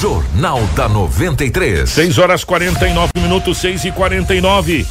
Jornal 0.00 0.60
da 0.74 0.88
93. 0.88 1.88
6 1.88 2.18
horas 2.18 2.44
49 2.44 3.12
minutos, 3.18 3.56
6 3.58 3.86
e 3.86 3.92
49 3.92 4.86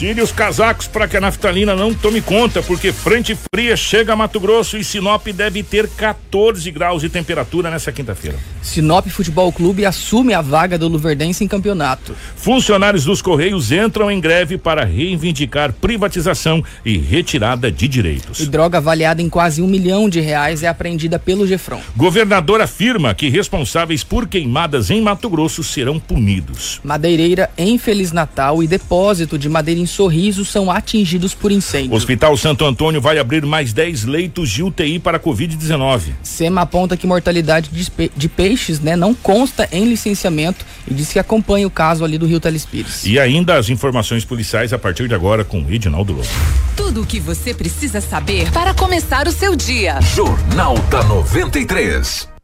Tire 0.00 0.22
os 0.22 0.32
casacos 0.32 0.88
para 0.88 1.06
que 1.06 1.18
a 1.18 1.20
naftalina 1.20 1.76
não 1.76 1.92
tome 1.92 2.22
conta, 2.22 2.62
porque 2.62 2.90
frente 2.90 3.36
fria 3.54 3.76
chega 3.76 4.14
a 4.14 4.16
Mato 4.16 4.40
Grosso 4.40 4.78
e 4.78 4.82
Sinop 4.82 5.26
deve 5.26 5.62
ter 5.62 5.86
14 5.90 6.70
graus 6.70 7.02
de 7.02 7.10
temperatura 7.10 7.70
nessa 7.70 7.92
quinta-feira. 7.92 8.38
Sinop 8.62 9.06
Futebol 9.08 9.52
Clube 9.52 9.84
assume 9.84 10.32
a 10.32 10.40
vaga 10.40 10.78
do 10.78 10.88
Luverdense 10.88 11.44
em 11.44 11.46
campeonato. 11.46 12.16
Funcionários 12.34 13.04
dos 13.04 13.20
Correios 13.20 13.72
entram 13.72 14.10
em 14.10 14.18
greve 14.18 14.56
para 14.56 14.86
reivindicar 14.86 15.70
privatização 15.70 16.64
e 16.82 16.96
retirada 16.96 17.70
de 17.70 17.86
direitos. 17.86 18.40
E 18.40 18.46
droga 18.46 18.78
avaliada 18.78 19.20
em 19.20 19.28
quase 19.28 19.60
um 19.60 19.66
milhão 19.66 20.08
de 20.08 20.20
reais 20.20 20.62
é 20.62 20.68
apreendida 20.68 21.18
pelo 21.18 21.46
Gefron. 21.46 21.82
Governador 21.94 22.62
afirma 22.62 23.12
que 23.12 23.28
responsáveis 23.28 24.02
por 24.02 24.26
queimadas 24.26 24.88
em 24.88 25.02
Mato 25.02 25.28
Grosso 25.28 25.62
serão 25.62 26.00
punidos. 26.00 26.80
Madeireira 26.82 27.50
em 27.58 27.76
Feliz 27.76 28.12
Natal 28.12 28.62
e 28.62 28.66
depósito 28.66 29.38
de 29.38 29.46
madeira 29.46 29.78
em 29.78 29.89
Sorriso 29.90 30.44
são 30.44 30.70
atingidos 30.70 31.34
por 31.34 31.52
incêndio. 31.52 31.94
Hospital 31.94 32.36
Santo 32.36 32.64
Antônio 32.64 33.00
vai 33.00 33.18
abrir 33.18 33.44
mais 33.44 33.72
10 33.72 34.04
leitos 34.04 34.48
de 34.50 34.62
UTI 34.62 34.98
para 34.98 35.18
Covid-19. 35.18 36.12
SEMA 36.22 36.62
aponta 36.62 36.96
que 36.96 37.06
mortalidade 37.06 37.70
de, 37.70 37.90
pe 37.90 38.10
de 38.16 38.28
peixes 38.28 38.80
né, 38.80 38.96
não 38.96 39.14
consta 39.14 39.68
em 39.72 39.84
licenciamento 39.84 40.64
e 40.88 40.94
diz 40.94 41.12
que 41.12 41.18
acompanha 41.18 41.66
o 41.66 41.70
caso 41.70 42.04
ali 42.04 42.16
do 42.16 42.26
Rio 42.26 42.40
Telespires. 42.40 43.04
E 43.04 43.18
ainda 43.18 43.56
as 43.56 43.68
informações 43.68 44.24
policiais 44.24 44.72
a 44.72 44.78
partir 44.78 45.08
de 45.08 45.14
agora 45.14 45.44
com 45.44 45.64
Edinaldo 45.68 46.12
Lobo. 46.12 46.28
Tudo 46.76 47.02
o 47.02 47.06
que 47.06 47.20
você 47.20 47.52
precisa 47.52 48.00
saber 48.00 48.50
para 48.52 48.72
começar 48.74 49.28
o 49.28 49.32
seu 49.32 49.54
dia. 49.54 50.00
Jornal 50.00 50.78
da 50.90 51.02
93. 51.04 52.39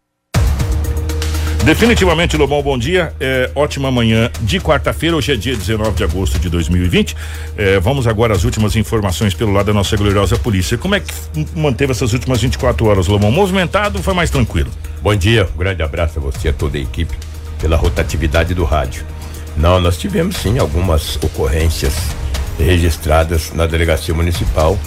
Definitivamente, 1.67 2.37
Lobão, 2.37 2.63
bom 2.63 2.79
dia. 2.79 3.13
É, 3.19 3.51
ótima 3.53 3.91
manhã 3.91 4.31
de 4.41 4.61
quarta-feira. 4.61 5.17
Hoje 5.17 5.33
é 5.33 5.37
dia 5.37 5.57
19 5.57 5.97
de 5.97 6.05
agosto 6.05 6.39
de 6.39 6.49
2020. 6.49 7.17
É, 7.57 7.81
vamos 7.81 8.07
agora 8.07 8.33
às 8.33 8.45
últimas 8.45 8.77
informações 8.77 9.35
pelo 9.35 9.53
lado 9.53 9.67
da 9.67 9.73
nossa 9.73 9.97
gloriosa 9.97 10.39
polícia. 10.39 10.79
Como 10.79 10.95
é 10.95 11.01
que 11.01 11.13
manteve 11.57 11.91
essas 11.91 12.13
últimas 12.13 12.41
24 12.41 12.87
horas, 12.87 13.09
Lobão? 13.09 13.33
Movimentado 13.33 14.01
foi 14.01 14.15
mais 14.15 14.31
tranquilo? 14.31 14.71
Bom 15.03 15.17
dia, 15.17 15.49
um 15.57 15.59
grande 15.59 15.83
abraço 15.83 16.21
a 16.21 16.23
você 16.23 16.47
e 16.47 16.51
a 16.51 16.53
toda 16.53 16.79
a 16.79 16.81
equipe 16.81 17.19
pela 17.61 17.77
rotatividade 17.77 18.55
do 18.55 18.63
rádio. 18.63 19.05
Não, 19.57 19.81
nós 19.81 19.99
tivemos 19.99 20.37
sim 20.37 20.61
algumas 20.61 21.17
ocorrências 21.17 21.95
registradas 22.61 23.53
na 23.53 23.67
delegacia 23.67 24.15
municipal 24.15 24.79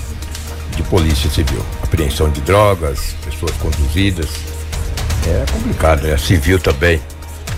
de 0.77 0.83
polícia 0.83 1.29
civil. 1.29 1.61
Apreensão 1.83 2.29
de 2.29 2.39
drogas, 2.39 3.17
pessoas 3.25 3.51
conduzidas 3.57 4.58
é 5.27 5.45
complicado? 5.51 6.05
A 6.11 6.17
civil 6.17 6.59
também 6.59 7.01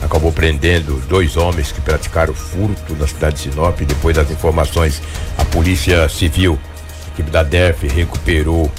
acabou 0.02 0.32
prendendo 0.32 1.00
dois 1.08 1.38
homens 1.38 1.72
que 1.72 1.82
praticaram 1.82 2.34
furto 2.34 2.96
na 2.96 3.08
cidade 3.08 3.36
de 3.36 3.42
Sinop. 3.52 3.80
Depois 3.82 4.16
das 4.16 4.30
informações, 4.32 5.02
a 5.38 5.46
polícia 5.46 6.08
civil, 6.10 6.60
a 7.06 7.14
equipe 7.14 7.30
da 7.30 7.44
DEF, 7.44 7.88
recuperou 7.88 8.72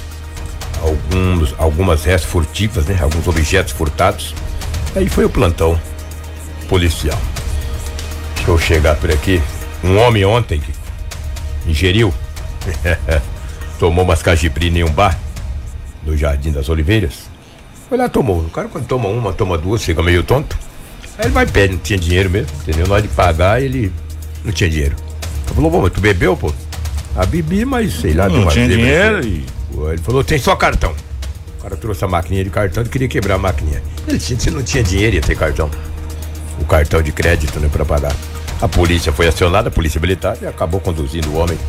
alguns, 0.81 1.55
algumas 1.57 2.03
restas 2.03 2.29
furtivas, 2.29 2.85
né? 2.85 2.97
Alguns 3.01 3.27
objetos 3.27 3.73
furtados. 3.73 4.35
Aí 4.95 5.07
foi 5.07 5.25
o 5.25 5.29
plantão 5.29 5.79
policial. 6.67 7.19
Deixa 8.35 8.51
eu 8.51 8.57
chegar 8.57 8.95
por 8.95 9.11
aqui. 9.11 9.41
Um 9.83 9.97
homem 9.97 10.25
ontem 10.25 10.59
que 10.59 10.73
ingeriu, 11.69 12.13
tomou 13.79 14.03
umas 14.03 14.21
em 14.23 14.83
um 14.83 14.91
bar 14.91 15.17
no 16.03 16.15
Jardim 16.15 16.51
das 16.51 16.69
Oliveiras 16.69 17.32
foi 17.93 17.99
lá, 17.99 18.09
tomou. 18.09 18.39
O 18.39 18.49
cara 18.49 18.67
quando 18.67 18.87
toma 18.87 19.07
uma, 19.07 19.31
toma 19.31 19.55
duas, 19.55 19.83
fica 19.83 20.01
meio 20.01 20.23
tonto. 20.23 20.57
Aí 21.15 21.25
ele 21.25 21.29
vai 21.29 21.45
pede, 21.45 21.73
não 21.73 21.79
tinha 21.79 21.99
dinheiro 21.99 22.27
mesmo, 22.27 22.49
entendeu? 22.63 22.87
Na 22.87 22.95
hora 22.95 23.03
de 23.03 23.07
pagar, 23.09 23.61
ele 23.61 23.93
não 24.43 24.51
tinha 24.51 24.67
dinheiro. 24.67 24.95
Ele 25.45 25.53
falou, 25.53 25.69
bom, 25.69 25.81
mas 25.83 25.93
tu 25.93 26.01
bebeu, 26.01 26.35
pô? 26.35 26.51
Ah, 27.15 27.23
bebi, 27.23 27.63
mas 27.63 27.93
sei 27.93 28.15
lá, 28.15 28.27
não 28.27 28.47
tinha 28.47 28.67
dinheiro 28.67 29.23
e... 29.23 29.45
Ele 29.91 29.97
falou, 29.99 30.23
tem 30.23 30.39
só 30.39 30.55
cartão. 30.55 30.95
O 31.59 31.61
cara 31.61 31.75
trouxe 31.75 32.03
a 32.03 32.07
maquininha 32.07 32.43
de 32.43 32.49
cartão 32.49 32.81
e 32.81 32.89
queria 32.89 33.07
quebrar 33.07 33.35
a 33.35 33.37
maquininha. 33.37 33.83
Ele 34.07 34.17
disse, 34.17 34.39
se 34.39 34.49
não 34.49 34.63
tinha 34.63 34.83
dinheiro, 34.83 35.17
ia 35.17 35.21
ter 35.21 35.37
cartão. 35.37 35.69
O 36.59 36.65
cartão 36.65 36.99
de 36.99 37.11
crédito, 37.11 37.59
né, 37.59 37.69
pra 37.71 37.85
pagar. 37.85 38.15
A 38.59 38.67
polícia 38.67 39.13
foi 39.13 39.27
acionada, 39.27 39.67
a 39.67 39.71
polícia 39.71 40.01
militar, 40.01 40.35
e 40.41 40.47
acabou 40.47 40.79
conduzindo 40.79 41.29
o 41.29 41.35
homem 41.35 41.59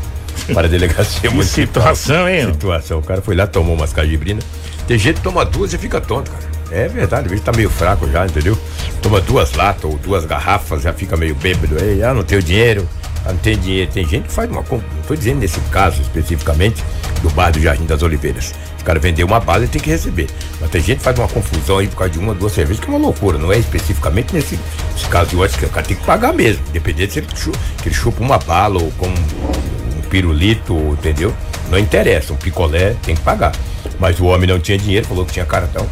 para 0.55 0.69
a 0.69 0.71
delegacia 0.71 1.31
municipal. 1.31 1.67
situação, 1.67 2.27
hein? 2.27 2.47
Situação. 2.47 2.99
O 3.01 3.03
cara 3.03 3.21
foi 3.21 3.37
lá, 3.37 3.47
tomou 3.47 3.77
umas 3.77 3.93
cajibrinas 3.93 4.43
tem 4.87 4.99
gente 4.99 5.17
que 5.17 5.23
toma 5.23 5.45
duas 5.45 5.73
e 5.73 5.79
fica 5.79 6.01
tonto, 6.01 6.31
cara. 6.31 6.45
É 6.71 6.89
verdade, 6.89 7.29
o 7.29 7.31
bicho 7.31 7.43
tá 7.43 7.53
meio 7.53 7.71
fraco 7.71 8.11
já, 8.11 8.27
entendeu? 8.27 8.59
Toma 9.01 9.21
duas 9.21 9.53
latas 9.53 9.85
ou 9.85 9.97
duas 9.99 10.25
garrafas, 10.25 10.83
já 10.83 10.93
fica 10.93 11.17
meio 11.17 11.35
bêbado. 11.35 11.77
Ei, 11.79 12.03
ah, 12.03 12.13
não 12.13 12.25
tenho 12.25 12.43
dinheiro, 12.43 12.89
ah, 13.25 13.33
não 13.33 13.39
tem 13.39 13.57
dinheiro. 13.57 13.91
Tem 13.93 14.07
gente 14.07 14.25
que 14.25 14.33
faz 14.33 14.51
uma 14.51 14.63
compra. 14.63 14.87
Não 14.95 15.03
tô 15.03 15.15
dizendo 15.15 15.39
nesse 15.39 15.61
caso 15.71 16.01
especificamente 16.03 16.83
do 17.23 17.31
bar 17.31 17.51
do 17.51 17.61
Jardim 17.61 17.87
das 17.87 18.03
Oliveiras. 18.03 18.55
O 18.81 18.85
cara 18.85 18.99
vendeu 18.99 19.27
uma 19.27 19.41
bala 19.41 19.65
e 19.65 19.69
tem 19.69 19.81
que 19.81 19.89
receber. 19.89 20.29
Mas 20.61 20.71
tem 20.71 20.83
gente 20.83 20.99
que 20.99 21.05
faz 21.05 21.19
uma 21.19 21.29
confusão 21.29 21.79
aí 21.79 21.87
por 21.87 21.97
causa 21.97 22.13
de 22.13 22.19
uma, 22.19 22.35
duas 22.35 22.53
cervejas, 22.53 22.83
que 22.83 22.91
é 22.91 22.93
uma 22.93 22.99
loucura. 22.99 23.39
Não 23.39 23.53
é 23.53 23.59
especificamente 23.59 24.35
nesse, 24.35 24.59
nesse 24.93 25.09
caso 25.09 25.31
de 25.31 25.37
hoje 25.37 25.57
que 25.57 25.65
o 25.65 25.71
cara 25.71 25.87
tem 25.87 25.97
que 25.97 26.05
pagar 26.05 26.33
mesmo. 26.35 26.63
Independente 26.69 27.15
se 27.15 27.19
ele 27.21 27.29
chupa, 27.35 27.59
que 27.83 27.89
ele 27.89 27.95
chupa 27.95 28.23
uma 28.23 28.39
bala 28.39 28.83
ou 28.83 28.91
com 28.93 29.07
um 29.07 30.03
pirulito, 30.11 30.75
entendeu? 30.93 31.33
Não 31.71 31.79
interessa, 31.79 32.33
um 32.33 32.37
picolé 32.37 32.95
tem 33.03 33.15
que 33.15 33.23
pagar. 33.23 33.53
Mas 33.99 34.21
o 34.21 34.27
homem 34.27 34.49
não 34.49 34.59
tinha 34.59 34.77
dinheiro, 34.77 35.07
falou 35.07 35.25
que 35.25 35.33
tinha 35.33 35.47
cartão. 35.47 35.87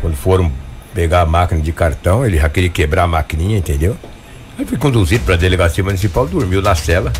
Quando 0.00 0.16
foram 0.16 0.50
pegar 0.94 1.22
a 1.22 1.26
máquina 1.26 1.60
de 1.60 1.72
cartão, 1.72 2.24
ele 2.24 2.38
já 2.38 2.48
queria 2.48 2.70
quebrar 2.70 3.04
a 3.04 3.06
maquininha, 3.06 3.58
entendeu? 3.58 3.96
Aí 4.58 4.64
foi 4.64 4.78
conduzido 4.78 5.24
para 5.24 5.34
a 5.34 5.38
delegacia 5.38 5.82
municipal, 5.82 6.26
dormiu 6.26 6.62
na 6.62 6.74
cela. 6.74 7.12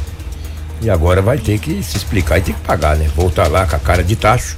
E 0.80 0.88
agora 0.88 1.20
vai 1.20 1.38
ter 1.38 1.58
que 1.58 1.82
se 1.82 1.96
explicar 1.96 2.38
e 2.38 2.42
ter 2.42 2.52
que 2.52 2.60
pagar, 2.60 2.96
né? 2.96 3.08
Voltar 3.14 3.48
lá 3.48 3.66
com 3.66 3.74
a 3.74 3.78
cara 3.78 4.04
de 4.04 4.14
tacho, 4.14 4.56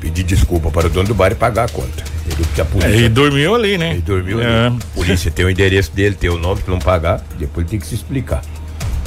pedir 0.00 0.22
desculpa 0.22 0.70
para 0.70 0.86
o 0.86 0.90
dono 0.90 1.08
do 1.08 1.14
bar 1.14 1.32
e 1.32 1.34
pagar 1.34 1.64
a 1.64 1.68
conta. 1.68 2.04
Ele, 2.26 2.60
a 2.60 2.64
polícia, 2.64 2.88
é, 2.88 3.00
e 3.00 3.08
dormiu 3.08 3.54
ali, 3.54 3.78
né? 3.78 3.92
Ele 3.92 4.02
dormiu 4.02 4.40
é. 4.40 4.66
ali. 4.66 4.76
A 4.76 4.94
polícia 4.94 5.30
tem 5.30 5.44
o 5.44 5.50
endereço 5.50 5.92
dele, 5.92 6.14
tem 6.14 6.28
o 6.28 6.38
nome, 6.38 6.60
para 6.60 6.72
não 6.72 6.80
pagar, 6.80 7.24
depois 7.38 7.66
tem 7.66 7.78
que 7.78 7.86
se 7.86 7.94
explicar. 7.94 8.42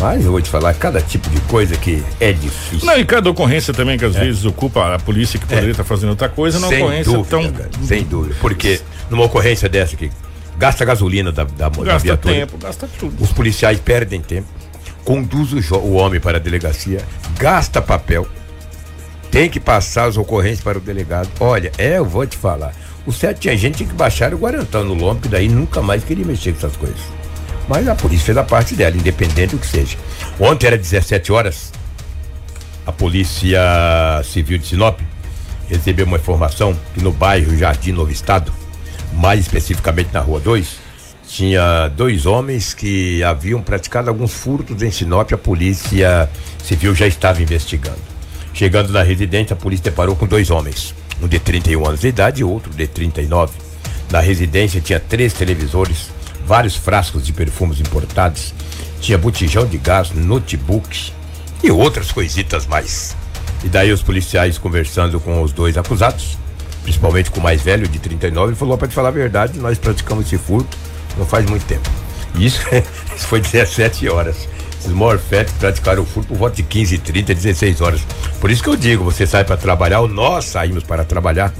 Mas 0.03 0.25
eu 0.25 0.33
vou 0.33 0.41
te 0.41 0.49
falar, 0.49 0.73
cada 0.73 1.01
tipo 1.01 1.29
de 1.29 1.39
coisa 1.43 1.77
que 1.77 2.03
é 2.19 2.33
difícil. 2.33 2.85
Não, 2.85 2.99
e 2.99 3.05
cada 3.05 3.29
ocorrência 3.29 3.73
também 3.73 3.97
que 3.97 4.03
às 4.03 4.13
é. 4.17 4.19
vezes 4.19 4.43
ocupa 4.43 4.95
a 4.95 4.99
polícia 4.99 5.39
que 5.39 5.45
poderia 5.45 5.71
estar 5.71 5.81
é. 5.81 5.85
tá 5.85 5.87
fazendo 5.87 6.09
outra 6.09 6.27
coisa, 6.27 6.59
não 6.59 6.67
ocorrência 6.67 7.13
dúvida, 7.13 7.29
tão. 7.29 7.51
Cara, 7.53 7.69
sem 7.85 8.03
dúvida. 8.03 8.35
Porque 8.41 8.81
numa 9.09 9.23
ocorrência 9.23 9.69
dessa 9.69 9.95
aqui, 9.95 10.11
gasta 10.57 10.83
gasolina 10.83 11.31
da, 11.31 11.45
da, 11.45 11.69
gasta 11.69 11.85
da 11.85 11.97
viatura. 11.99 12.33
tempo, 12.33 12.57
gasta 12.57 12.89
tudo. 12.99 13.23
Os 13.23 13.31
policiais 13.31 13.79
perdem 13.79 14.19
tempo, 14.19 14.49
conduz 15.05 15.53
o, 15.71 15.75
o 15.77 15.93
homem 15.93 16.19
para 16.19 16.35
a 16.35 16.41
delegacia, 16.41 16.99
gasta 17.39 17.81
papel, 17.81 18.27
tem 19.31 19.49
que 19.49 19.57
passar 19.57 20.09
as 20.09 20.17
ocorrências 20.17 20.59
para 20.59 20.79
o 20.79 20.81
delegado. 20.81 21.29
Olha, 21.39 21.71
é, 21.77 21.97
eu 21.97 22.05
vou 22.05 22.27
te 22.27 22.35
falar. 22.35 22.73
O 23.05 23.13
certo 23.13 23.39
tinha 23.39 23.55
gente 23.55 23.85
que 23.85 23.93
baixaram 23.93 24.35
o 24.35 24.41
guarantão 24.41 24.83
no 24.83 24.95
lombo, 24.95 25.25
e 25.27 25.29
daí 25.29 25.47
nunca 25.47 25.81
mais 25.81 26.03
queria 26.03 26.25
mexer 26.25 26.51
com 26.51 26.57
essas 26.57 26.75
coisas. 26.75 27.22
Mas 27.68 27.88
a 27.88 27.96
polícia 27.96 28.25
fez 28.25 28.38
a 28.38 28.44
parte 28.44 28.75
dela, 28.75 28.96
independente 28.96 29.56
do 29.56 29.59
que 29.59 29.68
seja. 29.68 29.97
Ontem 30.40 30.68
era 30.68 30.78
17 30.78 31.31
horas. 31.31 31.72
A 32.85 32.91
Polícia 32.91 33.62
Civil 34.25 34.57
de 34.57 34.68
Sinop 34.68 35.00
recebeu 35.69 36.06
uma 36.06 36.18
informação 36.18 36.78
que 36.94 37.01
no 37.01 37.12
bairro 37.12 37.57
Jardim 37.57 37.94
Novo 37.94 38.12
Estado, 38.12 38.51
mais 39.13 39.40
especificamente 39.40 40.09
na 40.12 40.19
Rua 40.19 40.40
2, 40.41 40.84
tinha 41.28 41.88
dois 41.88 42.25
homens 42.25 42.74
que 42.74 43.24
haviam 43.24 43.62
praticado 43.62 44.09
alguns 44.09 44.34
furtos 44.34 44.84
em 44.84 44.91
Sinop. 44.91 45.31
A 45.31 45.38
Polícia 45.38 46.30
Civil 46.63 46.94
já 46.94 47.07
estava 47.07 47.41
investigando. 47.41 47.97
Chegando 48.53 48.91
na 48.91 49.01
residência, 49.01 49.53
a 49.53 49.57
polícia 49.57 49.85
deparou 49.85 50.16
com 50.16 50.28
dois 50.28 50.51
homens, 50.51 50.94
um 51.22 51.28
de 51.28 51.40
31 51.40 51.88
anos 51.88 52.01
de 52.01 52.09
idade 52.09 52.41
e 52.41 52.44
outro 52.44 52.72
de 52.72 52.85
39. 52.85 53.53
Na 54.12 54.19
residência 54.19 54.80
tinha 54.80 55.00
três 55.00 55.34
televisores, 55.34 56.12
vários 56.45 56.75
frascos 56.75 57.25
de 57.25 57.34
perfumes 57.34 57.80
importados, 57.80 58.54
tinha 59.00 59.18
botijão 59.18 59.66
de 59.66 59.78
gás, 59.78 60.12
notebook 60.12 61.12
e 61.62 61.72
outras 61.72 62.12
coisitas 62.12 62.66
mais. 62.66 63.16
E 63.63 63.69
daí 63.69 63.92
os 63.92 64.01
policiais 64.01 64.57
conversando 64.57 65.19
com 65.19 65.42
os 65.42 65.51
dois 65.51 65.78
acusados, 65.78 66.38
principalmente 66.84 67.31
com 67.31 67.40
o 67.40 67.44
mais 67.44 67.62
velho 67.62 67.88
de 67.88 68.00
39, 68.00 68.50
ele 68.50 68.56
falou 68.56 68.78
para 68.78 68.88
te 68.88 68.94
falar 68.94 69.10
a 69.10 69.12
verdade, 69.12 69.60
nós 69.60 69.78
praticamos 69.78 70.25
esse 70.25 70.38
furto 70.38 70.78
não 71.18 71.25
faz 71.25 71.45
muito 71.50 71.66
tempo. 71.66 71.90
E 72.36 72.45
isso, 72.45 72.60
isso 73.16 73.28
foi 73.28 73.42
17 73.42 74.10
horas. 74.10 74.48
Esses 74.80 74.92
morfetes 74.92 75.54
praticaram 75.54 76.04
o 76.04 76.06
furto 76.06 76.30
por 76.30 76.38
volta 76.38 76.56
de 76.57 76.63
15, 76.63 76.98
30, 76.98 77.34
16 77.34 77.81
horas. 77.81 78.01
Por 78.42 78.51
isso 78.51 78.62
que 78.62 78.69
eu 78.69 78.75
digo, 78.75 79.04
você 79.04 79.25
sai 79.25 79.44
para 79.45 79.56
trabalhar, 79.56 80.01
ou 80.01 80.07
nós 80.07 80.45
saímos 80.45 80.84
para 80.84 81.06
trabalhar 81.06 81.54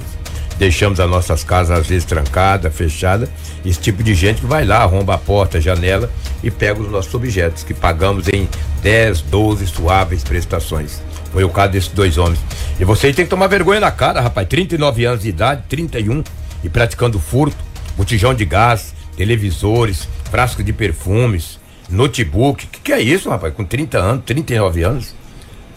deixamos 0.58 1.00
as 1.00 1.08
nossas 1.08 1.44
casas 1.44 1.78
às 1.78 1.86
vezes 1.86 2.04
trancadas, 2.04 2.74
fechadas. 2.74 3.28
Esse 3.64 3.80
tipo 3.80 4.02
de 4.02 4.14
gente 4.14 4.44
vai 4.44 4.64
lá, 4.64 4.78
arromba 4.78 5.14
a 5.14 5.18
porta, 5.18 5.58
a 5.58 5.60
janela 5.60 6.10
e 6.42 6.50
pega 6.50 6.80
os 6.80 6.90
nossos 6.90 7.14
objetos, 7.14 7.62
que 7.62 7.74
pagamos 7.74 8.28
em 8.28 8.48
10, 8.82 9.22
12 9.22 9.66
suaves 9.66 10.22
prestações. 10.22 11.00
Foi 11.32 11.42
o 11.42 11.48
caso 11.48 11.72
desses 11.72 11.90
dois 11.90 12.16
homens. 12.16 12.38
E 12.78 12.84
vocês 12.84 13.14
têm 13.14 13.24
que 13.24 13.30
tomar 13.30 13.48
vergonha 13.48 13.80
na 13.80 13.90
cara, 13.90 14.20
rapaz. 14.20 14.46
39 14.46 15.04
anos 15.04 15.22
de 15.22 15.28
idade, 15.30 15.64
31, 15.68 16.22
e 16.62 16.68
praticando 16.68 17.18
furto, 17.18 17.56
botijão 17.96 18.32
de 18.32 18.44
gás, 18.44 18.94
televisores, 19.16 20.08
frasco 20.30 20.62
de 20.62 20.72
perfumes, 20.72 21.58
notebook. 21.90 22.66
Que 22.66 22.80
que 22.80 22.92
é 22.92 23.00
isso, 23.00 23.28
rapaz? 23.28 23.52
Com 23.52 23.64
30 23.64 23.98
anos, 23.98 24.24
39 24.24 24.82
anos. 24.84 25.14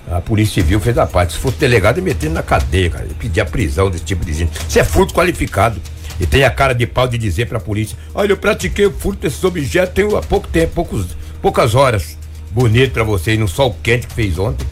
A 0.10 0.22
Polícia 0.22 0.62
Civil 0.62 0.80
fez 0.80 0.98
a 0.98 1.06
parte. 1.06 1.34
Se 1.34 1.40
fosse 1.40 1.58
delegado, 1.58 1.98
ia 1.98 2.04
meter 2.04 2.30
na 2.30 2.42
cadeia, 2.42 2.90
cara. 2.90 3.08
Pedir 3.20 3.42
a 3.42 3.46
prisão 3.46 3.90
desse 3.90 4.06
tipo 4.06 4.26
de 4.26 4.34
gente. 4.34 4.58
Isso 4.68 4.80
é 4.80 4.84
furto 4.84 5.14
qualificado. 5.14 5.82
E 6.20 6.26
tem 6.26 6.44
a 6.44 6.50
cara 6.50 6.74
de 6.74 6.88
pau 6.88 7.08
de 7.08 7.18
dizer 7.18 7.48
pra 7.48 7.60
polícia: 7.60 7.98
Olha, 8.14 8.32
eu 8.32 8.38
pratiquei 8.38 8.86
o 8.86 8.92
furto 8.92 9.22
desses 9.22 9.44
objetos 9.44 9.94
tem 9.94 10.06
há 10.18 10.22
pouco 10.22 10.48
tempo, 10.48 10.74
poucos, 10.74 11.08
poucas 11.42 11.76
horas. 11.76 12.18
Bonito 12.52 12.94
pra 12.94 13.04
vocês, 13.04 13.38
no 13.38 13.48
sol 13.48 13.76
quente 13.84 14.08
que 14.08 14.14
fez 14.14 14.40
ontem. 14.40 14.66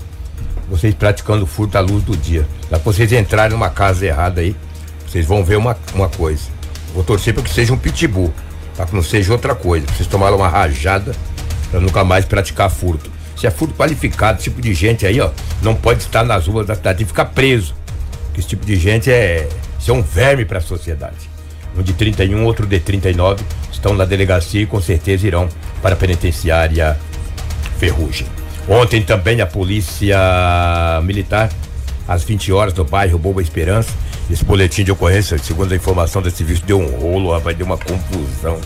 Vocês 0.69 0.95
praticando 0.95 1.45
furto 1.45 1.77
à 1.77 1.81
luz 1.81 2.03
do 2.03 2.17
dia. 2.17 2.47
Pra 2.69 2.79
vocês 2.79 3.11
entrarem 3.11 3.51
numa 3.51 3.69
casa 3.69 4.05
errada 4.05 4.41
aí, 4.41 4.55
vocês 5.07 5.25
vão 5.25 5.43
ver 5.43 5.57
uma, 5.57 5.77
uma 5.93 6.09
coisa. 6.09 6.43
Vou 6.93 7.03
torcer 7.03 7.33
pra 7.33 7.43
que 7.43 7.49
seja 7.49 7.73
um 7.73 7.77
pitbull. 7.77 8.33
Pra 8.75 8.85
que 8.85 8.95
não 8.95 9.03
seja 9.03 9.31
outra 9.31 9.53
coisa. 9.53 9.85
Pra 9.85 9.95
vocês 9.95 10.07
tomaram 10.07 10.37
uma 10.37 10.47
rajada 10.47 11.13
pra 11.69 11.79
nunca 11.79 12.03
mais 12.03 12.25
praticar 12.25 12.71
furto. 12.71 13.11
Se 13.35 13.47
é 13.47 13.51
furto 13.51 13.73
qualificado, 13.75 14.39
esse 14.39 14.45
tipo 14.45 14.61
de 14.61 14.73
gente 14.73 15.05
aí, 15.05 15.19
ó, 15.19 15.29
não 15.61 15.75
pode 15.75 16.01
estar 16.01 16.23
nas 16.23 16.47
ruas 16.47 16.65
da 16.67 16.75
cidade 16.75 17.03
e 17.03 17.05
ficar 17.05 17.25
preso. 17.25 17.75
Porque 18.25 18.39
esse 18.39 18.49
tipo 18.49 18.65
de 18.65 18.75
gente 18.75 19.11
é, 19.11 19.47
isso 19.79 19.91
é 19.91 19.93
um 19.93 20.01
verme 20.01 20.45
para 20.45 20.59
a 20.59 20.61
sociedade. 20.61 21.29
Um 21.77 21.81
de 21.81 21.93
31, 21.93 22.45
outro 22.45 22.65
de 22.65 22.79
39 22.79 23.43
estão 23.71 23.93
na 23.93 24.05
delegacia 24.05 24.61
e 24.61 24.65
com 24.65 24.81
certeza 24.81 25.27
irão 25.27 25.49
para 25.81 25.93
a 25.93 25.97
penitenciária 25.97 26.97
Ferrugem. 27.77 28.27
Ontem 28.67 29.01
também 29.03 29.41
a 29.41 29.45
polícia 29.45 30.17
militar, 31.03 31.51
às 32.07 32.23
20 32.23 32.51
horas, 32.51 32.73
no 32.73 32.83
bairro 32.83 33.19
Boa 33.19 33.41
Esperança, 33.41 33.89
esse 34.29 34.43
boletim 34.43 34.83
de 34.83 34.91
ocorrência, 34.91 35.37
segundo 35.37 35.71
a 35.71 35.75
informação 35.75 36.21
desse 36.21 36.37
serviço, 36.37 36.63
deu 36.65 36.79
um 36.79 36.87
rolo, 36.87 37.31
rapaz, 37.31 37.55
deu 37.55 37.65
uma 37.65 37.77
confusão. 37.77 38.59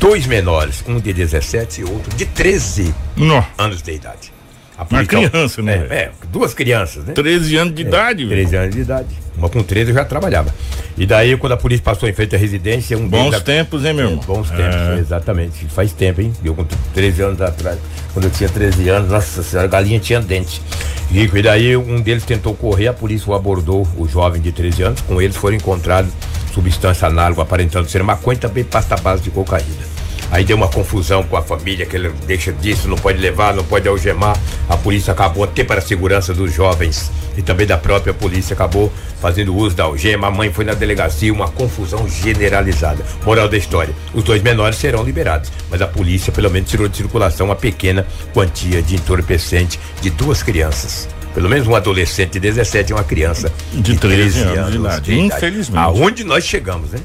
Dois 0.00 0.26
menores, 0.26 0.82
um 0.88 0.98
de 0.98 1.12
17 1.12 1.82
e 1.82 1.84
outro 1.84 2.16
de 2.16 2.26
13 2.26 2.94
Nó. 3.18 3.42
anos 3.58 3.82
de 3.82 3.92
idade. 3.92 4.32
A 4.76 4.84
Uma 4.88 5.04
criança, 5.04 5.60
né? 5.60 5.86
É, 5.90 5.94
é, 5.96 6.10
duas 6.30 6.54
crianças, 6.54 7.04
né? 7.04 7.12
13 7.12 7.56
anos 7.56 7.74
de 7.74 7.82
idade, 7.82 8.24
velho. 8.24 8.30
13 8.42 8.56
anos 8.56 8.74
de 8.76 8.80
idade. 8.82 9.08
Uma 9.36 9.48
com 9.48 9.60
13 9.60 9.90
eu 9.90 9.94
já 9.96 10.04
trabalhava. 10.04 10.54
E 10.96 11.04
daí, 11.04 11.36
quando 11.36 11.52
a 11.52 11.56
polícia 11.56 11.82
passou 11.84 12.08
em 12.08 12.12
frente 12.12 12.36
à 12.36 12.38
residência, 12.38 12.96
um 12.96 13.08
Bons 13.08 13.30
deles- 13.30 13.42
tempos, 13.44 13.84
hein, 13.84 13.92
meu 13.92 14.08
irmão? 14.08 14.24
Bons 14.24 14.48
tempos, 14.50 14.76
É. 14.76 14.98
exatamente. 15.00 15.64
Faz 15.66 15.92
tempo, 15.92 16.20
hein? 16.20 16.32
Eu 16.44 16.54
com 16.54 16.64
13 16.94 17.22
anos 17.22 17.40
atrás, 17.40 17.76
quando 18.14 18.26
eu 18.26 18.30
tinha 18.30 18.48
13 18.48 18.88
anos, 18.88 19.10
nossa 19.10 19.42
senhora, 19.42 19.66
a 19.66 19.70
galinha 19.70 19.98
tinha 19.98 20.20
dente. 20.20 20.62
Rico, 21.10 21.36
e 21.36 21.42
daí 21.42 21.76
um 21.76 22.00
deles 22.00 22.24
tentou 22.24 22.54
correr, 22.54 22.86
a 22.86 22.92
polícia 22.92 23.28
o 23.30 23.34
abordou, 23.34 23.84
o 23.96 24.06
jovem 24.06 24.40
de 24.40 24.52
13 24.52 24.82
anos. 24.82 25.00
Com 25.00 25.20
eles 25.20 25.34
foram 25.36 25.56
encontrados 25.56 26.12
substância 26.54 27.08
análoga, 27.08 27.42
aparentando 27.42 27.88
ser 27.88 28.02
maconha 28.04 28.36
e 28.36 28.40
também 28.40 28.62
pasta 28.62 28.96
base 28.96 29.22
de 29.22 29.30
cocaína. 29.30 29.97
Aí 30.30 30.44
deu 30.44 30.56
uma 30.56 30.68
confusão 30.68 31.22
com 31.22 31.36
a 31.36 31.42
família, 31.42 31.86
que 31.86 31.96
ele 31.96 32.10
deixa 32.26 32.52
disso, 32.52 32.88
não 32.88 32.96
pode 32.96 33.18
levar, 33.18 33.54
não 33.54 33.64
pode 33.64 33.88
algemar. 33.88 34.38
A 34.68 34.76
polícia 34.76 35.12
acabou, 35.12 35.44
até 35.44 35.64
para 35.64 35.78
a 35.78 35.82
segurança 35.82 36.34
dos 36.34 36.52
jovens 36.52 37.10
e 37.36 37.42
também 37.42 37.66
da 37.66 37.78
própria 37.78 38.12
polícia, 38.12 38.52
acabou 38.52 38.92
fazendo 39.20 39.54
uso 39.54 39.74
da 39.74 39.84
algema. 39.84 40.26
A 40.26 40.30
mãe 40.30 40.52
foi 40.52 40.64
na 40.64 40.74
delegacia, 40.74 41.32
uma 41.32 41.48
confusão 41.48 42.06
generalizada. 42.08 43.04
Moral 43.24 43.48
da 43.48 43.56
história: 43.56 43.94
os 44.12 44.22
dois 44.22 44.42
menores 44.42 44.76
serão 44.76 45.02
liberados, 45.02 45.50
mas 45.70 45.80
a 45.80 45.86
polícia, 45.86 46.32
pelo 46.32 46.50
menos, 46.50 46.68
tirou 46.68 46.88
de 46.88 46.96
circulação 46.96 47.46
uma 47.46 47.56
pequena 47.56 48.06
quantia 48.34 48.82
de 48.82 48.96
entorpecente 48.96 49.80
de 50.02 50.10
duas 50.10 50.42
crianças. 50.42 51.08
Pelo 51.34 51.48
menos 51.48 51.68
um 51.68 51.74
adolescente 51.74 52.32
de 52.32 52.40
17 52.40 52.90
e 52.90 52.94
uma 52.94 53.04
criança 53.04 53.52
De 53.72 53.96
13 53.96 54.40
anos 54.42 54.72
de 54.72 54.78
idade. 54.78 55.20
Infelizmente. 55.20 55.78
Aonde 55.78 56.24
nós 56.24 56.44
chegamos, 56.44 56.90
né? 56.90 56.98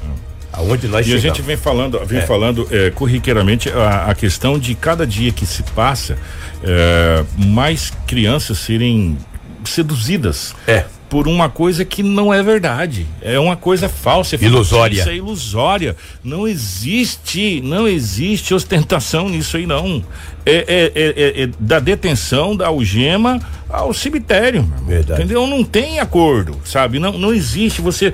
Aonde 0.53 0.87
nós 0.87 1.05
E 1.07 1.09
a 1.13 1.15
chegamos. 1.17 1.37
gente 1.37 1.41
vem 1.45 1.57
falando, 1.57 1.99
vem 2.05 2.19
É. 2.19 2.25
falando 2.25 2.67
é, 2.71 2.91
corriqueiramente 2.91 3.69
a, 3.69 4.05
a 4.11 4.15
questão 4.15 4.57
de 4.59 4.75
cada 4.75 5.05
dia 5.05 5.31
que 5.31 5.45
se 5.45 5.63
passa, 5.63 6.15
é, 6.63 7.23
mais 7.37 7.91
crianças 8.07 8.59
serem 8.59 9.17
seduzidas. 9.65 10.53
É. 10.67 10.85
Por 11.09 11.27
uma 11.27 11.47
coisa 11.47 11.85
que 11.85 12.01
não 12.01 12.33
é 12.33 12.41
verdade. 12.41 13.05
É 13.21 13.37
uma 13.39 13.55
coisa 13.55 13.87
falsa. 13.87 14.35
é 14.35 14.39
Ilusória. 14.43 14.99
Isso 14.99 15.09
é 15.09 15.15
ilusória. 15.15 15.95
Não 16.23 16.47
existe, 16.47 17.61
não 17.63 17.87
existe 17.87 18.51
ostentação 18.53 19.29
nisso 19.29 19.55
aí, 19.57 19.67
não. 19.67 20.03
É, 20.43 20.55
é- 20.67 20.91
é- 20.95 21.13
é- 21.41 21.43
é 21.43 21.49
da 21.59 21.79
detenção, 21.79 22.55
da 22.55 22.65
algema 22.67 23.39
ao 23.69 23.93
cemitério. 23.93 24.67
Verdade. 24.87 25.21
Entendeu? 25.21 25.45
Não 25.45 25.63
tem 25.63 25.99
acordo, 25.99 26.57
sabe? 26.65 26.97
Não, 26.97 27.11
não 27.17 27.31
existe. 27.31 27.79
Você. 27.79 28.11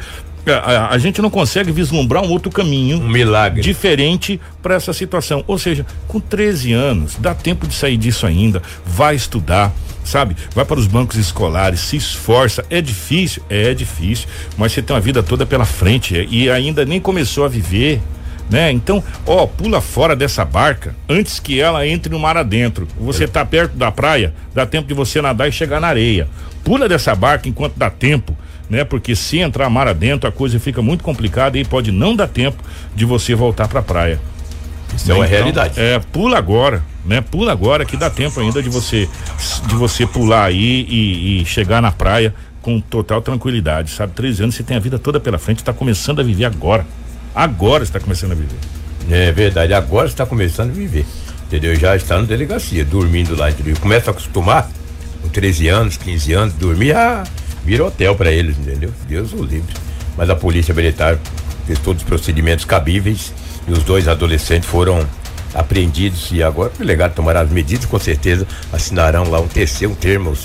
A, 0.51 0.89
a- 0.91 0.97
gente 0.97 1.21
não 1.21 1.29
consegue 1.29 1.71
vislumbrar 1.71 2.23
um 2.23 2.29
outro 2.29 2.51
caminho 2.51 2.97
Um 2.99 3.07
milagre. 3.09 3.61
diferente 3.61 4.39
para 4.61 4.75
essa 4.75 4.91
situação. 4.93 5.43
Ou 5.47 5.57
seja, 5.57 5.85
com 6.07 6.19
13 6.19 6.73
anos, 6.73 7.15
dá 7.19 7.33
tempo 7.33 7.67
de 7.67 7.73
sair 7.73 7.97
disso 7.97 8.25
ainda, 8.25 8.61
vai 8.85 9.15
estudar, 9.15 9.71
sabe? 10.03 10.35
Vai 10.53 10.65
para 10.65 10.79
os 10.79 10.87
bancos 10.87 11.17
escolares, 11.17 11.79
se 11.79 11.95
esforça. 11.97 12.63
É 12.69 12.81
difícil, 12.81 13.41
é 13.49 13.73
difícil, 13.73 14.27
mas 14.57 14.71
você 14.71 14.81
tem 14.81 14.95
uma 14.95 15.01
vida 15.01 15.21
toda 15.23 15.45
pela 15.45 15.65
frente 15.65 16.17
é, 16.17 16.25
e 16.29 16.49
ainda 16.49 16.85
nem 16.85 16.99
começou 16.99 17.45
a 17.45 17.47
viver. 17.47 18.01
Né? 18.49 18.71
Então, 18.71 19.03
ó, 19.27 19.45
pula 19.45 19.79
fora 19.79 20.15
dessa 20.15 20.43
barca 20.43 20.95
antes 21.07 21.39
que 21.39 21.61
ela 21.61 21.85
entre 21.85 22.11
no 22.11 22.17
mar 22.17 22.35
adentro. 22.35 22.87
Você 22.99 23.27
tá 23.27 23.45
perto 23.45 23.77
da 23.77 23.91
praia, 23.91 24.33
dá 24.55 24.65
tempo 24.65 24.87
de 24.87 24.93
você 24.95 25.21
nadar 25.21 25.47
e 25.47 25.51
chegar 25.51 25.79
na 25.79 25.87
areia. 25.87 26.27
Pula 26.63 26.89
dessa 26.89 27.13
barca 27.13 27.47
enquanto 27.47 27.75
dá 27.77 27.91
tempo, 27.91 28.35
né? 28.69 28.83
Porque 28.83 29.15
se 29.15 29.39
entrar 29.39 29.69
mar 29.69 29.87
adentro, 29.87 30.29
a 30.29 30.31
coisa 30.31 30.59
fica 30.59 30.81
muito 30.81 31.03
complicada 31.03 31.57
e 31.57 31.65
pode 31.65 31.91
não 31.91 32.15
dar 32.15 32.27
tempo 32.27 32.63
de 32.95 33.05
você 33.05 33.33
voltar 33.33 33.67
pra 33.67 33.81
praia. 33.81 34.19
Isso 34.95 35.11
é 35.11 35.13
uma 35.13 35.25
Então, 35.25 35.37
realidade. 35.37 35.79
É, 35.79 35.99
pula 35.99 36.37
agora, 36.37 36.83
né? 37.05 37.21
Pula 37.21 37.51
agora 37.51 37.85
que 37.85 37.95
dá 37.97 38.09
tempo 38.09 38.39
ainda 38.39 38.61
de 38.61 38.69
você 38.69 39.07
de 39.67 39.75
você 39.75 40.05
pular 40.05 40.45
aí 40.45 40.85
e, 40.89 41.41
e 41.41 41.45
chegar 41.45 41.81
na 41.81 41.91
praia 41.91 42.33
com 42.61 42.79
total 42.79 43.21
tranquilidade, 43.21 43.91
sabe? 43.91 44.13
13 44.13 44.43
anos 44.43 44.55
você 44.55 44.63
tem 44.63 44.75
a 44.75 44.79
vida 44.79 44.99
toda 44.99 45.19
pela 45.19 45.37
frente, 45.37 45.63
tá 45.63 45.73
começando 45.73 46.19
a 46.19 46.23
viver 46.23 46.45
agora. 46.45 46.85
Agora 47.33 47.83
está 47.83 47.99
começando 47.99 48.33
a 48.33 48.35
viver. 48.35 48.57
É 49.09 49.31
verdade, 49.31 49.73
agora 49.73 50.07
está 50.07 50.25
começando 50.25 50.71
a 50.71 50.73
viver. 50.73 51.05
Entendeu? 51.47 51.75
Já 51.75 51.95
está 51.95 52.17
na 52.17 52.25
delegacia, 52.25 52.83
dormindo 52.85 53.35
lá, 53.35 53.49
entendeu? 53.49 53.75
Começa 53.79 54.09
a 54.09 54.11
acostumar, 54.11 54.69
com 55.21 55.29
13 55.29 55.67
anos, 55.67 55.97
15 55.97 56.33
anos, 56.33 56.53
dormir, 56.53 56.95
ah, 56.95 57.23
vira 57.63 57.85
hotel 57.85 58.15
para 58.15 58.31
eles, 58.31 58.57
entendeu? 58.57 58.91
Deus 59.07 59.33
o 59.33 59.43
livre. 59.43 59.73
Mas 60.17 60.29
a 60.29 60.35
polícia 60.35 60.73
militar 60.73 61.17
fez 61.65 61.79
todos 61.79 62.01
os 62.01 62.07
procedimentos 62.07 62.65
cabíveis 62.65 63.33
e 63.67 63.71
os 63.71 63.83
dois 63.83 64.07
adolescentes 64.07 64.67
foram 64.67 65.05
apreendidos 65.53 66.29
e 66.31 66.43
agora 66.43 66.71
o 66.73 66.77
delegado 66.77 67.13
tomará 67.15 67.41
as 67.41 67.49
medidas, 67.49 67.85
com 67.85 67.99
certeza 67.99 68.47
assinarão 68.71 69.29
lá 69.29 69.39
um 69.39 69.47
TC, 69.47 69.87
um 69.87 69.95
termo 69.95 70.35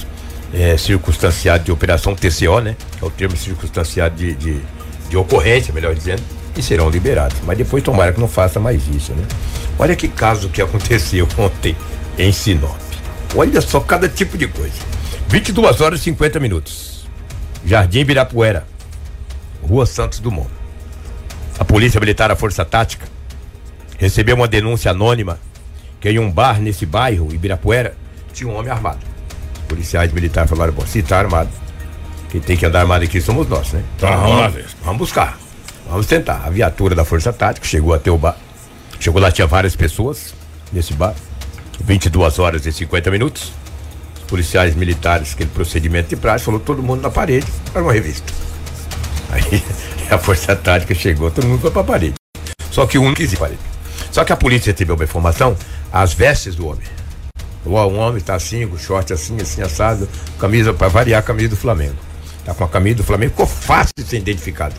é, 0.52 0.76
circunstanciado 0.76 1.64
de 1.64 1.72
operação 1.72 2.14
TCO, 2.14 2.60
né? 2.60 2.76
É 3.00 3.04
o 3.04 3.10
termo 3.10 3.36
circunstanciado 3.36 4.14
de, 4.16 4.34
de, 4.34 4.60
de 5.10 5.16
ocorrência, 5.16 5.74
melhor 5.74 5.94
dizendo, 5.94 6.22
e 6.56 6.62
serão 6.62 6.88
liberados. 6.88 7.36
Mas 7.44 7.58
depois 7.58 7.82
tomara 7.82 8.12
que 8.12 8.20
não 8.20 8.28
faça 8.28 8.60
mais 8.60 8.82
isso, 8.88 9.12
né? 9.12 9.24
Olha 9.78 9.96
que 9.96 10.08
caso 10.08 10.48
que 10.48 10.62
aconteceu 10.62 11.28
ontem 11.36 11.76
em 12.16 12.32
Sinop. 12.32 12.78
Olha 13.34 13.60
só 13.60 13.80
cada 13.80 14.08
tipo 14.08 14.38
de 14.38 14.46
coisa. 14.46 14.74
22 15.28 15.80
horas 15.80 16.00
e 16.00 16.04
50 16.04 16.38
minutos. 16.38 16.93
Jardim 17.64 18.00
Ibirapuera. 18.00 18.66
Rua 19.62 19.86
Santos 19.86 20.18
Dumont. 20.18 20.50
A 21.58 21.64
Polícia 21.64 21.98
Militar, 21.98 22.30
a 22.30 22.36
Força 22.36 22.64
Tática, 22.64 23.06
recebeu 23.98 24.36
uma 24.36 24.46
denúncia 24.46 24.90
anônima 24.90 25.38
que 26.00 26.10
em 26.10 26.18
um 26.18 26.30
bar 26.30 26.60
nesse 26.60 26.84
bairro, 26.84 27.32
Ibirapuera, 27.32 27.96
tinha 28.32 28.50
um 28.50 28.56
homem 28.56 28.70
armado. 28.70 28.98
Os 29.54 29.62
policiais 29.62 30.12
militares 30.12 30.50
falaram, 30.50 30.72
bom, 30.72 30.84
se 30.84 31.02
tá 31.02 31.18
armado, 31.18 31.48
quem 32.28 32.40
tem 32.40 32.56
que 32.56 32.66
andar 32.66 32.80
armado 32.80 33.04
aqui 33.04 33.20
somos 33.20 33.48
nós, 33.48 33.72
né? 33.72 33.82
Tá, 33.98 34.16
vamos 34.16 34.38
lá 34.38 34.48
ver. 34.48 34.66
Vamos 34.82 34.98
buscar. 34.98 35.38
Vamos 35.88 36.06
tentar. 36.06 36.42
A 36.44 36.50
viatura 36.50 36.94
da 36.94 37.04
Força 37.04 37.32
Tática 37.32 37.66
chegou 37.66 37.94
até 37.94 38.10
o 38.10 38.18
bar. 38.18 38.36
Chegou 39.00 39.20
lá, 39.20 39.30
tinha 39.30 39.46
várias 39.46 39.74
pessoas 39.74 40.34
nesse 40.72 40.92
bar. 40.92 41.14
22 41.80 42.38
horas 42.38 42.66
e 42.66 42.72
50 42.72 43.10
minutos. 43.10 43.52
Policiais 44.28 44.74
militares, 44.74 45.34
aquele 45.34 45.50
procedimento 45.50 46.08
de 46.08 46.16
praxe, 46.16 46.44
falou 46.44 46.60
todo 46.60 46.82
mundo 46.82 47.02
na 47.02 47.10
parede 47.10 47.46
para 47.72 47.82
uma 47.82 47.92
revista. 47.92 48.32
Aí 49.30 49.62
a 50.10 50.18
Força 50.18 50.54
Tática 50.56 50.94
chegou, 50.94 51.30
todo 51.30 51.46
mundo 51.46 51.60
foi 51.60 51.70
para 51.70 51.82
a 51.82 51.84
parede. 51.84 52.14
Só 52.70 52.86
que 52.86 52.98
um 52.98 53.04
não 53.04 53.14
quis 53.14 53.32
ir 53.32 53.36
parede. 53.36 53.60
Só 54.10 54.24
que 54.24 54.32
a 54.32 54.36
polícia 54.36 54.72
recebeu 54.72 54.94
uma 54.94 55.04
informação, 55.04 55.56
as 55.92 56.12
vestes 56.12 56.54
do 56.54 56.66
homem. 56.66 56.86
O 57.64 57.72
homem 57.72 58.22
tá 58.22 58.34
assim, 58.34 58.66
com 58.66 58.76
short 58.76 59.12
assim, 59.12 59.40
assim, 59.40 59.62
assado, 59.62 60.08
camisa, 60.38 60.72
para 60.72 60.88
variar, 60.88 61.22
camisa 61.22 61.50
do 61.50 61.56
Flamengo. 61.56 61.96
Tá 62.44 62.52
com 62.52 62.64
a 62.64 62.68
camisa 62.68 62.96
do 62.96 63.04
Flamengo, 63.04 63.30
ficou 63.30 63.46
fácil 63.46 63.92
de 63.96 64.04
ser 64.04 64.18
identificado. 64.18 64.74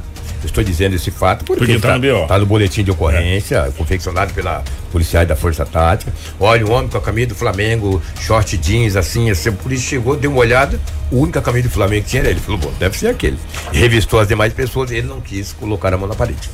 Estou 0.45 0.63
dizendo 0.63 0.95
esse 0.95 1.11
fato 1.11 1.43
porque, 1.43 1.65
Porque 1.65 1.79
tá 1.79 1.97
no 1.97 2.27
tá 2.27 2.39
no 2.39 2.45
boletim 2.45 2.83
de 2.83 2.91
ocorrência, 2.91 3.73
confeccionado 3.77 4.33
pela 4.33 4.63
policiais 4.91 5.27
da 5.27 5.35
Força 5.35 5.65
Tática. 5.65 6.13
Olha, 6.39 6.65
o 6.65 6.71
homem 6.71 6.87
com 6.87 6.97
a 6.97 7.01
camisa 7.01 7.27
do 7.27 7.35
Flamengo, 7.35 8.01
short 8.21 8.55
jeans, 8.57 8.95
assim, 8.95 9.29
assim. 9.29 9.49
A 9.49 9.51
polícia 9.51 9.89
chegou, 9.89 10.15
deu 10.15 10.31
uma 10.31 10.39
olhada, 10.39 10.79
o 11.11 11.19
único 11.19 11.41
camisa 11.41 11.67
do 11.67 11.73
Flamengo 11.73 12.03
que 12.03 12.11
tinha 12.11 12.21
era 12.21 12.29
ele. 12.29 12.39
Falou, 12.39 12.59
bom, 12.59 12.71
deve 12.79 12.97
ser 12.97 13.07
aquele. 13.07 13.37
Revistou 13.71 14.19
as 14.19 14.27
demais 14.27 14.53
pessoas 14.53 14.91
e 14.91 14.95
ele 14.95 15.07
não 15.07 15.19
quis 15.19 15.51
colocar 15.53 15.93
a 15.93 15.97
mão 15.97 16.07
na 16.07 16.15
parede. 16.15 16.49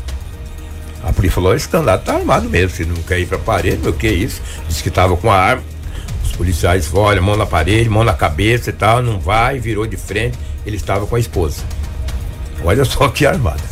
A 1.03 1.11
polícia 1.11 1.35
falou, 1.35 1.55
esse 1.55 1.69
danado 1.69 2.03
tá 2.03 2.15
armado 2.15 2.49
mesmo, 2.49 2.75
se 2.75 2.85
não 2.85 2.95
quer 2.95 3.19
ir 3.19 3.25
pra 3.25 3.37
parede, 3.37 3.77
meu, 3.77 3.93
que 3.93 4.07
isso? 4.07 4.41
Disse 4.67 4.83
que 4.83 4.89
tava 4.89 5.17
com 5.17 5.31
a 5.31 5.35
arma. 5.35 5.63
Os 6.23 6.31
policiais 6.31 6.87
falaram, 6.87 7.07
olha, 7.09 7.21
mão 7.21 7.37
na 7.37 7.45
parede, 7.45 7.89
mão 7.89 8.03
na 8.03 8.13
cabeça 8.13 8.69
e 8.69 8.73
tal, 8.73 9.01
não 9.01 9.19
vai, 9.19 9.59
virou 9.59 9.85
de 9.85 9.97
frente, 9.97 10.37
ele 10.65 10.75
estava 10.75 11.05
com 11.07 11.15
a 11.15 11.19
esposa. 11.19 11.63
Olha 12.63 12.85
só 12.85 13.07
que 13.07 13.25
armada. 13.25 13.70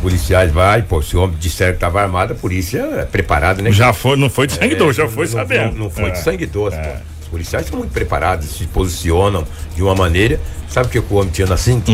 Policiais 0.00 0.52
vai, 0.52 0.82
pô, 0.82 1.02
se 1.02 1.16
o 1.16 1.22
homem 1.22 1.36
disser 1.38 1.70
que 1.70 1.74
estava 1.76 2.00
armado, 2.00 2.32
a 2.32 2.36
polícia 2.36 2.78
é 2.78 3.04
preparada, 3.04 3.60
né? 3.62 3.72
Já 3.72 3.92
foi, 3.92 4.16
não 4.16 4.30
foi 4.30 4.46
de 4.46 4.54
sangue 4.54 4.76
doce, 4.76 4.98
já 4.98 5.08
foi 5.08 5.26
não, 5.26 5.32
sabendo. 5.32 5.72
Não, 5.72 5.84
não 5.84 5.90
foi 5.90 6.04
É. 6.04 6.10
de 6.10 6.18
sangue 6.22 6.46
doce, 6.46 6.76
pô. 6.76 6.88
Os 7.22 7.28
policiais 7.28 7.66
são 7.66 7.78
muito 7.78 7.90
preparados, 7.92 8.48
se 8.48 8.64
posicionam 8.66 9.46
de 9.74 9.82
uma 9.82 9.94
maneira. 9.94 10.40
Sabe 10.68 10.86
o 10.86 10.90
que 10.90 10.98
o 10.98 11.16
homem 11.16 11.30
tinha 11.30 11.46
na 11.48 11.56
cinta? 11.56 11.90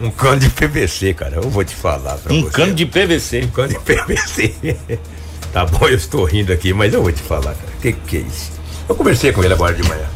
Um 0.00 0.10
cano 0.10 0.40
de 0.40 0.48
PVC, 0.48 1.12
cara. 1.14 1.36
Eu 1.36 1.42
vou 1.50 1.62
te 1.64 1.74
falar 1.74 2.16
pra 2.16 2.32
Um 2.32 2.42
você. 2.42 2.50
cano 2.50 2.74
de 2.74 2.86
PVC. 2.86 3.42
Um 3.44 3.48
cano 3.48 3.68
de 3.68 3.78
PVC. 3.78 4.76
tá 5.52 5.64
bom, 5.66 5.86
eu 5.86 5.94
estou 5.96 6.24
rindo 6.24 6.52
aqui, 6.52 6.72
mas 6.72 6.92
eu 6.94 7.02
vou 7.02 7.12
te 7.12 7.22
falar, 7.22 7.54
cara. 7.54 7.68
O 7.78 7.80
que, 7.80 7.92
que 7.92 8.16
é 8.16 8.20
isso? 8.20 8.52
Eu 8.88 8.94
conversei 8.94 9.32
com 9.32 9.44
ele 9.44 9.52
agora 9.54 9.74
de 9.74 9.82
manhã. 9.88 10.06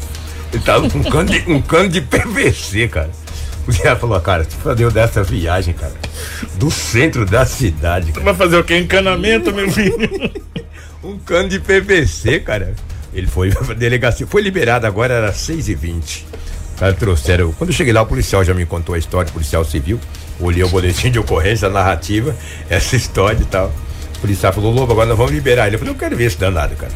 Ele 0.51 0.63
tava 0.63 0.89
com 0.89 0.97
um 0.97 1.03
cano 1.03 1.29
de, 1.29 1.43
um 1.51 1.61
cano 1.61 1.87
de 1.89 2.01
PVC, 2.01 2.87
cara. 2.87 3.09
O 3.69 3.83
cara 3.83 3.95
falou, 3.95 4.19
cara, 4.19 4.43
você 4.43 4.57
fazendo 4.57 4.91
dessa 4.91 5.23
viagem, 5.23 5.75
cara, 5.75 5.93
do 6.55 6.71
centro 6.71 7.23
da 7.23 7.45
cidade, 7.45 8.11
cara. 8.11 8.25
Vai 8.25 8.33
fazer 8.33 8.57
o 8.57 8.63
quê? 8.63 8.77
Encanamento, 8.79 9.53
meu 9.53 9.69
filho? 9.71 9.97
Um 11.01 11.17
cano 11.17 11.47
de 11.47 11.61
PVC, 11.61 12.41
cara. 12.41 12.73
Ele 13.13 13.25
foi 13.25 13.51
pra 13.51 13.73
delegacia, 13.73 14.27
foi 14.27 14.41
liberado 14.41 14.85
agora, 14.85 15.13
era 15.13 15.31
6 15.31 15.69
e 15.69 15.73
20 15.73 16.25
Cara, 16.77 16.93
trouxeram. 16.93 17.51
Quando 17.53 17.69
eu 17.69 17.75
cheguei 17.75 17.93
lá, 17.93 18.01
o 18.01 18.05
policial 18.05 18.43
já 18.43 18.53
me 18.53 18.65
contou 18.65 18.95
a 18.95 18.97
história, 18.97 19.29
o 19.29 19.33
policial 19.33 19.63
civil. 19.65 19.99
Olhei 20.39 20.63
o 20.63 20.69
boletim 20.69 21.11
de 21.11 21.19
ocorrência, 21.19 21.67
a 21.67 21.71
narrativa, 21.71 22.35
essa 22.69 22.95
história 22.95 23.41
e 23.41 23.45
tal. 23.45 23.71
O 24.17 24.19
policial 24.19 24.51
falou, 24.51 24.73
Lobo, 24.73 24.91
agora 24.93 25.07
nós 25.07 25.17
vamos 25.17 25.33
liberar 25.33 25.67
ele. 25.67 25.75
Eu 25.75 25.79
falei, 25.79 25.93
eu 25.93 25.97
quero 25.97 26.15
ver 26.15 26.25
esse 26.25 26.37
danado, 26.37 26.75
cara. 26.75 26.91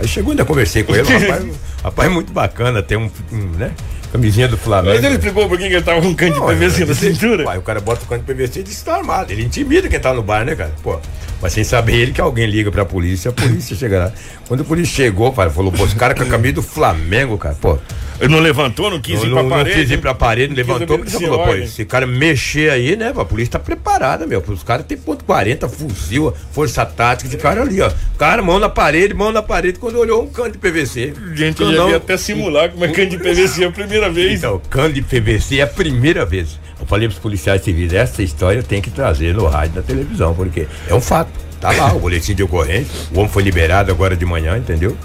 Aí 0.00 0.08
chegou, 0.08 0.32
ainda 0.32 0.44
conversei 0.44 0.82
com 0.82 0.94
ele, 0.94 1.08
rapaz, 1.08 1.46
rapaz 1.82 2.12
muito 2.12 2.32
bacana, 2.32 2.82
tem 2.82 2.98
um, 2.98 3.10
um, 3.32 3.50
né? 3.56 3.72
Camisinha 4.12 4.48
do 4.48 4.56
Flamengo. 4.56 4.94
Mas 4.96 5.04
ele 5.04 5.14
explicou 5.14 5.48
por 5.48 5.56
que 5.56 5.64
ele 5.64 5.82
tava 5.82 6.00
com 6.00 6.08
um 6.08 6.14
cano 6.14 6.32
de 6.34 6.40
Não, 6.40 6.46
PVC 6.48 6.84
na 6.84 6.94
cintura? 6.94 7.44
Pai, 7.44 7.58
o 7.58 7.62
cara 7.62 7.80
bota 7.80 8.04
o 8.04 8.06
cano 8.08 8.22
de 8.26 8.32
PVC 8.34 8.60
e 8.60 8.62
diz 8.64 8.78
que 8.78 8.84
tá 8.84 8.96
armado. 8.96 9.32
Ele 9.32 9.44
intimida 9.44 9.88
quem 9.88 10.00
tá 10.00 10.12
no 10.12 10.22
bar, 10.22 10.44
né, 10.44 10.56
cara? 10.56 10.72
Pô, 10.82 10.98
mas 11.40 11.52
sem 11.52 11.62
saber 11.64 11.94
ele 11.94 12.12
que 12.12 12.20
alguém 12.20 12.46
liga 12.46 12.70
pra 12.72 12.84
polícia, 12.84 13.28
a 13.30 13.32
polícia 13.32 13.76
chega 13.76 13.98
lá. 13.98 14.12
Quando 14.48 14.62
a 14.62 14.64
polícia 14.64 14.94
chegou, 15.04 15.32
pai, 15.32 15.48
falou, 15.48 15.70
pô, 15.70 15.84
esse 15.84 15.94
cara 15.94 16.12
com 16.14 16.22
a 16.22 16.26
camisa 16.26 16.54
do 16.54 16.62
Flamengo, 16.62 17.38
cara, 17.38 17.54
pô. 17.60 17.78
Ele 18.20 18.28
não 18.34 18.40
levantou, 18.40 18.90
não 18.90 19.00
quis 19.00 19.14
Não, 19.20 19.24
ir 19.24 19.28
não, 19.28 19.34
pra 19.36 19.42
não 19.44 19.50
parede? 19.50 19.80
quis 19.80 19.90
ir 19.92 19.98
pra 19.98 20.12
parede, 20.12 20.48
não 20.48 20.56
levantou, 20.56 20.98
porque 20.98 21.10
você 21.10 21.20
falou, 21.24 21.42
pô, 21.46 21.54
esse 21.54 21.86
cara 21.86 22.06
mexer 22.06 22.70
aí, 22.70 22.94
né, 22.94 23.14
a 23.16 23.24
polícia 23.24 23.52
tá 23.52 23.58
preparada, 23.58 24.26
meu. 24.26 24.44
Os 24.46 24.62
caras 24.62 24.84
tem 24.84 24.98
ponto 24.98 25.24
40, 25.24 25.66
fuzil, 25.70 26.30
força 26.52 26.84
tática, 26.84 27.28
esse 27.28 27.38
cara 27.38 27.62
ali, 27.62 27.80
ó. 27.80 27.90
Cara, 28.18 28.42
mão 28.42 28.58
na 28.58 28.68
parede, 28.68 29.14
mão 29.14 29.32
na 29.32 29.40
parede, 29.42 29.78
quando 29.78 29.96
olhou 29.98 30.22
um 30.24 30.26
cano 30.26 30.50
de 30.50 30.58
PVC. 30.58 31.14
Gente, 31.34 31.62
Não, 31.62 31.72
eu 31.72 31.88
não. 31.88 31.96
até 31.96 32.18
simular 32.18 32.68
como 32.70 32.84
é 32.84 32.88
cano 32.88 33.08
de 33.08 33.16
PVC 33.16 33.64
a 33.64 33.70
primeira 33.70 33.99
vez. 34.08 34.38
Então, 34.38 34.60
cano 34.70 34.92
de 34.94 35.02
PVC 35.02 35.58
é 35.58 35.62
a 35.62 35.66
primeira 35.66 36.24
vez. 36.24 36.58
Eu 36.78 36.86
falei 36.86 37.08
pros 37.08 37.20
policiais 37.20 37.62
civis, 37.62 37.92
essa 37.92 38.22
história 38.22 38.62
tem 38.62 38.80
que 38.80 38.90
trazer 38.90 39.34
no 39.34 39.46
rádio 39.46 39.76
na 39.76 39.82
televisão, 39.82 40.34
porque 40.34 40.66
é 40.88 40.94
um 40.94 41.00
fato. 41.00 41.30
Tá 41.60 41.72
lá, 41.72 41.92
o 41.92 41.98
boletim 41.98 42.34
de 42.34 42.42
ocorrência. 42.42 42.90
O 43.12 43.18
homem 43.18 43.30
foi 43.30 43.42
liberado 43.42 43.90
agora 43.90 44.16
de 44.16 44.24
manhã, 44.24 44.56
entendeu? 44.56 44.96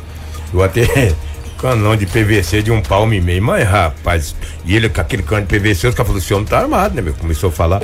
Eu 0.53 0.63
até. 0.63 0.85
Canão 1.59 1.95
de 1.95 2.05
PVC 2.05 2.61
de 2.61 2.69
um 2.69 2.81
palmo 2.81 3.13
e 3.13 3.21
meio. 3.21 3.41
Mas, 3.41 3.67
rapaz, 3.67 4.35
e 4.65 4.75
ele 4.75 4.89
com 4.89 5.01
aquele 5.01 5.23
cano 5.23 5.45
de 5.45 5.57
PVC, 5.57 5.87
os 5.87 5.95
caras 5.95 6.07
falaram, 6.07 6.17
esse 6.17 6.33
homem 6.33 6.45
tá 6.45 6.59
armado, 6.59 6.93
né, 6.93 7.01
meu? 7.01 7.13
Começou 7.13 7.49
a 7.49 7.51
falar. 7.51 7.81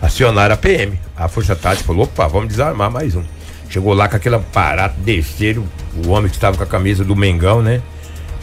Acionaram 0.00 0.54
a 0.54 0.56
PM. 0.56 1.00
A 1.16 1.26
Força 1.26 1.56
Tática 1.56 1.86
falou, 1.86 2.04
opa, 2.04 2.28
vamos 2.28 2.48
desarmar 2.48 2.90
mais 2.90 3.16
um. 3.16 3.24
Chegou 3.68 3.94
lá 3.94 4.08
com 4.08 4.16
aquele 4.16 4.36
aparato, 4.36 4.94
desceram 5.00 5.64
o 6.04 6.10
homem 6.10 6.28
que 6.28 6.36
estava 6.36 6.56
com 6.56 6.62
a 6.62 6.66
camisa 6.66 7.02
do 7.02 7.16
Mengão, 7.16 7.62
né? 7.62 7.80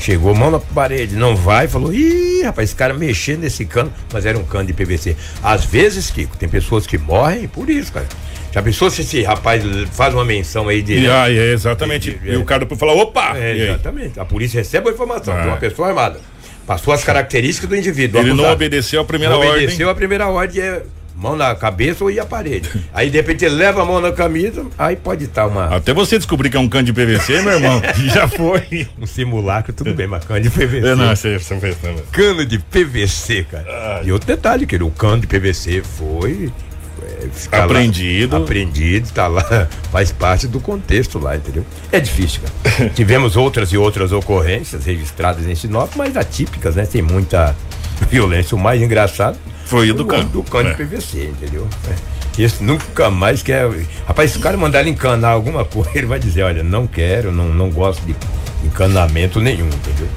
Chegou, 0.02 0.34
mão 0.34 0.50
na 0.50 0.60
parede, 0.60 1.16
não 1.16 1.36
vai, 1.36 1.68
falou, 1.68 1.94
ih, 1.94 2.42
rapaz, 2.44 2.70
esse 2.70 2.76
cara 2.76 2.92
mexendo 2.94 3.42
nesse 3.42 3.66
cano, 3.66 3.94
mas 4.12 4.26
era 4.26 4.36
um 4.38 4.44
cano 4.44 4.66
de 4.66 4.74
PVC. 4.74 5.16
Às 5.44 5.64
vezes, 5.64 6.10
Kiko, 6.10 6.36
tem 6.38 6.50
pessoas 6.50 6.88
que 6.88 6.98
morrem 6.98 7.48
por 7.48 7.70
isso, 7.70 7.94
cara. 7.94 8.08
Já 8.52 8.62
pensou 8.64 8.90
se 8.90 9.02
esse 9.02 9.22
rapaz 9.22 9.64
faz 9.94 10.14
uma 10.14 10.26
menção 10.26 10.68
aí 10.68 10.82
de. 10.82 10.94
E, 11.02 11.08
ah, 11.10 11.30
é, 11.32 11.54
exatamente. 11.54 12.20
E- 12.26 12.32
E, 12.32 12.36
o 12.36 12.44
cara 12.44 12.62
depois 12.62 12.80
fala, 12.80 12.94
opa! 12.94 13.38
É, 13.38 13.56
exatamente. 13.56 14.20
A 14.20 14.26
polícia 14.26 14.58
recebe 14.58 14.90
a 14.90 14.92
informação 14.92 15.34
Ah. 15.36 15.42
de 15.42 15.48
uma 15.50 15.58
pessoa 15.58 15.88
armada. 15.88 16.20
Passou 16.66 16.94
as 16.94 17.04
características 17.04 17.70
do 17.70 17.76
indivíduo. 17.76 18.20
Ele 18.20 18.30
não 18.30 18.36
acusado. 18.38 18.54
obedeceu 18.56 19.02
a 19.02 19.06
primeira 19.06 19.34
não 19.36 19.42
ordem. 19.42 19.54
obedeceu 19.56 19.90
a 19.90 19.96
primeira 19.96 20.28
ordem, 20.28 20.62
é 20.62 20.82
mão 21.22 21.36
na 21.36 21.54
cabeça 21.54 22.04
ou 22.04 22.10
ir 22.10 22.20
à 22.20 22.26
parede. 22.26 22.68
aí 22.92 23.10
de 23.12 23.18
repente 23.18 23.46
ele 23.46 23.54
leva 23.56 23.84
a 23.84 23.86
mão 23.86 24.02
na 24.02 24.12
camisa, 24.12 24.66
aí 24.78 24.96
pode 24.96 25.26
estar 25.26 25.46
uma, 25.46 25.76
Até 25.76 25.94
você 25.94 26.18
descobrir 26.18 26.50
que 26.50 26.58
é 26.58 26.60
um 26.60 26.68
cano 26.68 26.86
de 26.86 26.94
PVC, 26.94 27.42
meu 27.42 27.54
irmão, 27.54 27.80
já 28.12 28.28
foi. 28.28 28.88
um 29.00 29.06
simulacro, 29.06 29.72
tudo 29.72 29.94
bem, 29.94 30.08
mas 30.08 30.26
cano 30.26 30.42
de 30.42 30.50
PVC. 30.50 30.82
Eu 30.88 30.96
não, 30.96 31.16
você, 31.16 31.38
você 31.38 31.60
fez 31.60 31.76
também. 31.78 32.04
Cano 32.12 32.44
de 32.44 32.58
PVC, 32.58 33.46
cara. 33.50 34.02
E 34.04 34.12
outro 34.12 34.28
detalhe, 34.28 34.66
que 34.66 34.76
o 34.82 34.90
cano 34.90 35.22
de 35.22 35.28
PVC 35.28 35.84
foi. 35.84 36.52
é, 37.04 37.28
fica 37.32 37.58
lá- 37.60 37.66
apreendido, 37.66 39.12
tá 39.14 39.28
lá, 39.28 39.68
faz 39.92 40.12
parte 40.12 40.48
do 40.48 40.60
contexto 40.60 41.20
lá, 41.20 41.36
entendeu? 41.36 41.64
É 41.92 42.00
difícil, 42.00 42.42
cara. 42.64 42.90
Tivemos 42.90 43.38
outras 43.38 43.72
e 43.72 43.78
outras 43.78 44.12
ocorrências 44.12 44.86
registradas 44.86 45.46
em 45.46 45.54
Sinop, 45.54 45.92
mas 45.96 46.18
atípicas, 46.18 46.76
né? 46.76 46.86
Tem 46.86 47.02
muita 47.04 47.56
violência. 48.10 48.56
O 48.58 48.60
mais 48.60 48.82
engraçado 48.82 49.38
Foi 49.72 49.90
o 49.90 49.94
do 49.94 50.04
o 50.04 50.06
cano. 50.06 50.26
do 50.30 50.44
cano 50.44 50.68
É. 50.70 50.74
de 50.74 50.84
PVC, 50.84 51.30
entendeu? 51.32 51.66
É. 51.90 52.42
Esse 52.42 52.62
nunca 52.62 53.10
mais 53.10 53.42
quer. 53.42 53.70
Rapaz, 54.06 54.32
se 54.32 54.38
o 54.38 54.42
cara 54.42 54.58
mandar 54.58 54.82
ele 54.82 54.90
encanar 54.90 55.32
alguma 55.32 55.64
coisa, 55.64 55.90
ele 55.96 56.08
vai 56.08 56.20
dizer, 56.20 56.44
olha, 56.44 56.62
não 56.62 56.86
quero, 56.86 57.32
não, 57.32 57.48
não 57.50 57.70
gosto 57.70 58.02
de 58.06 58.14
encanamento 58.64 59.40
nenhum, 59.40 59.68
entendeu? 59.68 60.08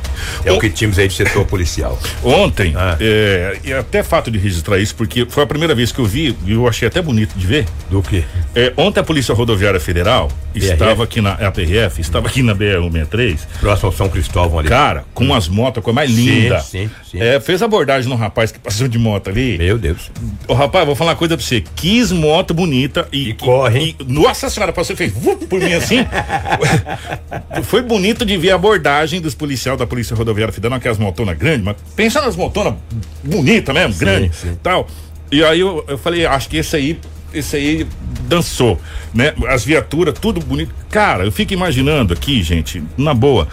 É 0.44 0.52
o 0.52 0.58
que 0.58 0.68
tínhamos 0.70 0.98
aí 0.98 1.08
de 1.08 1.14
setor 1.14 1.44
policial. 1.46 1.98
Ontem, 2.22 2.72
Ah. 2.76 2.96
é, 3.00 3.58
e 3.64 3.72
até 3.72 4.02
fato 4.02 4.30
de 4.30 4.38
registrar 4.38 4.78
isso, 4.78 4.94
porque 4.94 5.26
foi 5.28 5.42
a 5.42 5.46
primeira 5.46 5.74
vez 5.74 5.90
que 5.92 5.98
eu 5.98 6.04
vi, 6.04 6.36
e 6.46 6.52
eu 6.52 6.66
achei 6.68 6.86
até 6.88 7.00
bonito 7.02 7.34
de 7.36 7.46
ver. 7.46 7.66
Do 7.90 8.02
que? 8.02 8.24
É, 8.54 8.72
ontem 8.76 9.00
a 9.00 9.04
Polícia 9.04 9.34
Rodoviária 9.34 9.78
Federal 9.80 10.28
PRF? 10.52 10.72
estava 10.72 11.04
aqui 11.04 11.20
na 11.20 11.32
a 11.32 11.50
PRF, 11.50 12.00
estava 12.00 12.28
aqui 12.28 12.42
na 12.42 12.54
BR-163, 12.54 13.38
Próximo 13.60 13.88
ao 13.88 13.92
São 13.92 14.08
Cristóvão 14.08 14.58
ali. 14.58 14.68
cara, 14.68 15.04
com 15.14 15.24
umas 15.24 15.48
motos, 15.48 15.80
a 15.80 15.82
coisa 15.82 15.94
mais 15.94 16.10
Sim, 16.10 16.16
linda. 16.24 16.60
sim, 16.60 16.90
sim. 17.10 17.20
É, 17.20 17.38
fez 17.40 17.62
abordagem 17.62 18.08
no 18.08 18.16
rapaz 18.16 18.50
que 18.52 18.58
passou 18.58 18.86
de 18.88 18.98
moto 18.98 19.30
ali. 19.30 19.58
Meu 19.58 19.78
Deus. 19.78 20.10
Ô, 20.48 20.54
rapaz, 20.54 20.86
vou 20.86 20.94
falar 20.94 21.12
uma 21.12 21.16
coisa 21.16 21.36
pra 21.36 21.44
você. 21.44 21.62
Quis 21.74 22.10
moto 22.12 22.54
bonita 22.54 23.08
e. 23.12 23.30
E 23.30 23.34
corre, 23.34 23.96
e- 23.98 24.04
nossa 24.06 24.48
senhora, 24.50 24.72
você 24.72 24.94
fez 24.96 25.12
vup 25.12 25.46
por 25.46 25.60
mim 25.60 25.72
assim. 25.72 26.04
Foi 27.64 27.82
bonito 27.82 28.24
de 28.24 28.33
ver 28.38 28.50
a 28.50 28.54
abordagem 28.54 29.20
dos 29.20 29.34
policiais 29.34 29.78
da 29.78 29.86
Polícia 29.86 30.14
Rodoviária 30.16 30.52
Federal, 30.52 30.76
aquelas 30.76 30.98
motonas 30.98 31.36
grandes, 31.36 31.64
mas 31.64 31.76
pensa 31.96 32.20
nas 32.20 32.36
motonas 32.36 32.74
bonitas 33.22 33.74
mesmo, 33.74 33.94
grandes 33.96 34.36
sim. 34.36 34.58
tal. 34.62 34.88
E 35.30 35.42
aí 35.42 35.60
eu, 35.60 35.84
eu 35.88 35.98
falei, 35.98 36.26
acho 36.26 36.48
que 36.48 36.58
esse 36.58 36.76
aí. 36.76 36.98
Esse 37.32 37.56
aí 37.56 37.86
dançou, 38.28 38.80
né? 39.12 39.34
As 39.48 39.64
viaturas, 39.64 40.16
tudo 40.16 40.38
bonito. 40.38 40.72
Cara, 40.88 41.24
eu 41.24 41.32
fico 41.32 41.52
imaginando 41.52 42.14
aqui, 42.14 42.40
gente, 42.44 42.80
na 42.96 43.12
boa. 43.12 43.48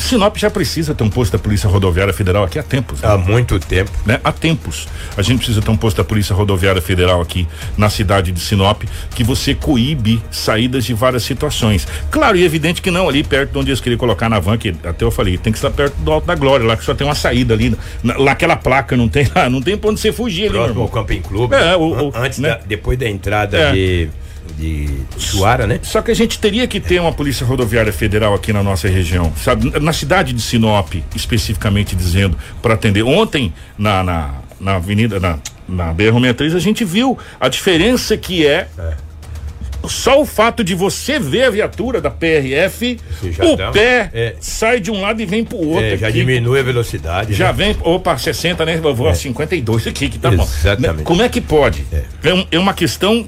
Sinop 0.00 0.36
já 0.36 0.50
precisa 0.50 0.94
ter 0.94 1.04
um 1.04 1.10
posto 1.10 1.32
da 1.32 1.38
Polícia 1.38 1.68
Rodoviária 1.68 2.12
Federal 2.12 2.44
aqui 2.44 2.58
há 2.58 2.62
tempos. 2.62 3.00
né? 3.00 3.08
Há 3.08 3.16
muito 3.18 3.58
tempo. 3.60 3.90
né? 4.06 4.18
Há 4.24 4.32
tempos. 4.32 4.88
A 5.16 5.22
gente 5.22 5.38
precisa 5.38 5.60
ter 5.62 5.70
um 5.70 5.76
posto 5.76 5.96
da 5.98 6.04
Polícia 6.04 6.34
Rodoviária 6.34 6.80
Federal 6.82 7.20
aqui 7.20 7.46
na 7.76 7.88
cidade 7.90 8.32
de 8.32 8.40
Sinop 8.40 8.82
que 9.14 9.22
você 9.22 9.54
coíbe 9.54 10.22
saídas 10.30 10.84
de 10.84 10.94
várias 10.94 11.22
situações. 11.22 11.86
Claro 12.10 12.36
e 12.36 12.44
evidente 12.44 12.80
que 12.82 12.90
não 12.90 13.08
ali 13.08 13.22
perto 13.22 13.52
de 13.52 13.58
onde 13.58 13.70
eles 13.70 13.80
queriam 13.80 13.98
colocar 13.98 14.28
na 14.28 14.38
van, 14.40 14.56
que 14.56 14.74
até 14.84 15.04
eu 15.04 15.10
falei, 15.10 15.36
tem 15.38 15.52
que 15.52 15.58
estar 15.58 15.70
perto 15.70 15.94
do 15.98 16.10
Alto 16.10 16.26
da 16.26 16.34
Glória, 16.34 16.66
lá 16.66 16.76
que 16.76 16.84
só 16.84 16.94
tem 16.94 17.06
uma 17.06 17.14
saída 17.14 17.54
ali, 17.54 17.76
na, 18.02 18.16
lá 18.16 18.32
aquela 18.32 18.56
placa, 18.56 18.96
não 18.96 19.08
tem 19.08 19.28
lá, 19.34 19.48
não 19.50 19.60
tem 19.60 19.76
pra 19.76 19.90
onde 19.90 20.00
você 20.00 20.12
fugir 20.12 20.44
ali, 20.44 20.52
meu 20.52 20.60
Próximo 20.62 20.80
ao 20.82 20.88
irmão. 20.88 21.02
Camping 21.04 21.20
Clube. 21.22 21.54
É, 21.54 21.76
o- 21.76 21.80
o- 21.80 22.08
An- 22.16 22.24
Antes 22.24 22.38
né? 22.38 22.48
da, 22.50 22.60
depois 22.66 22.98
da 22.98 23.08
entrada 23.08 23.58
É. 23.58 23.72
de, 23.72 24.10
de 24.56 24.88
Chuara, 25.18 25.66
né? 25.66 25.80
Só 25.82 26.02
que 26.02 26.10
a 26.10 26.14
gente 26.14 26.38
teria 26.38 26.66
que 26.66 26.80
ter 26.80 27.00
uma 27.00 27.12
polícia 27.12 27.46
rodoviária 27.46 27.92
federal 27.92 28.34
aqui 28.34 28.52
na 28.52 28.62
nossa 28.62 28.88
região, 28.88 29.32
sabe? 29.36 29.78
Na 29.80 29.92
cidade 29.92 30.32
de 30.32 30.40
Sinop, 30.40 30.94
especificamente 31.14 31.94
dizendo, 31.96 32.36
para 32.62 32.74
atender. 32.74 33.02
Ontem, 33.02 33.52
na, 33.78 34.02
na, 34.02 34.34
na 34.60 34.76
avenida, 34.76 35.18
na, 35.18 35.38
na 35.68 35.94
BR-63, 35.94 36.54
a 36.56 36.58
gente 36.58 36.84
viu 36.84 37.18
a 37.38 37.48
diferença 37.48 38.16
que 38.16 38.46
é. 38.46 38.68
Só 39.88 40.20
o 40.20 40.26
fato 40.26 40.62
de 40.62 40.74
você 40.74 41.18
ver 41.18 41.44
a 41.44 41.50
viatura 41.50 42.00
da 42.00 42.10
PRF, 42.10 42.98
o 43.52 43.56
dá- 43.56 43.70
pé 43.70 44.10
é. 44.12 44.34
sai 44.40 44.80
de 44.80 44.90
um 44.90 45.00
lado 45.00 45.20
e 45.22 45.26
vem 45.26 45.44
pro 45.44 45.56
outro. 45.58 45.84
É, 45.84 45.96
já 45.96 46.08
aqui. 46.08 46.18
diminui 46.18 46.60
a 46.60 46.62
velocidade. 46.62 47.34
Já 47.34 47.46
né? 47.46 47.52
vem, 47.52 47.76
opa, 47.82 48.16
60, 48.16 48.64
né? 48.64 48.80
Eu 48.82 48.94
vou 48.94 49.08
a 49.08 49.14
52 49.14 49.86
aqui, 49.86 50.08
que 50.08 50.18
tá 50.18 50.30
bom. 50.30 50.42
Exatamente. 50.42 50.98
Né? 50.98 51.04
Como 51.04 51.22
é 51.22 51.28
que 51.28 51.40
pode? 51.40 51.84
É. 51.92 52.34
um- 52.34 52.46
é 52.50 52.58
uma 52.58 52.74
questão 52.74 53.26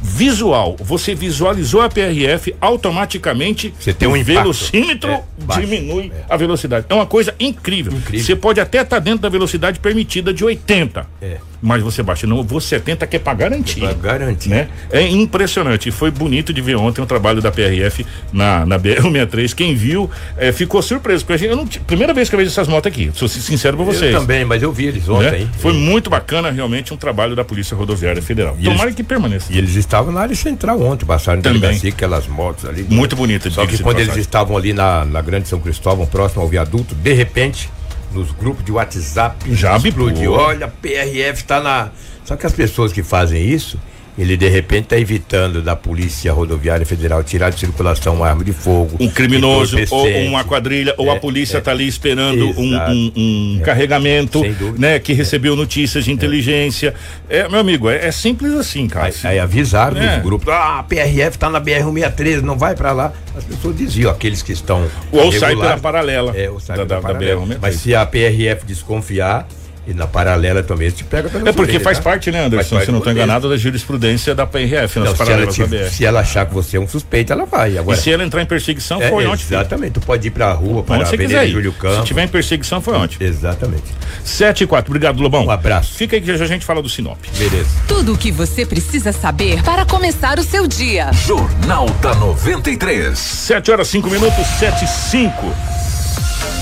visual. 0.00 0.76
Você 0.80 1.14
visualizou 1.14 1.80
a 1.80 1.88
PRF, 1.88 2.54
automaticamente 2.60 3.74
Você 3.78 3.92
tem 3.92 4.08
um 4.08 4.12
o 4.18 4.24
velocímetro 4.24 5.10
É, 5.10 5.22
diminui 5.60 6.12
a 6.28 6.36
velocidade. 6.36 6.86
É 6.88 6.94
uma 6.94 7.06
coisa 7.06 7.34
incrível. 7.38 7.92
Incrível. 7.92 8.24
Você 8.24 8.36
pode 8.36 8.60
até 8.60 8.82
estar 8.82 8.98
dentro 8.98 9.20
da 9.20 9.28
velocidade 9.28 9.78
permitida 9.80 10.32
de 10.32 10.44
80. 10.44 11.06
É. 11.20 11.38
mas 11.60 11.82
você 11.82 12.04
baixa. 12.04 12.24
Não, 12.26 12.42
vou 12.44 12.60
70 12.60 13.04
que 13.06 13.16
é 13.16 13.18
pra 13.18 13.34
garantir. 13.34 13.80
Pra 13.80 13.92
garantir. 13.92 14.48
Né? 14.48 14.68
É 14.92 15.02
impressionante. 15.02 15.87
Foi 15.90 16.10
bonito 16.10 16.52
de 16.52 16.60
ver 16.60 16.76
ontem 16.76 17.00
o 17.00 17.06
trabalho 17.06 17.40
da 17.42 17.50
PRF 17.50 18.04
na, 18.32 18.64
na 18.66 18.78
BR-63. 18.78 19.54
Quem 19.54 19.74
viu 19.74 20.10
é, 20.36 20.52
ficou 20.52 20.80
surpreso. 20.82 21.24
Porque 21.24 21.44
eu 21.46 21.56
não, 21.56 21.66
primeira 21.66 22.12
vez 22.14 22.28
que 22.28 22.34
eu 22.34 22.38
vejo 22.38 22.50
essas 22.50 22.68
motos 22.68 22.90
aqui, 22.90 23.10
sou 23.14 23.28
sincero 23.28 23.76
pra 23.76 23.86
vocês. 23.86 24.12
Eu 24.14 24.20
também, 24.20 24.44
mas 24.44 24.62
eu 24.62 24.72
vi 24.72 24.86
eles 24.86 25.06
né? 25.06 25.14
ontem. 25.14 25.50
Foi 25.58 25.72
E- 25.72 25.76
muito 25.76 26.08
bacana, 26.10 26.50
realmente, 26.50 26.92
um 26.92 26.96
trabalho 26.96 27.34
da 27.36 27.44
Polícia 27.44 27.76
Rodoviária 27.76 28.22
Federal. 28.22 28.56
E 28.58 28.64
Tomara 28.64 28.84
eles- 28.84 28.94
que 28.94 29.02
permaneça. 29.02 29.52
E 29.52 29.58
eles 29.58 29.74
estavam 29.74 30.12
na 30.12 30.20
área 30.20 30.34
central 30.36 30.80
ontem, 30.82 31.04
passaram 31.06 31.40
Também. 31.42 31.60
delegacia, 31.60 31.90
aquelas 31.90 32.26
motos 32.26 32.64
ali. 32.64 32.86
Muito 32.88 33.16
bonita, 33.16 33.50
Só 33.50 33.62
diga-se 33.62 33.78
que 33.78 33.82
quando 33.82 34.00
eles 34.00 34.16
estavam 34.16 34.56
ali 34.56 34.72
na, 34.72 35.04
na 35.04 35.20
Grande 35.22 35.48
São 35.48 35.58
Cristóvão, 35.60 36.06
próximo 36.06 36.42
ao 36.42 36.48
viaduto, 36.48 36.94
de 36.94 37.12
repente, 37.12 37.70
nos 38.12 38.30
grupos 38.32 38.64
de 38.64 38.72
WhatsApp, 38.72 39.54
Já 39.54 39.76
explodiu. 39.76 40.32
Olha, 40.32 40.68
PRF 40.68 41.42
está 41.42 41.60
na. 41.60 41.90
Só 42.24 42.36
que 42.36 42.46
as 42.46 42.52
pessoas 42.52 42.92
que 42.92 43.02
fazem 43.02 43.42
isso, 43.44 43.78
ele 44.18 44.36
de 44.36 44.48
repente 44.48 44.84
está 44.84 44.98
evitando 44.98 45.62
da 45.62 45.76
Polícia 45.76 46.32
Rodoviária 46.32 46.84
Federal 46.84 47.22
tirar 47.22 47.50
de 47.50 47.60
circulação 47.60 48.16
uma 48.16 48.28
arma 48.28 48.42
de 48.44 48.52
fogo. 48.52 48.96
um 48.98 49.08
criminoso 49.08 49.76
ou 49.90 50.08
uma 50.26 50.42
quadrilha 50.44 50.92
ou 50.98 51.10
a 51.10 51.14
É, 51.14 51.18
polícia 51.20 51.58
é. 51.58 51.60
tá 51.60 51.70
ali 51.70 51.86
esperando 51.86 52.44
um, 52.58 52.76
um- 52.76 53.12
um 53.16 53.60
carregamento, 53.64 54.40
Sem 54.40 54.52
dúvida. 54.52 54.78
né, 54.78 54.98
que 54.98 55.12
recebeu 55.12 55.54
notícias 55.54 56.04
de 56.04 56.10
inteligência. 56.12 56.94
É, 57.30 57.48
meu 57.48 57.60
amigo, 57.60 57.88
é, 57.88 58.06
é 58.06 58.10
simples 58.12 58.52
assim, 58.54 58.88
cara. 58.88 59.12
Aí, 59.24 59.38
avisaram 59.38 59.96
É. 60.00 60.16
nos 60.16 60.22
grupos, 60.24 60.48
ah, 60.48 60.80
a 60.80 60.82
PRF 60.82 61.38
tá 61.38 61.48
na 61.48 61.60
BR-163, 61.60 62.42
não 62.42 62.58
vai 62.58 62.74
pra 62.74 62.92
lá. 62.92 63.12
As 63.36 63.44
pessoas 63.44 63.76
diziam, 63.76 64.10
aqueles 64.10 64.42
que 64.42 64.52
estão. 64.52 64.84
Ou 65.12 65.30
sai 65.32 65.54
pela 65.54 65.76
paralela. 65.78 66.32
É, 66.36 66.50
ou 66.50 66.58
sai 66.58 66.76
da, 66.76 66.84
pela 66.86 67.00
da, 67.00 67.06
da 67.08 67.12
paralela. 67.14 67.40
BR-163. 67.46 67.58
Mas 67.62 67.74
se 67.76 67.94
a 67.94 68.04
PRF 68.04 68.66
desconfiar, 68.66 69.46
e 69.88 69.94
na 69.94 70.06
paralela 70.06 70.62
também, 70.62 70.90
te 70.90 71.02
pega 71.02 71.28
pela 71.30 71.48
É 71.48 71.52
porque 71.52 71.70
orelha, 71.72 71.80
faz 71.84 71.96
tá? 71.98 72.04
parte, 72.04 72.30
né, 72.30 72.44
Anderson? 72.44 72.78
Se 72.80 72.86
não 72.88 72.92
do 72.94 72.98
estou 72.98 73.12
enganado, 73.12 73.48
da 73.48 73.56
jurisprudência 73.56 74.34
da 74.34 74.46
PRF, 74.46 74.98
nas 75.00 75.18
Não, 75.18 75.26
se, 75.26 75.32
ela 75.32 75.46
te- 75.46 75.90
se 75.90 76.04
ela 76.04 76.20
achar 76.20 76.44
que 76.46 76.52
você 76.54 76.76
é 76.76 76.80
um 76.80 76.86
suspeito, 76.86 77.32
ela 77.32 77.46
vai. 77.46 77.72
E 77.72 77.78
Agora, 77.78 77.96
se 77.98 78.12
ela 78.12 78.22
entrar 78.22 78.42
em 78.42 78.46
perseguição, 78.46 79.00
é, 79.00 79.08
foi 79.08 79.26
ontem. 79.26 79.42
Exatamente, 79.42 79.92
tu 79.92 80.00
pode 80.00 80.28
ir 80.28 80.30
pra 80.30 80.52
rua, 80.52 80.82
para 80.82 80.96
Onde 80.96 81.04
a 81.04 81.06
você 81.06 81.14
Avenida. 81.14 81.48
Júlio 81.48 81.72
Se 81.72 81.78
Campos. 81.78 82.04
tiver 82.06 82.24
em 82.24 82.28
perseguição, 82.28 82.80
foi 82.82 82.94
ontem. 82.94 83.16
Exatamente. 83.24 83.84
7 84.24 84.64
e 84.64 84.66
4. 84.66 84.90
Obrigado, 84.90 85.20
Lobão. 85.22 85.46
Um 85.46 85.50
abraço. 85.50 85.94
Fica 85.94 86.16
aí 86.16 86.20
que 86.22 86.36
já 86.36 86.44
a 86.44 86.46
gente 86.48 86.64
fala 86.66 86.82
do 86.82 86.88
Sinop. 86.88 87.18
Beleza. 87.38 87.70
Tudo 87.88 88.12
o 88.12 88.18
que 88.18 88.30
você 88.30 88.66
precisa 88.66 89.10
saber 89.12 89.62
para 89.62 89.84
começar 89.86 90.38
o 90.38 90.42
seu 90.42 90.66
dia. 90.66 91.10
Jornal 91.26 91.88
da 92.02 92.14
93. 92.14 93.18
7 93.18 93.70
horas 93.70 93.88
5 93.88 94.10
minutos, 94.10 94.46
7 94.58 94.84
e 94.84 94.88
5. 94.88 95.77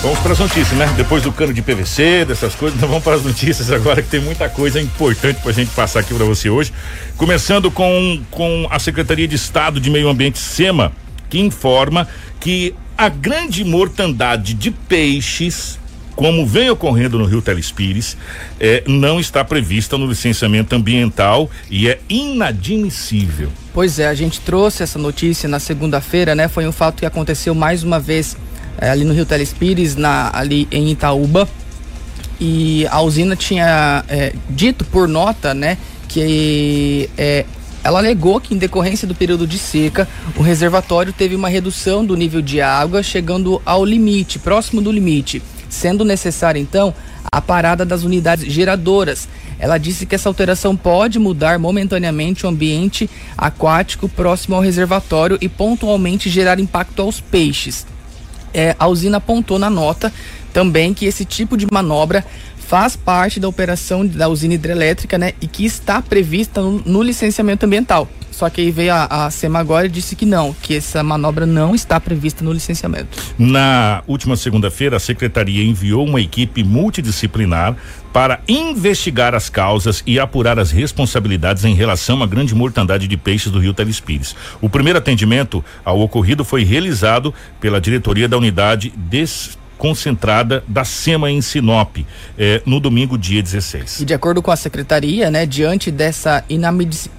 Vamos 0.06 0.20
para 0.20 0.34
as 0.34 0.38
notícias, 0.38 0.78
né? 0.78 0.86
Depois 0.96 1.24
do 1.24 1.32
cano 1.32 1.52
de 1.52 1.60
PVC, 1.60 2.24
dessas 2.26 2.54
coisas, 2.54 2.76
então 2.78 2.88
vamos 2.88 3.02
para 3.02 3.16
as 3.16 3.24
notícias 3.24 3.72
agora 3.72 4.00
que 4.00 4.08
tem 4.08 4.20
muita 4.20 4.48
coisa 4.48 4.80
importante 4.80 5.40
para 5.40 5.50
a 5.50 5.52
gente 5.52 5.72
passar 5.72 5.98
aqui 5.98 6.14
para 6.14 6.24
você 6.24 6.48
hoje. 6.48 6.72
Começando 7.16 7.72
com, 7.72 8.22
com 8.30 8.68
a 8.70 8.78
Secretaria 8.78 9.26
de 9.26 9.34
Estado 9.34 9.80
de 9.80 9.90
Meio 9.90 10.08
Ambiente, 10.08 10.38
SEMA, 10.38 10.92
que 11.28 11.40
informa 11.40 12.06
que 12.38 12.72
a 12.96 13.08
grande 13.08 13.64
mortandade 13.64 14.54
de 14.54 14.70
peixes, 14.70 15.76
como 16.14 16.46
vem 16.46 16.70
ocorrendo 16.70 17.18
no 17.18 17.24
Rio 17.24 17.42
Telespires, 17.42 18.16
eh, 18.60 18.84
não 18.86 19.18
está 19.18 19.44
prevista 19.44 19.98
no 19.98 20.06
licenciamento 20.06 20.76
ambiental 20.76 21.50
e 21.68 21.88
é 21.88 21.98
inadmissível. 22.08 23.50
Pois 23.74 23.98
é, 23.98 24.06
a 24.06 24.14
gente 24.14 24.40
trouxe 24.40 24.84
essa 24.84 25.00
notícia 25.00 25.48
na 25.48 25.58
segunda-feira, 25.58 26.32
né? 26.32 26.46
Foi 26.46 26.64
um 26.64 26.70
fato 26.70 27.00
que 27.00 27.06
aconteceu 27.06 27.56
mais 27.56 27.82
uma 27.82 27.98
vez 27.98 28.36
eh, 28.78 28.90
ali 28.90 29.04
no 29.04 29.12
Rio 29.12 29.26
Telespires, 29.26 29.96
na, 29.96 30.30
ali 30.32 30.68
em 30.70 30.90
Itaúba. 30.90 31.48
E 32.40 32.86
a 32.90 33.00
usina 33.00 33.34
tinha 33.34 34.04
eh, 34.08 34.32
dito 34.50 34.84
por 34.84 35.08
nota, 35.08 35.54
né, 35.54 35.78
que 36.08 37.08
eh, 37.16 37.46
ela 37.82 38.00
alegou 38.00 38.40
que 38.40 38.52
em 38.52 38.58
decorrência 38.58 39.06
do 39.06 39.14
período 39.14 39.46
de 39.46 39.58
seca, 39.58 40.08
o 40.36 40.42
reservatório 40.42 41.12
teve 41.12 41.34
uma 41.36 41.48
redução 41.48 42.04
do 42.04 42.16
nível 42.16 42.42
de 42.42 42.60
água, 42.60 43.02
chegando 43.02 43.62
ao 43.64 43.84
limite, 43.84 44.38
próximo 44.38 44.82
do 44.82 44.90
limite, 44.90 45.40
sendo 45.68 46.04
necessária 46.04 46.58
então 46.58 46.92
a 47.30 47.40
parada 47.40 47.84
das 47.84 48.02
unidades 48.02 48.52
geradoras. 48.52 49.28
Ela 49.58 49.78
disse 49.78 50.04
que 50.04 50.14
essa 50.14 50.28
alteração 50.28 50.76
pode 50.76 51.18
mudar 51.18 51.58
momentaneamente 51.58 52.44
o 52.44 52.48
ambiente 52.48 53.08
aquático 53.38 54.08
próximo 54.08 54.56
ao 54.56 54.62
reservatório 54.62 55.38
e 55.40 55.48
pontualmente 55.48 56.28
gerar 56.28 56.58
impacto 56.58 57.02
aos 57.02 57.20
peixes. 57.20 57.86
É, 58.58 58.74
a 58.78 58.88
usina 58.88 59.18
apontou 59.18 59.58
na 59.58 59.68
nota 59.68 60.10
também 60.50 60.94
que 60.94 61.04
esse 61.04 61.26
tipo 61.26 61.58
de 61.58 61.66
manobra 61.70 62.24
faz 62.56 62.96
parte 62.96 63.38
da 63.38 63.46
operação 63.46 64.06
da 64.06 64.28
usina 64.28 64.54
hidrelétrica, 64.54 65.18
né, 65.18 65.34
e 65.42 65.46
que 65.46 65.66
está 65.66 66.00
prevista 66.00 66.62
no, 66.62 66.82
no 66.84 67.02
licenciamento 67.02 67.66
ambiental. 67.66 68.08
Só 68.36 68.50
que 68.50 68.60
aí 68.60 68.70
veio 68.70 68.92
a, 68.92 69.24
a 69.24 69.30
SEMA 69.30 69.58
agora 69.58 69.86
e 69.86 69.88
disse 69.88 70.14
que 70.14 70.26
não, 70.26 70.52
que 70.52 70.76
essa 70.76 71.02
manobra 71.02 71.46
não 71.46 71.74
está 71.74 71.98
prevista 71.98 72.44
no 72.44 72.52
licenciamento. 72.52 73.16
Na 73.38 74.02
última 74.06 74.36
segunda-feira, 74.36 74.98
a 74.98 75.00
secretaria 75.00 75.64
enviou 75.64 76.04
uma 76.04 76.20
equipe 76.20 76.62
multidisciplinar 76.62 77.74
para 78.12 78.40
investigar 78.46 79.34
as 79.34 79.48
causas 79.48 80.02
e 80.06 80.20
apurar 80.20 80.58
as 80.58 80.70
responsabilidades 80.70 81.64
em 81.64 81.74
relação 81.74 82.22
à 82.22 82.26
grande 82.26 82.54
mortandade 82.54 83.08
de 83.08 83.16
peixes 83.16 83.50
do 83.50 83.58
Rio 83.58 83.72
Telespires. 83.72 84.36
O 84.60 84.68
primeiro 84.68 84.98
atendimento 84.98 85.64
ao 85.82 85.98
ocorrido 85.98 86.44
foi 86.44 86.62
realizado 86.62 87.32
pela 87.58 87.80
diretoria 87.80 88.28
da 88.28 88.36
unidade 88.36 88.92
desconcentrada 89.86 90.64
da 90.66 90.84
SEMA 90.84 91.30
em 91.30 91.40
Sinop, 91.40 91.98
eh, 92.38 92.62
no 92.64 92.80
domingo, 92.80 93.18
dia 93.18 93.42
16. 93.42 94.00
E 94.00 94.04
de 94.04 94.14
acordo 94.14 94.40
com 94.40 94.50
a 94.50 94.56
secretaria, 94.56 95.30
né, 95.30 95.44
diante 95.44 95.90
dessa 95.90 96.42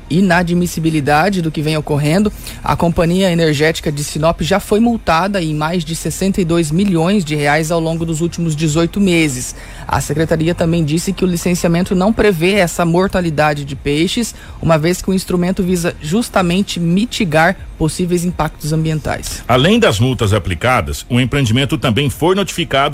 inadmissibilidade 0.10 1.42
do 1.42 1.52
que 1.52 1.62
vem 1.62 1.78
ocorrendo, 1.78 2.32
a 2.64 2.76
companhia 2.76 3.32
energética 3.32 3.92
de 3.92 4.04
Sinop 4.04 4.42
já 4.42 4.60
foi 4.60 4.80
multada 4.80 5.42
em 5.42 5.54
mais 5.54 5.86
de 5.86 5.96
62 5.96 6.72
milhões 6.72 7.24
de 7.24 7.36
reais 7.36 7.72
ao 7.72 7.80
longo 7.80 8.06
dos 8.06 8.22
últimos 8.22 8.56
18 8.56 9.00
meses. 9.00 9.56
A 9.88 10.02
secretaria 10.02 10.56
também 10.56 10.84
disse 10.84 11.14
que 11.14 11.24
o 11.24 11.28
licenciamento 11.28 11.94
não 11.94 12.12
prevê 12.12 12.54
essa 12.54 12.86
mortalidade 12.86 13.66
de 13.66 13.76
peixes, 13.76 14.34
uma 14.62 14.78
vez 14.78 15.02
que 15.02 15.10
o 15.10 15.14
instrumento 15.14 15.62
visa 15.62 15.96
justamente 16.02 16.80
mitigar 16.80 17.56
possíveis 17.78 18.26
impactos 18.26 18.74
ambientais. 18.74 19.44
Além 19.48 19.80
das 19.80 20.00
multas 20.00 20.34
aplicadas, 20.34 21.06
o 21.08 21.20
empreendimento 21.20 21.78
também 21.78 22.10
foi 22.10 22.34
notificado 22.34 22.47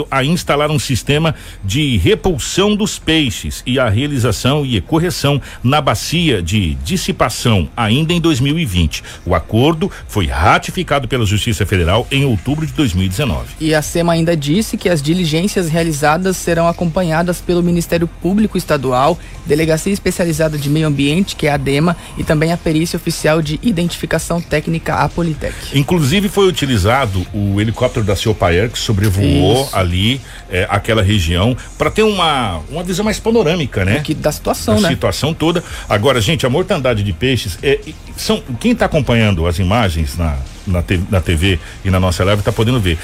a 0.09 0.23
instalar 0.23 0.71
um 0.71 0.79
sistema 0.79 1.33
de 1.63 1.97
repulsão 1.97 2.75
dos 2.75 2.99
peixes 2.99 3.63
e 3.65 3.79
a 3.79 3.89
realização 3.89 4.65
e 4.65 4.79
correção 4.81 5.41
na 5.63 5.81
bacia 5.81 6.41
de 6.41 6.75
dissipação 6.75 7.67
ainda 7.75 8.13
em 8.13 8.21
2020. 8.21 9.03
O 9.25 9.33
acordo 9.33 9.91
foi 10.07 10.27
ratificado 10.27 11.07
pela 11.07 11.25
Justiça 11.25 11.65
Federal 11.65 12.07
em 12.11 12.25
outubro 12.25 12.65
de 12.65 12.73
2019. 12.73 13.53
E 13.59 13.73
a 13.73 13.81
SEMA 13.81 14.13
ainda 14.13 14.35
disse 14.35 14.77
que 14.77 14.89
as 14.89 15.01
diligências 15.01 15.69
realizadas 15.69 16.37
serão 16.37 16.67
acompanhadas 16.67 17.41
pelo 17.41 17.63
Ministério 17.63 18.07
Público 18.07 18.57
Estadual, 18.57 19.17
Delegacia 19.45 19.91
Especializada 19.91 20.57
de 20.57 20.69
Meio 20.69 20.87
Ambiente, 20.87 21.35
que 21.35 21.47
é 21.47 21.51
a 21.51 21.57
DEMA, 21.57 21.95
e 22.17 22.23
também 22.23 22.51
a 22.51 22.57
Perícia 22.57 22.97
Oficial 22.97 23.41
de 23.41 23.59
Identificação 23.63 24.41
Técnica, 24.41 24.95
a 24.95 25.09
Politec. 25.09 25.55
Inclusive 25.73 26.29
foi 26.29 26.47
utilizado 26.47 27.25
o 27.33 27.59
helicóptero 27.59 28.05
da 28.05 28.15
Ciopaer 28.15 28.69
que 28.69 28.79
sobrevoou 28.79 29.42
Isso. 29.51 29.75
ali 29.75 30.21
eh, 30.49 30.65
aquela 30.69 31.01
região 31.03 31.55
para 31.77 31.91
ter 31.91 32.03
uma 32.03 32.61
uma 32.69 32.83
visão 32.83 33.03
mais 33.03 33.19
panorâmica, 33.19 33.83
né? 33.83 33.97
Aqui 33.97 34.13
da 34.13 34.31
situação, 34.31 34.77
a 34.77 34.81
né? 34.81 34.89
situação 34.89 35.33
toda. 35.33 35.63
Agora, 35.89 36.21
gente, 36.21 36.45
a 36.45 36.49
mortandade 36.49 37.03
de 37.03 37.11
peixes 37.13 37.57
é, 37.61 37.79
são 38.15 38.41
quem 38.59 38.71
está 38.71 38.85
acompanhando 38.85 39.45
as 39.45 39.59
imagens 39.59 40.17
na, 40.17 40.37
na, 40.65 40.81
te- 40.81 41.01
na 41.09 41.19
TV 41.19 41.59
e 41.83 41.89
na 41.89 41.99
nossa 41.99 42.23
live 42.23 42.39
está 42.39 42.51
podendo 42.51 42.79
ver. 42.79 42.97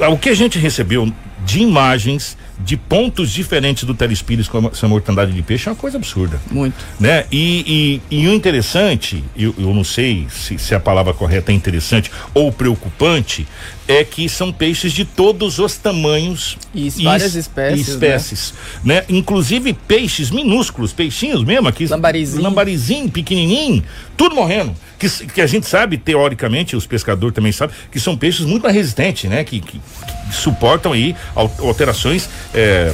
Ah, 0.00 0.08
O 0.10 0.18
que 0.18 0.28
a 0.28 0.34
gente 0.34 0.58
recebeu 0.58 1.12
de 1.44 1.60
imagens 1.60 2.36
de 2.60 2.76
pontos 2.76 3.30
diferentes 3.32 3.82
do 3.82 3.92
Telespires 3.92 4.46
com 4.48 4.68
essa 4.72 4.86
mortandade 4.86 5.32
de 5.32 5.42
peixe 5.42 5.68
é 5.68 5.72
uma 5.72 5.76
coisa 5.76 5.96
absurda 5.98 6.40
Muito. 6.50 6.76
né? 7.00 7.24
E, 7.30 8.00
e, 8.10 8.16
e 8.22 8.28
o 8.28 8.32
interessante, 8.32 9.22
eu, 9.36 9.52
eu 9.58 9.74
não 9.74 9.82
sei 9.82 10.26
se, 10.30 10.56
se 10.58 10.72
a 10.74 10.78
palavra 10.80 11.12
correta 11.12 11.50
é 11.50 11.54
interessante 11.54 12.10
ou 12.32 12.52
preocupante, 12.52 13.46
é 13.86 14.02
que 14.02 14.28
são 14.28 14.50
peixes 14.52 14.92
de 14.92 15.04
todos 15.04 15.58
os 15.58 15.76
tamanhos 15.76 16.56
E 16.74 16.88
várias 17.02 17.30
es- 17.34 17.46
espécies, 17.46 17.88
espécies, 17.88 18.54
né? 18.82 19.04
Inclusive 19.08 19.72
peixes 19.74 20.30
minúsculos, 20.30 20.92
peixinhos 20.92 21.44
mesmo 21.44 21.68
aqui, 21.68 21.86
Lambarizinho. 21.86 22.42
lambarizinho, 22.42 23.10
pequenininho, 23.10 23.82
tudo 24.16 24.34
morrendo. 24.34 24.74
Que, 24.98 25.08
que 25.26 25.40
a 25.40 25.46
gente 25.46 25.66
sabe, 25.66 25.98
teoricamente, 25.98 26.74
os 26.76 26.86
pescadores 26.86 27.34
também 27.34 27.52
sabem, 27.52 27.74
que 27.92 28.00
são 28.00 28.16
peixes 28.16 28.46
muito 28.46 28.62
mais 28.62 28.74
resistentes, 28.74 29.28
né? 29.28 29.44
Que, 29.44 29.60
que- 29.60 29.78
que 29.78 30.34
suportam 30.34 30.92
aí 30.92 31.14
al- 31.34 31.52
alterações 31.58 32.28
eh, 32.54 32.92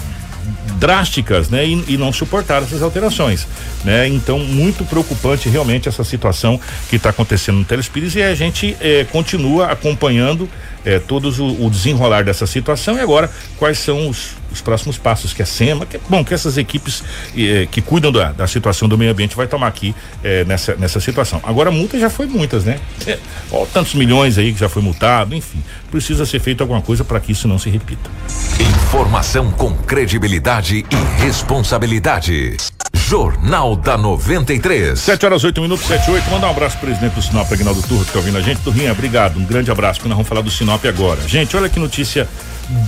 drásticas, 0.78 1.50
né? 1.50 1.66
E, 1.66 1.94
e 1.94 1.96
não 1.96 2.12
suportaram 2.12 2.64
essas 2.64 2.82
alterações, 2.82 3.46
né? 3.84 4.08
Então, 4.08 4.38
muito 4.38 4.84
preocupante 4.84 5.48
realmente 5.48 5.88
essa 5.88 6.02
situação 6.02 6.58
que 6.88 6.96
está 6.96 7.10
acontecendo 7.10 7.58
no 7.58 7.64
Telespires 7.64 8.14
e 8.14 8.22
a 8.22 8.34
gente 8.34 8.76
eh, 8.80 9.06
continua 9.10 9.66
acompanhando 9.66 10.48
eh, 10.84 10.98
todos 10.98 11.38
o, 11.38 11.46
o 11.64 11.70
desenrolar 11.70 12.24
dessa 12.24 12.46
situação 12.46 12.96
e 12.96 13.00
agora 13.00 13.30
quais 13.58 13.78
são 13.78 14.08
os 14.08 14.39
os 14.50 14.60
próximos 14.60 14.98
passos 14.98 15.32
que 15.32 15.42
a 15.42 15.46
SEMA, 15.46 15.86
que, 15.86 15.98
bom, 16.08 16.24
que 16.24 16.34
essas 16.34 16.56
equipes 16.56 17.02
eh, 17.36 17.66
que 17.70 17.80
cuidam 17.80 18.12
da, 18.12 18.32
da, 18.32 18.46
situação 18.46 18.88
do 18.88 18.98
meio 18.98 19.12
ambiente 19.12 19.36
vai 19.36 19.46
tomar 19.46 19.68
aqui 19.68 19.94
eh, 20.22 20.44
nessa, 20.44 20.74
nessa 20.76 21.00
situação. 21.00 21.40
Agora, 21.42 21.70
a 21.70 21.72
multa 21.72 21.98
já 21.98 22.10
foi 22.10 22.26
muitas, 22.26 22.64
né? 22.64 22.78
É, 23.06 23.18
ó, 23.50 23.64
tantos 23.66 23.94
milhões 23.94 24.38
aí 24.38 24.52
que 24.52 24.60
já 24.60 24.68
foi 24.68 24.82
multado, 24.82 25.34
enfim. 25.34 25.62
Precisa 25.90 26.24
ser 26.26 26.40
feito 26.40 26.60
alguma 26.60 26.82
coisa 26.82 27.04
para 27.04 27.20
que 27.20 27.32
isso 27.32 27.48
não 27.48 27.58
se 27.58 27.68
repita. 27.68 28.10
Informação 28.58 29.50
com 29.50 29.74
credibilidade 29.74 30.84
e 30.90 31.22
responsabilidade. 31.22 32.56
Jornal 32.92 33.74
da 33.74 33.96
93. 33.98 34.98
7 34.98 35.26
horas 35.26 35.42
8 35.42 35.60
minutos, 35.60 35.86
7 35.86 36.08
e 36.08 36.14
8. 36.14 36.30
Mandar 36.30 36.48
um 36.48 36.50
abraço 36.50 36.78
pro 36.78 36.86
presidente 36.86 37.14
do 37.14 37.22
Sinop, 37.22 37.50
Aguinaldo 37.52 37.82
Turro, 37.82 38.04
que 38.04 38.12
tá 38.12 38.18
ouvindo 38.18 38.38
a 38.38 38.40
gente. 38.40 38.60
Turrinha, 38.60 38.92
obrigado. 38.92 39.38
Um 39.38 39.44
grande 39.44 39.70
abraço, 39.70 40.00
que 40.00 40.06
nós 40.06 40.16
vamos 40.16 40.28
falar 40.28 40.42
do 40.42 40.50
Sinop 40.50 40.84
agora. 40.84 41.26
Gente, 41.26 41.56
olha 41.56 41.68
que 41.68 41.78
notícia 41.78 42.28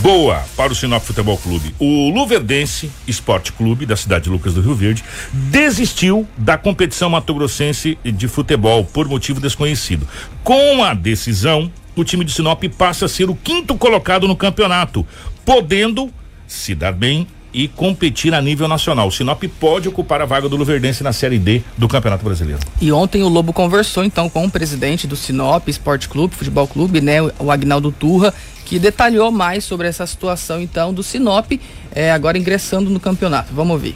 boa 0.00 0.44
para 0.56 0.72
o 0.72 0.76
Sinop 0.76 1.02
Futebol 1.02 1.36
Clube. 1.38 1.74
O 1.78 2.10
Luverdense 2.10 2.90
Esporte 3.06 3.52
Clube, 3.52 3.84
da 3.84 3.96
cidade 3.96 4.24
de 4.24 4.30
Lucas 4.30 4.54
do 4.54 4.60
Rio 4.60 4.74
Verde, 4.74 5.02
desistiu 5.32 6.26
da 6.36 6.56
competição 6.56 7.10
mato-grossense 7.10 7.98
de 8.04 8.28
futebol 8.28 8.84
por 8.84 9.08
motivo 9.08 9.40
desconhecido. 9.40 10.06
Com 10.44 10.84
a 10.84 10.94
decisão, 10.94 11.70
o 11.96 12.04
time 12.04 12.24
de 12.24 12.32
Sinop 12.32 12.62
passa 12.78 13.06
a 13.06 13.08
ser 13.08 13.28
o 13.28 13.34
quinto 13.34 13.74
colocado 13.76 14.28
no 14.28 14.36
campeonato, 14.36 15.04
podendo 15.44 16.10
se 16.46 16.74
dar 16.74 16.92
bem 16.92 17.26
e 17.52 17.68
competir 17.68 18.34
a 18.34 18.40
nível 18.40 18.66
nacional. 18.68 19.08
O 19.08 19.12
Sinop 19.12 19.42
pode 19.60 19.88
ocupar 19.88 20.20
a 20.20 20.24
vaga 20.24 20.48
do 20.48 20.56
Luverdense 20.56 21.02
na 21.02 21.12
Série 21.12 21.38
D 21.38 21.62
do 21.76 21.88
Campeonato 21.88 22.24
Brasileiro. 22.24 22.60
E 22.80 22.90
ontem 22.92 23.22
o 23.22 23.28
Lobo 23.28 23.52
conversou 23.52 24.04
então 24.04 24.28
com 24.28 24.44
o 24.46 24.50
presidente 24.50 25.06
do 25.06 25.16
Sinop 25.16 25.68
Esporte 25.68 26.08
Clube, 26.08 26.34
Futebol 26.34 26.66
Clube, 26.66 27.00
né, 27.00 27.22
o 27.38 27.50
Agnaldo 27.50 27.92
Turra, 27.92 28.32
que 28.64 28.78
detalhou 28.78 29.30
mais 29.30 29.64
sobre 29.64 29.86
essa 29.88 30.06
situação 30.06 30.60
então 30.60 30.92
do 30.92 31.02
Sinop, 31.02 31.52
é, 31.94 32.10
agora 32.10 32.38
ingressando 32.38 32.90
no 32.90 33.00
campeonato. 33.00 33.52
Vamos 33.52 33.72
ouvir. 33.72 33.94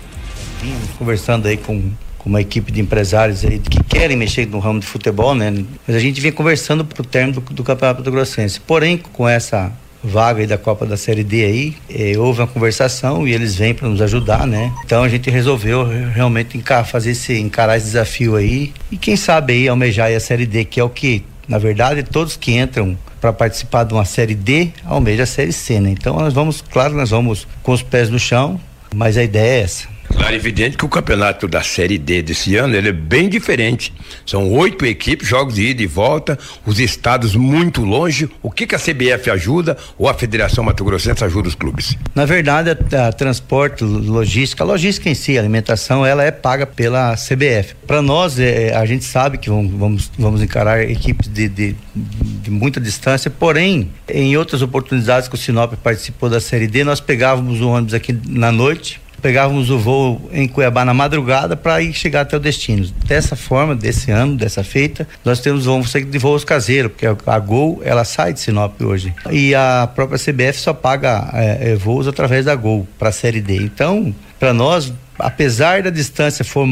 Conversando 0.99 1.47
aí 1.47 1.57
com 1.57 1.93
com 2.27 2.31
uma 2.31 2.41
equipe 2.41 2.73
de 2.73 2.81
empresários 2.81 3.45
aí 3.45 3.61
que 3.61 3.81
querem 3.85 4.17
mexer 4.17 4.49
no 4.49 4.59
ramo 4.59 4.81
de 4.81 4.87
futebol, 4.87 5.33
né? 5.33 5.65
Mas 5.87 5.95
a 5.95 6.01
gente 6.01 6.21
vinha 6.21 6.33
conversando 6.33 6.85
pro 6.85 7.05
término 7.05 7.41
do, 7.41 7.55
do 7.55 7.63
Campeonato 7.63 8.03
do 8.03 8.11
Grossense. 8.11 8.59
Porém, 8.59 8.99
com 8.99 9.29
essa 9.29 9.73
vaga 10.07 10.41
aí 10.41 10.47
da 10.47 10.57
Copa 10.57 10.87
da 10.87 10.97
Série 10.97 11.25
D 11.25 11.45
aí, 11.45 11.77
eh, 11.91 12.17
houve 12.17 12.41
uma 12.41 12.47
conversação 12.47 13.27
e 13.27 13.33
eles 13.33 13.57
vêm 13.57 13.75
para 13.75 13.89
nos 13.89 14.01
ajudar, 14.01 14.47
né? 14.47 14.73
Então 14.85 15.03
a 15.03 15.09
gente 15.09 15.29
resolveu 15.31 15.85
realmente 16.15 16.63
fazer 16.87 17.11
esse, 17.11 17.39
encarar 17.39 17.77
esse 17.77 17.87
desafio 17.87 18.37
aí 18.37 18.73
e 18.91 18.97
quem 18.97 19.17
sabe 19.17 19.53
aí 19.53 19.69
almejar 19.69 20.07
aí 20.07 20.15
a 20.15 20.21
Série 20.21 20.47
D, 20.47 20.65
que 20.65 20.81
é 20.81 20.85
o 20.85 20.89
que, 20.89 21.25
na 21.49 21.59
verdade, 21.59 22.03
todos 22.03 22.37
que 22.37 22.53
entram 22.53 22.97
para 23.21 23.33
participar 23.33 23.85
de 23.85 23.93
uma 23.93 24.05
Série 24.05 24.35
D 24.35 24.71
almeja 24.85 25.25
a 25.25 25.27
Série 25.27 25.53
C, 25.53 25.81
né? 25.81 25.91
Então 25.91 26.17
nós 26.17 26.33
vamos, 26.33 26.63
claro, 26.63 26.95
nós 26.95 27.11
vamos 27.11 27.47
com 27.63 27.73
os 27.73 27.83
pés 27.83 28.09
no 28.09 28.19
chão, 28.19 28.61
mas 28.95 29.17
a 29.17 29.23
ideia 29.23 29.61
é 29.61 29.63
essa. 29.63 29.96
Claro, 30.17 30.35
evidente 30.35 30.79
que 30.79 30.85
o 30.85 30.89
campeonato 30.89 31.47
da 31.47 31.63
Série 31.63 31.99
D 31.99 32.23
desse 32.23 32.57
ano 32.57 32.75
é 32.75 32.93
bem 32.93 33.29
diferente. 33.29 33.93
São 34.25 34.51
oito 34.55 34.87
equipes, 34.87 35.29
jogos 35.29 35.57
de 35.57 35.69
ida 35.69 35.83
e 35.83 35.87
volta, 35.87 36.39
os 36.65 36.81
estados 36.81 37.37
muito 37.37 37.83
longe. 37.83 38.29
O 38.43 38.51
que, 38.51 38.67
que 38.67 38.75
a 38.75 38.79
CBF 38.79 39.31
ajuda 39.31 39.77
ou 39.99 40.09
a 40.09 40.15
Federação 40.15 40.65
Mato 40.65 40.83
Grossense 40.85 41.23
ajuda 41.23 41.49
os 41.49 41.55
clubes? 41.55 41.97
Na 42.15 42.25
verdade, 42.25 42.71
a, 42.71 43.09
a 43.09 43.13
transporte, 43.13 43.85
logística, 43.85 44.65
a 44.65 44.67
logística 44.67 45.09
em 45.11 45.15
si, 45.15 45.37
a 45.37 45.41
alimentação, 45.41 46.05
ela 46.05 46.25
é 46.25 46.31
paga 46.31 46.67
pela 46.67 47.15
CBF. 47.15 47.75
Para 47.87 48.01
nós, 48.01 48.41
é, 48.41 48.75
a 48.75 48.87
gente 48.87 49.05
sabe 49.05 49.37
que 49.37 49.51
vamos, 49.51 49.73
vamos, 49.73 50.11
vamos 50.19 50.43
encarar 50.43 50.83
equipes 50.83 51.29
de, 51.29 51.47
de, 51.47 51.77
de 51.95 52.51
muita 52.51 52.81
distância, 52.81 53.31
porém, 53.31 53.93
em 54.09 54.37
outras 54.37 54.63
oportunidades 54.63 55.29
que 55.29 55.35
o 55.35 55.39
Sinop 55.39 55.75
participou 55.75 56.31
da 56.31 56.41
Série 56.41 56.67
D, 56.67 56.85
nós 56.85 57.01
pegávamos 57.01 57.61
o 57.61 57.69
ônibus 57.69 57.93
aqui 57.93 58.19
na 58.27 58.51
noite 58.51 59.01
pegávamos 59.27 59.71
o 59.71 59.79
voo 59.81 60.31
em 60.33 60.47
Cuiabá 60.47 60.85
na 60.85 60.95
madrugada 60.95 61.57
para 61.57 61.83
ir 61.83 61.93
chegar 61.93 62.21
até 62.21 62.37
o 62.37 62.39
destino. 62.39 62.87
Dessa 63.07 63.35
forma, 63.35 63.75
desse 63.75 64.13
ano, 64.13 64.37
dessa 64.37 64.63
feita, 64.63 65.05
nós 65.25 65.41
temos 65.41 65.65
vamos 65.65 65.93
de 65.93 66.17
voos 66.17 66.45
caseiros, 66.45 66.93
porque 66.93 67.05
a, 67.05 67.39
Gol 67.41 67.81
ela 67.85 68.05
sai 68.05 68.33
de 68.33 68.39
Sinop 68.39 68.81
hoje 68.81 69.13
e 69.33 69.53
a 69.53 69.91
própria 69.93 70.17
CBF 70.17 70.61
só 70.61 70.73
paga 70.73 71.29
é, 71.33 71.75
voos 71.75 72.07
através 72.07 72.45
da 72.45 72.55
Gol 72.55 72.87
para 72.97 73.09
a 73.09 73.13
Série 73.13 73.41
D. 73.41 73.57
Então, 73.57 74.15
para 74.39 74.55
nós 74.55 74.93
apesar 75.19 75.83
da 75.83 75.91
distância 75.91 76.45
for, 76.45 76.65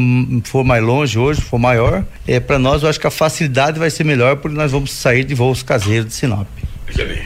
for 0.44 0.62
mais 0.62 0.84
longe 0.84 1.18
hoje, 1.18 1.40
for 1.40 1.58
maior, 1.58 2.04
é, 2.24 2.38
para 2.38 2.56
nós 2.56 2.84
eu 2.84 2.88
acho 2.88 3.00
que 3.00 3.06
a 3.08 3.10
facilidade 3.10 3.80
vai 3.80 3.90
ser 3.90 4.04
melhor 4.04 4.36
porque 4.36 4.56
nós 4.56 4.70
vamos 4.70 4.92
sair 4.92 5.24
de 5.24 5.34
voos 5.34 5.64
caseiros 5.64 6.06
de 6.06 6.14
Sinop. 6.14 6.46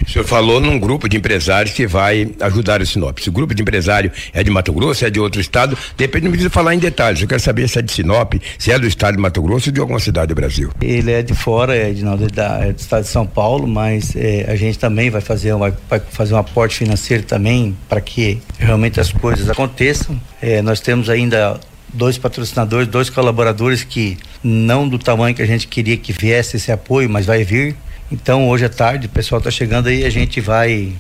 O 0.07 0.11
senhor 0.11 0.25
falou 0.25 0.61
num 0.61 0.79
grupo 0.79 1.09
de 1.09 1.17
empresários 1.17 1.75
que 1.75 1.87
vai 1.87 2.31
ajudar 2.41 2.81
o 2.81 2.87
Sinop. 2.87 3.19
Se 3.19 3.29
o 3.29 3.33
grupo 3.33 3.55
de 3.55 3.63
empresário 3.63 4.11
é 4.33 4.43
de 4.43 4.51
Mato 4.51 4.73
Grosso, 4.73 5.05
é 5.05 5.11
de 5.11 5.21
outro 5.21 5.41
estado, 5.41 5.77
depende, 5.97 6.25
não 6.25 6.31
precisa 6.31 6.51
falar 6.51 6.75
em 6.75 6.79
detalhes. 6.79 7.21
Eu 7.21 7.29
quero 7.29 7.41
saber 7.41 7.69
se 7.69 7.79
é 7.79 7.83
de 7.83 7.93
Sinop, 7.93 8.35
se 8.59 8.71
é 8.71 8.79
do 8.79 8.87
estado 8.87 9.17
de 9.17 9.21
Mato 9.21 9.43
Grosso 9.43 9.69
ou 9.69 9.73
de 9.73 9.81
alguma 9.81 10.01
cidade 10.01 10.29
do 10.29 10.35
Brasil. 10.35 10.71
Ele 10.81 11.11
é 11.11 11.23
de 11.23 11.35
fora, 11.35 11.77
é, 11.77 11.93
de, 11.93 12.05
não, 12.05 12.17
da, 12.17 12.61
é 12.65 12.73
do 12.73 12.79
estado 12.79 13.03
de 13.03 13.09
São 13.09 13.27
Paulo, 13.27 13.67
mas 13.67 14.15
é, 14.17 14.47
a 14.49 14.57
gente 14.57 14.79
também 14.79 15.11
vai 15.11 15.21
fazer, 15.21 15.55
vai, 15.55 15.73
vai 15.89 16.01
fazer 16.01 16.35
um 16.35 16.39
aporte 16.39 16.77
financeiro 16.77 17.23
também 17.23 17.77
para 17.89 18.01
que 18.01 18.41
realmente 18.59 19.01
as 19.01 19.13
coisas 19.13 19.49
aconteçam. 19.51 20.19
É, 20.41 20.63
nós 20.63 20.81
temos 20.81 21.11
ainda 21.11 21.61
dois 21.93 22.19
patrocinadores, 22.19 22.87
dois 22.87 23.11
colaboradores 23.11 23.83
que 23.83 24.19
não 24.43 24.89
do 24.89 24.99
tamanho 24.99 25.35
que 25.35 25.43
a 25.43 25.47
gente 25.47 25.67
queria 25.67 25.97
que 25.97 26.13
viesse 26.13 26.57
esse 26.57 26.71
apoio, 26.71 27.09
mas 27.09 27.27
vai 27.27 27.45
vir. 27.45 27.77
Então 28.11 28.49
hoje 28.49 28.65
à 28.65 28.69
tarde 28.69 29.07
o 29.07 29.11
pessoal 29.11 29.39
está 29.39 29.51
chegando 29.51 29.89
aí, 29.89 30.05
a 30.05 30.11
gente 30.11 30.41
vai 30.41 30.95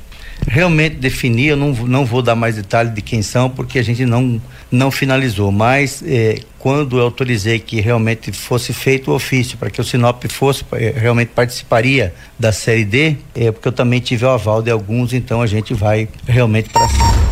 realmente 0.46 0.96
definir, 0.96 1.48
eu 1.48 1.56
não, 1.56 1.72
não 1.72 2.04
vou 2.04 2.22
dar 2.22 2.34
mais 2.34 2.56
detalhes 2.56 2.94
de 2.94 3.02
quem 3.02 3.22
são, 3.22 3.50
porque 3.50 3.78
a 3.78 3.82
gente 3.82 4.04
não, 4.04 4.40
não 4.70 4.90
finalizou, 4.90 5.50
mas 5.50 6.02
eh, 6.06 6.40
quando 6.58 6.98
eu 6.98 7.04
autorizei 7.04 7.58
que 7.58 7.80
realmente 7.80 8.32
fosse 8.32 8.72
feito 8.72 9.10
o 9.10 9.14
ofício 9.14 9.58
para 9.58 9.70
que 9.70 9.80
o 9.80 9.84
Sinop 9.84 10.22
fosse, 10.28 10.64
eh, 10.72 10.94
realmente 10.96 11.30
participaria 11.34 12.14
da 12.38 12.52
Série 12.52 12.84
D, 12.84 13.16
é 13.34 13.50
porque 13.50 13.68
eu 13.68 13.72
também 13.72 14.00
tive 14.00 14.24
o 14.24 14.30
aval 14.30 14.62
de 14.62 14.70
alguns, 14.70 15.12
então 15.12 15.42
a 15.42 15.46
gente 15.46 15.74
vai 15.74 16.08
realmente 16.26 16.70
para 16.70 16.86
cima. 16.88 17.28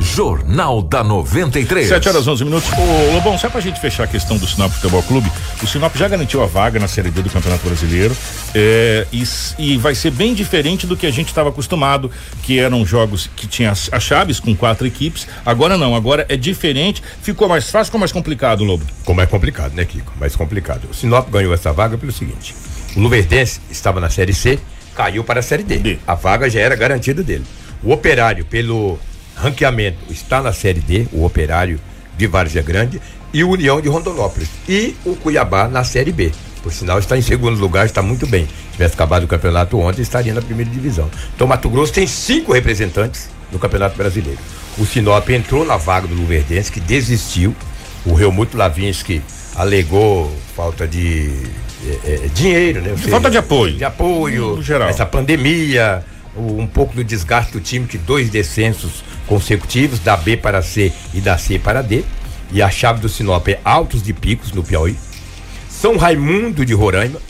Jornal 0.00 0.80
da 0.80 1.02
93. 1.02 1.88
7 1.88 2.08
horas 2.08 2.28
11 2.28 2.44
minutos. 2.44 2.70
Ô, 2.72 3.14
Lobão, 3.14 3.36
só 3.36 3.50
pra 3.50 3.60
gente 3.60 3.80
fechar 3.80 4.04
a 4.04 4.06
questão 4.06 4.36
do 4.36 4.46
Sinop 4.46 4.70
Futebol 4.70 5.02
Clube, 5.02 5.28
o 5.62 5.66
Sinop 5.66 5.94
já 5.96 6.08
garantiu 6.08 6.42
a 6.42 6.46
vaga 6.46 6.78
na 6.78 6.88
Série 6.88 7.10
D 7.10 7.22
do 7.22 7.30
Campeonato 7.30 7.66
Brasileiro 7.66 8.16
é, 8.54 9.06
e, 9.12 9.22
e, 9.58 9.76
vai 9.76 9.94
ser 9.94 10.10
bem 10.10 10.34
diferente 10.34 10.86
do 10.86 10.96
que 10.96 11.06
a 11.06 11.10
gente 11.10 11.28
estava 11.28 11.48
acostumado, 11.48 12.10
que 12.42 12.58
eram 12.58 12.84
jogos 12.84 13.28
que 13.34 13.46
tinha 13.46 13.70
as, 13.70 13.88
as, 13.92 14.02
chaves 14.02 14.40
com 14.40 14.54
quatro 14.54 14.86
equipes. 14.86 15.26
Agora 15.44 15.76
não, 15.76 15.94
agora 15.94 16.26
é 16.28 16.36
diferente. 16.36 17.02
Ficou 17.22 17.48
mais 17.48 17.70
fácil 17.70 17.92
ou 17.94 18.00
mais 18.00 18.12
complicado, 18.12 18.64
Lobo? 18.64 18.84
Ficou 19.00 19.14
mais 19.14 19.28
complicado, 19.28 19.74
né, 19.74 19.84
Kiko? 19.84 20.12
Mais 20.18 20.36
complicado. 20.36 20.88
O 20.90 20.94
Sinop 20.94 21.28
ganhou 21.30 21.52
essa 21.54 21.72
vaga 21.72 21.96
pelo 21.96 22.12
seguinte: 22.12 22.54
o 22.96 23.00
Luverdense 23.00 23.60
estava 23.70 24.00
na 24.00 24.10
Série 24.10 24.34
C, 24.34 24.58
caiu 24.94 25.24
para 25.24 25.40
a 25.40 25.42
Série 25.42 25.62
D. 25.62 25.78
D. 25.78 25.98
A 26.06 26.14
vaga 26.14 26.48
já 26.48 26.60
era 26.60 26.76
garantida 26.76 27.22
dele. 27.22 27.44
O 27.82 27.92
Operário, 27.92 28.44
pelo 28.44 28.98
ranqueamento 29.36 29.98
está 30.10 30.40
na 30.42 30.52
Série 30.52 30.80
D, 30.80 31.06
o 31.12 31.24
Operário 31.24 31.80
de 32.16 32.26
Várzea 32.26 32.62
Grande 32.62 33.00
e 33.34 33.42
o 33.42 33.50
União 33.50 33.80
de 33.80 33.88
Rondonópolis. 33.88 34.48
E 34.68 34.94
o 35.04 35.16
Cuiabá 35.16 35.66
na 35.66 35.82
Série 35.82 36.12
B. 36.12 36.30
Por 36.62 36.72
sinal, 36.72 36.98
está 37.00 37.18
em 37.18 37.20
segundo 37.20 37.60
lugar, 37.60 37.84
está 37.84 38.00
muito 38.00 38.26
bem. 38.26 38.46
Se 38.46 38.72
tivesse 38.72 38.94
acabado 38.94 39.24
o 39.24 39.26
campeonato 39.26 39.78
ontem, 39.78 40.00
estaria 40.00 40.32
na 40.32 40.40
primeira 40.40 40.70
divisão. 40.70 41.10
Então, 41.34 41.46
Mato 41.46 41.68
Grosso 41.68 41.92
tem 41.92 42.06
cinco 42.06 42.52
representantes 42.52 43.28
no 43.52 43.58
Campeonato 43.58 43.96
Brasileiro. 43.98 44.38
O 44.78 44.86
Sinop 44.86 45.28
entrou 45.28 45.64
na 45.66 45.76
vaga 45.76 46.06
do 46.06 46.14
Luverdense, 46.14 46.72
que 46.72 46.80
desistiu. 46.80 47.54
O 48.06 48.18
Helmut 48.18 48.56
Lavinsky 48.56 49.20
alegou 49.56 50.34
falta 50.56 50.86
de 50.86 51.30
é, 51.86 52.14
é, 52.24 52.28
dinheiro, 52.32 52.80
né? 52.80 52.94
Seja, 52.96 53.10
falta 53.10 53.30
de 53.30 53.36
apoio. 53.36 53.76
De 53.76 53.84
apoio, 53.84 54.62
geral. 54.62 54.88
essa 54.88 55.04
pandemia, 55.04 56.04
um 56.36 56.66
pouco 56.66 56.94
do 56.94 57.04
desgaste 57.04 57.52
do 57.52 57.60
time, 57.60 57.86
que 57.86 57.98
dois 57.98 58.30
descensos 58.30 59.04
consecutivos, 59.26 59.98
da 59.98 60.16
B 60.16 60.36
para 60.36 60.62
C 60.62 60.92
e 61.12 61.20
da 61.20 61.36
C 61.36 61.58
para 61.58 61.82
D. 61.82 62.04
E 62.52 62.62
a 62.62 62.70
chave 62.70 63.00
do 63.00 63.08
Sinop 63.08 63.48
é 63.48 63.60
Altos 63.64 64.02
de 64.02 64.12
Picos, 64.12 64.52
no 64.52 64.62
Piauí. 64.62 64.96
São 65.68 65.96
Raimundo 65.96 66.64
de 66.64 66.72
Roraima. 66.74 67.20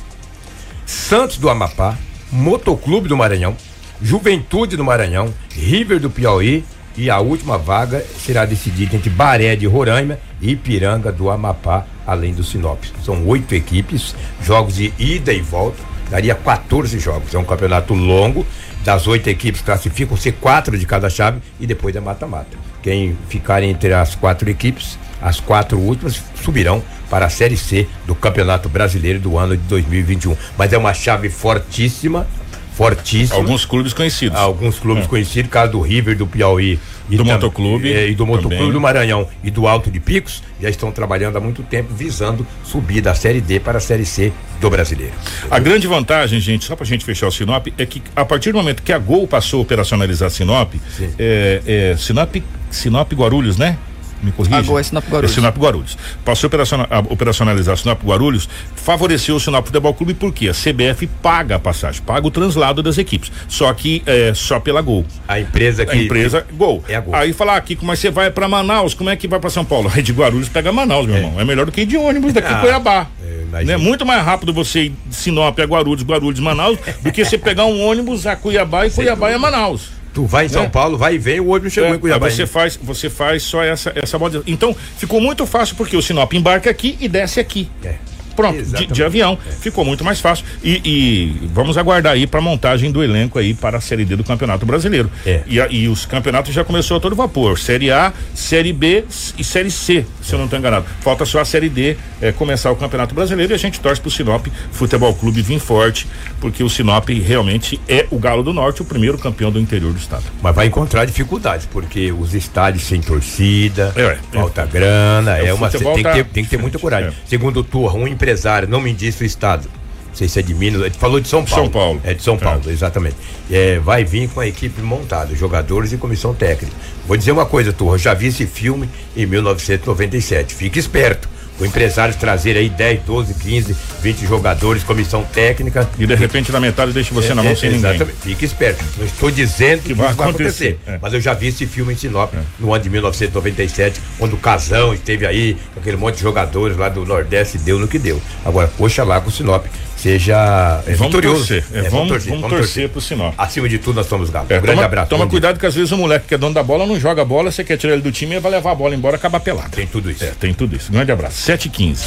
Santos 0.87 1.39
do 1.39 1.49
Amapá. 1.49 1.97
Motoclube 2.31 3.09
do 3.09 3.17
Maranhão. 3.17 3.57
Juventude 4.03 4.77
do 4.77 4.85
Maranhão. 4.85 5.33
River 5.51 5.99
do 5.99 6.11
Piauí. 6.11 6.65
E 6.97 7.11
a 7.11 7.19
última 7.19 7.59
vaga 7.59 8.05
será 8.25 8.45
decidida 8.45 8.95
entre 8.95 9.11
Baré 9.11 9.57
de 9.57 9.67
Roraima 9.67 10.19
e 10.41 10.53
Ipiranga 10.53 11.11
do 11.11 11.29
Amapá, 11.29 11.85
além 12.07 12.33
do 12.33 12.45
Sinop. 12.45 12.85
São 13.05 13.27
oito 13.27 13.53
equipes, 13.53 14.15
jogos 14.41 14.77
de 14.77 14.93
ida 14.97 15.33
e 15.33 15.41
volta, 15.41 15.83
daria 16.09 16.37
14 16.37 16.97
jogos. 17.01 17.35
É 17.35 17.39
um 17.39 17.45
campeonato 17.45 17.95
longo 17.95 18.47
das 18.85 19.07
oito 19.07 19.29
equipes 19.29 19.63
classificam-se 19.63 20.31
quatro 20.31 20.79
de 20.79 20.85
cada 20.85 21.09
chave 21.09 21.41
e 21.59 21.67
depois 21.67 21.97
é 21.97 22.01
mata-mata. 22.01 22.57
Quem 22.83 23.17
ficar 23.29 23.63
entre 23.63 23.95
as 23.95 24.15
quatro 24.15 24.49
equipes, 24.51 24.99
as 25.25 25.41
quatro 25.41 25.79
últimas 25.79 26.23
subirão 26.45 26.83
para 27.09 27.25
a 27.27 27.31
Série 27.31 27.57
C 27.57 27.89
do 28.07 28.15
Campeonato 28.15 28.69
Brasileiro 28.69 29.19
do 29.19 29.39
ano 29.39 29.57
de 29.57 29.63
2021. 29.65 30.37
Mas 30.59 30.73
é 30.73 30.79
uma 30.79 30.93
chave 30.93 31.31
fortíssima, 31.31 32.27
fortíssima. 32.75 33.37
Alguns 33.39 33.65
clubes 33.65 33.93
conhecidos. 33.93 34.39
Alguns 34.39 34.79
clubes 34.79 35.05
É. 35.05 35.09
conhecidos, 35.09 35.51
caso 35.51 35.73
do 35.73 35.81
River, 35.81 36.17
do 36.17 36.27
Piauí. 36.27 36.79
Do 37.09 37.19
tam- 37.19 37.35
Motoclube 37.35 37.93
é, 37.93 38.09
e 38.09 38.15
do 38.15 38.25
Motoclube 38.27 38.57
também. 38.57 38.73
do 38.73 38.81
Maranhão 38.81 39.29
e 39.43 39.51
do 39.51 39.69
Alto 39.69 39.91
de 39.91 40.01
Picos, 40.01 40.43
já 40.59 40.71
estão 40.71 40.91
trabalhando 40.91 41.37
há 41.37 41.41
muito 41.41 41.63
tempo 41.63 41.93
visando 41.93 42.47
subir 42.65 43.03
da 43.03 43.15
Série 43.15 43.43
D 43.43 43.61
para 43.61 43.77
a 43.77 43.81
Série 43.81 44.07
C 44.07 44.33
do 44.59 44.71
Brasileiro. 44.71 45.13
A 45.51 45.59
grande 45.59 45.87
vantagem, 45.87 46.41
gente, 46.41 46.65
só 46.65 46.75
pra 46.75 46.87
gente 46.87 47.05
fechar 47.05 47.27
o 47.27 47.31
Sinop, 47.31 47.67
é 47.77 47.85
que 47.85 48.03
a 48.17 48.25
partir 48.25 48.53
do 48.53 48.57
momento 48.59 48.83
que 48.83 48.91
a 48.91 48.99
Gol 48.99 49.29
passou 49.29 49.59
a 49.59 49.63
operacionalizar 49.63 50.31
Sinop, 50.31 50.73
é, 51.19 51.61
é, 51.67 51.97
Sinop, 51.99 52.37
Sinop 52.71 53.13
Guarulhos, 53.13 53.59
né? 53.59 53.77
Me 54.23 54.33
corrija. 54.33 54.57
A 54.57 54.63
Gol 54.63 54.79
é 54.79 54.83
Sinop 54.83 55.05
Guarulhos. 55.09 55.31
É 55.33 55.35
Sinop 55.35 55.57
Guarulhos. 55.59 55.99
Passou 56.25 56.47
a 56.47 56.49
operaciona- 56.49 56.87
a 56.91 56.99
operacionalizar 57.01 57.77
Sinop 57.77 58.03
Guarulhos, 58.05 58.49
favoreceu 58.75 59.37
o 59.37 59.41
Sinop 59.41 59.67
Futebol 59.67 59.93
Clube 59.95 60.15
porque 60.15 60.49
a 60.49 60.55
CBF 60.55 61.07
paga 61.23 61.57
a 61.57 61.59
passagem, 61.59 62.03
paga 62.03 62.27
o 62.27 62.31
translado 62.31 62.83
das 62.83 62.99
equipes. 62.99 63.31
Só 63.49 63.73
que 63.75 64.03
é 64.07 64.33
só 64.35 64.59
pela 64.61 64.81
Gol. 64.81 65.05
A 65.29 65.41
empresa 65.41 65.85
que. 65.85 65.93
A 65.93 65.97
empresa 66.03 66.47
Gol. 66.53 66.83
É 66.89 66.95
a 66.97 67.01
Gol. 67.01 67.15
Aí 67.15 67.33
falar 67.33 67.57
aqui, 67.57 67.77
mas 67.83 67.99
você 67.99 68.11
vai 68.11 68.31
pra 68.31 68.49
Manaus, 68.49 68.95
como 68.95 69.11
é 69.11 69.17
que 69.17 69.29
vai 69.29 69.39
pra 69.41 69.51
São 69.51 69.65
Paulo? 69.65 69.91
Aí 69.95 70.03
de 70.03 70.13
Guarulhos 70.13 70.49
pega 70.49 70.73
Manaus, 70.73 71.07
meu 71.07 71.17
irmão. 71.17 71.41
É 71.41 71.45
melhor 71.45 71.67
do 71.67 71.73
que 71.73 71.83
ir 71.83 71.87
de 71.87 71.97
ônibus 71.97 72.33
daqui 72.33 72.49
Ah, 72.53 72.61
Cuiabá. 72.61 73.07
é, 73.23 73.65
né? 73.65 73.77
Muito 73.77 74.05
mais 74.07 74.25
rápido 74.25 74.53
você 74.53 74.85
ir 74.85 74.93
de 75.07 75.15
Sinop 75.15 75.59
a 75.59 75.65
Guarulhos, 75.65 76.03
Guarulhos, 76.05 76.41
Manaus, 76.41 76.79
do 77.03 77.13
que 77.13 77.25
você 77.25 77.37
pegar 77.39 77.65
um 77.67 77.81
ônibus 77.85 78.27
a 78.27 78.35
Cuiabá 78.37 78.87
e 78.87 78.91
Cuiabá 78.91 79.33
a 79.35 79.39
Manaus. 79.39 79.91
Tu 80.15 80.25
vai 80.25 80.47
em 80.47 80.49
São 80.49 80.63
É. 80.63 80.69
Paulo, 80.69 80.97
vai 80.97 81.17
e 81.17 81.19
vem, 81.19 81.41
o 81.41 81.49
ônibus 81.49 81.73
chegou 81.73 81.91
É, 81.91 81.97
em 81.97 81.99
Cuiabá. 81.99 82.27
aí 82.27 82.33
você 82.33 82.43
ainda. 82.43 82.53
faz, 82.53 82.79
você 82.81 83.11
faz 83.11 83.43
só 83.43 83.63
essa 83.63 83.93
essa 83.97 84.17
moda. 84.19 84.43
Então, 84.47 84.75
ficou 84.97 85.21
muito 85.21 85.45
fácil 85.45 85.75
porque 85.77 85.97
o 85.97 86.01
Sinop 86.03 86.33
embarca 86.33 86.71
aqui 86.71 86.97
e 87.01 87.09
desce 87.09 87.41
aqui. 87.41 87.69
É. 87.85 87.97
Pronto, 88.37 88.63
de, 88.63 88.87
de 88.87 89.03
avião. 89.03 89.39
Ficou 89.61 89.85
muito 89.85 90.05
mais 90.05 90.21
fácil. 90.21 90.45
E, 90.63 90.81
e 90.85 91.49
vamos 91.53 91.77
aguardar 91.79 92.13
aí 92.13 92.27
para 92.27 92.41
montagem 92.41 92.91
do 92.91 93.03
elenco 93.03 93.39
aí 93.39 93.55
para 93.55 93.79
a 93.79 93.81
Série 93.81 94.05
D 94.05 94.17
do 94.17 94.25
Campeonato 94.25 94.65
Brasileiro. 94.67 95.11
É. 95.27 95.43
E, 95.47 95.61
a- 95.61 95.69
e 95.71 95.89
os 95.89 96.07
campeonatos 96.07 96.53
já 96.55 96.65
começou 96.65 96.97
a 96.97 97.01
todo 97.01 97.15
vapor. 97.17 97.59
Série 97.59 97.91
A, 97.91 98.13
Série 98.35 98.73
B 98.73 99.05
e 99.39 99.45
Série 99.45 99.71
C, 99.71 100.05
se 100.23 100.33
eu 100.33 100.39
não 100.39 100.45
estou 100.47 100.59
enganado. 100.59 100.85
Falta 101.01 101.25
só 101.25 101.41
a 101.41 101.45
Série 101.45 101.69
D 101.69 101.97
eh, 102.21 102.33
começar 102.33 102.71
o 102.71 102.77
Campeonato 102.77 103.15
Brasileiro 103.15 103.53
e 103.53 103.55
a 103.55 103.59
gente 103.59 103.81
torce 103.81 104.01
pro 104.01 104.11
Sinop 104.11 104.47
Futebol 104.73 105.15
Clube 105.15 105.43
vir 105.43 105.59
forte, 105.59 106.07
porque 106.41 106.63
o 106.63 106.69
Sinop 106.69 107.09
realmente 107.09 107.81
é 107.89 108.07
o 108.11 108.19
Galo 108.19 108.43
do 108.43 108.53
Norte, 108.53 108.83
o 108.83 108.85
primeiro 108.85 109.19
campeão 109.19 109.51
do 109.51 109.59
interior 109.61 109.93
do 109.93 109.99
estado. 109.99 110.25
Mas 110.43 110.55
vai 110.55 110.67
encontrar 110.67 111.05
dificuldades, 111.05 111.67
porque 111.67 112.13
os 112.13 112.35
estádios 112.35 112.85
sem 112.85 113.01
torcida, 113.01 113.93
É, 113.97 114.03
é. 114.03 114.19
falta 114.33 114.65
grana, 114.67 115.39
É, 115.39 115.47
é, 115.49 115.53
o 115.53 115.57
uma. 115.57 115.69
Tem, 115.71 115.81
tá 116.03 116.13
que 116.13 116.19
ter, 116.19 116.25
tem 116.27 116.45
que 116.45 116.51
ter 116.51 116.59
muita 116.59 116.79
coragem. 116.79 117.11
É. 117.11 117.13
Segundo 117.27 117.63
turno, 117.65 117.99
um 118.05 118.09
empresário, 118.25 118.67
não 118.67 118.81
me 118.81 118.93
disse 118.93 119.23
o 119.23 119.27
estado. 119.27 119.69
Não 120.09 120.15
sei 120.15 120.29
se 120.29 120.39
é 120.39 120.43
de 120.43 120.55
Minas, 120.55 120.81
ele 120.81 120.95
falou 120.95 121.21
de 121.21 121.29
São 121.29 121.45
Paulo. 121.45 121.65
São 121.65 121.71
Paulo. 121.71 122.01
É 122.05 122.15
de 122.15 122.23
São 122.23 122.35
É. 122.37 122.39
Paulo, 122.39 122.63
exatamente. 122.71 123.17
É, 123.51 123.79
vai 123.81 124.05
vir 124.05 124.29
com 124.29 124.41
a 124.41 124.47
equipe 124.47 124.81
montada, 124.81 125.35
jogadores 125.35 125.93
e 125.93 125.97
comissão 125.97 126.33
técnica. 126.33 126.75
Vou 127.07 127.17
dizer 127.17 127.33
uma 127.33 127.45
coisa, 127.45 127.73
turma, 127.73 127.95
eu 127.95 127.99
já 127.99 128.15
vi 128.15 128.29
esse 128.29 128.47
filme 128.47 128.89
em 129.17 129.27
1997. 129.27 130.55
Fique 130.55 130.79
esperto. 130.79 131.29
O 131.61 131.65
empresário 131.65 132.15
trazer 132.17 132.57
aí 132.57 132.69
10, 132.69 133.03
12, 133.05 133.35
15, 133.35 133.77
20 134.03 134.27
jogadores, 134.27 134.83
comissão 134.83 135.23
técnica. 135.23 135.89
E 135.99 136.07
de 136.07 136.15
repente 136.15 136.51
na 136.51 136.59
metade 136.59 136.93
deixa 136.93 137.15
você 137.15 137.33
na 137.33 137.43
mão 137.43 137.53
É, 137.53 137.55
sem 137.55 137.69
é, 137.69 137.73
ninguém. 137.73 137.91
Exatamente. 137.91 138.19
Fique 138.23 138.45
esperto. 138.45 138.85
Não 138.99 139.07
estou 139.07 139.31
dizendo 139.31 139.83
que, 139.83 139.89
Que 139.89 139.95
vai 139.95 140.09
isso 140.09 140.17
vai 140.17 140.29
acontecer, 140.31 140.69
acontecer. 140.71 140.95
é. 140.97 140.99
Mas 141.01 141.13
eu 141.15 141.21
já 141.21 141.33
vi 141.33 141.47
esse 141.49 141.65
filme 141.67 141.93
em 141.93 141.97
Sinop 141.97 142.33
no 142.59 142.75
ano 142.75 142.83
de 142.83 142.91
1997, 142.91 144.01
quando 144.19 144.35
o 144.35 144.39
Casão 144.39 144.93
esteve 144.93 145.27
aí, 145.27 145.57
com 145.73 145.81
aquele 145.81 145.97
monte 145.97 146.17
de 146.17 146.23
jogadores 146.23 146.77
lá 146.77 146.89
do 146.89 147.05
Nordeste, 147.07 147.57
deu 147.59 147.79
no 147.79 147.87
que 147.87 147.99
deu. 147.99 148.21
Agora, 148.45 148.71
oxalá 148.79 149.21
que 149.21 149.29
o 149.29 149.31
Sinop 149.31 149.65
seja 150.05 150.83
é, 150.87 150.93
Vamos 150.93 151.07
vitorioso. 151.15 151.37
torcer. 151.39 151.65
É, 151.73 151.79
É, 151.79 151.83
vamos, 151.89 152.25
vamos 152.27 152.49
torcer 152.51 152.89
pro 152.91 153.01
Sinop. 153.01 153.33
Acima 153.39 153.67
de 153.71 153.79
tudo, 153.79 153.97
nós 153.97 154.07
somos 154.07 154.29
galos. 154.29 154.51
É, 154.51 154.59
um 154.59 154.61
grande 154.61 154.75
toma, 154.77 154.85
abraço. 154.87 155.09
Toma 155.09 155.25
dia. 155.25 155.31
cuidado 155.31 155.59
que 155.59 155.65
às 155.65 155.75
vezes 155.75 155.91
o 155.93 155.97
moleque 155.97 156.27
que 156.29 156.35
é 156.35 156.39
dono 156.39 156.53
da 156.55 156.63
bola 156.63 156.85
não 156.87 157.01
joga 157.01 157.23
a 157.23 157.25
bola, 157.25 157.51
você 157.51 157.65
quer 157.65 157.79
tirar 157.79 157.95
ele 157.95 158.03
do 158.03 158.13
time 158.13 158.35
e 158.37 158.39
vai 158.39 158.51
levar 158.53 158.73
a 158.73 158.75
bola 158.75 158.95
embora 158.95 159.17
acaba 159.17 159.41
pelado. 159.41 159.71
Tem 159.71 159.87
tudo 159.87 160.11
isso. 160.11 160.23
É, 160.23 160.33
tem 160.39 160.53
tudo 160.53 160.77
isso. 160.77 160.93
Grande 160.93 161.11
abraço. 161.11 161.39
7 161.39 161.67
e 161.67 161.69
15 161.71 162.05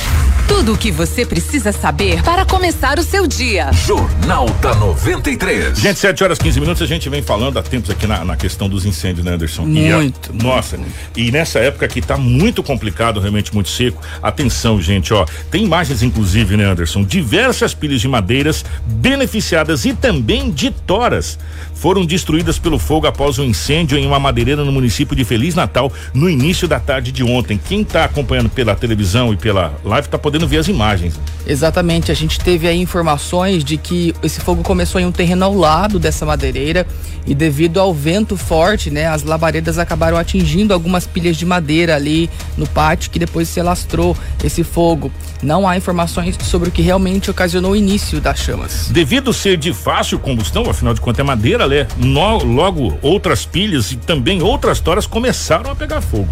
Tudo 0.47 0.73
o 0.73 0.77
que 0.77 0.91
você 0.91 1.25
precisa 1.25 1.71
saber 1.71 2.21
para 2.21 2.45
começar 2.45 2.99
o 2.99 3.03
seu 3.03 3.25
dia. 3.25 3.71
Jornal 3.73 4.47
da 4.61 4.75
93. 4.75 5.79
Gente, 5.79 5.97
7 5.99 6.23
horas 6.23 6.37
15 6.37 6.59
minutos, 6.59 6.81
a 6.83 6.85
gente 6.85 7.09
vem 7.09 7.23
falando 7.23 7.57
há 7.57 7.63
tempos 7.63 7.89
aqui 7.89 8.05
na, 8.05 8.23
na 8.23 8.35
questão 8.37 8.69
dos 8.69 8.85
incêndios, 8.85 9.25
né, 9.25 9.33
Anderson? 9.33 9.67
E 9.69 9.91
a- 9.91 9.97
Muito, 9.97 10.31
nossa, 10.43 10.77
e 11.15 11.31
nessa 11.31 11.57
época 11.59 11.87
que 11.87 11.99
tá 11.99 12.15
muito 12.15 12.61
complicado, 12.61 13.19
realmente 13.19 13.53
muito 13.55 13.69
seco. 13.69 13.99
Atenção, 14.21 14.79
gente, 14.79 15.11
ó. 15.13 15.25
Tem 15.49 15.63
imagens, 15.63 16.03
inclusive, 16.03 16.55
né, 16.55 16.65
Anderson? 16.65 17.03
Diversas 17.03 17.73
pilhas 17.87 18.01
de 18.01 18.07
madeiras 18.07 18.65
beneficiadas 18.85 19.85
e 19.85 19.93
também 19.93 20.51
de 20.51 20.71
toras 20.71 21.39
foram 21.77 22.05
destruídas 22.05 22.57
pelo 22.57 22.79
fogo 22.79 23.05
após 23.05 23.37
um 23.37 23.43
incêndio 23.43 23.97
em 23.97 24.05
uma 24.05 24.19
madeireira 24.19 24.65
no 24.65 24.71
município 24.71 25.15
de 25.15 25.23
Feliz 25.23 25.53
Natal 25.53 25.91
no 26.13 26.29
início 26.29 26.67
da 26.67 26.79
tarde 26.79 27.11
de 27.11 27.23
ontem. 27.23 27.57
Quem 27.57 27.83
tá 27.83 28.03
acompanhando 28.03 28.49
pela 28.49 28.75
televisão 28.75 29.31
e 29.31 29.37
pela 29.37 29.73
live 29.83 30.07
tá 30.07 30.17
podendo 30.17 30.47
ver 30.47 30.57
as 30.57 30.67
imagens. 30.67 31.19
Exatamente, 31.45 32.11
a 32.11 32.15
gente 32.15 32.39
teve 32.39 32.67
aí 32.67 32.81
informações 32.81 33.63
de 33.63 33.77
que 33.77 34.13
esse 34.23 34.41
fogo 34.41 34.63
começou 34.63 34.99
em 34.99 35.05
um 35.05 35.11
terreno 35.11 35.45
ao 35.45 35.53
lado 35.53 35.99
dessa 35.99 36.25
madeireira 36.25 36.85
e 37.25 37.35
devido 37.35 37.79
ao 37.79 37.93
vento 37.93 38.35
forte, 38.37 38.89
né, 38.89 39.05
as 39.05 39.23
labaredas 39.23 39.77
acabaram 39.77 40.17
atingindo 40.17 40.73
algumas 40.73 41.05
pilhas 41.05 41.37
de 41.37 41.45
madeira 41.45 41.95
ali 41.95 42.29
no 42.57 42.65
pátio 42.65 43.11
que 43.11 43.19
depois 43.19 43.49
se 43.49 43.59
alastrou 43.59 44.15
esse 44.43 44.63
fogo. 44.63 45.11
Não 45.43 45.67
há 45.67 45.77
informações 45.77 46.35
sobre 46.41 46.69
o 46.69 46.71
que 46.71 46.81
realmente 46.81 47.29
ocasionou 47.29 47.71
o 47.71 47.75
início 47.75 48.19
das 48.19 48.39
chamas. 48.39 48.87
Devido 48.89 49.31
ser 49.33 49.57
de 49.57 49.73
fácil 49.73 50.17
combustão, 50.17 50.69
afinal 50.69 50.93
de 50.93 51.01
contas 51.01 51.19
é 51.19 51.23
madeira, 51.23 51.66
No- 51.97 52.43
logo 52.43 52.97
outras 53.01 53.45
pilhas 53.45 53.91
e 53.91 53.97
também 53.97 54.41
outras 54.41 54.79
toras 54.79 55.05
começaram 55.07 55.71
a 55.71 55.75
pegar 55.75 56.01
fogo. 56.01 56.27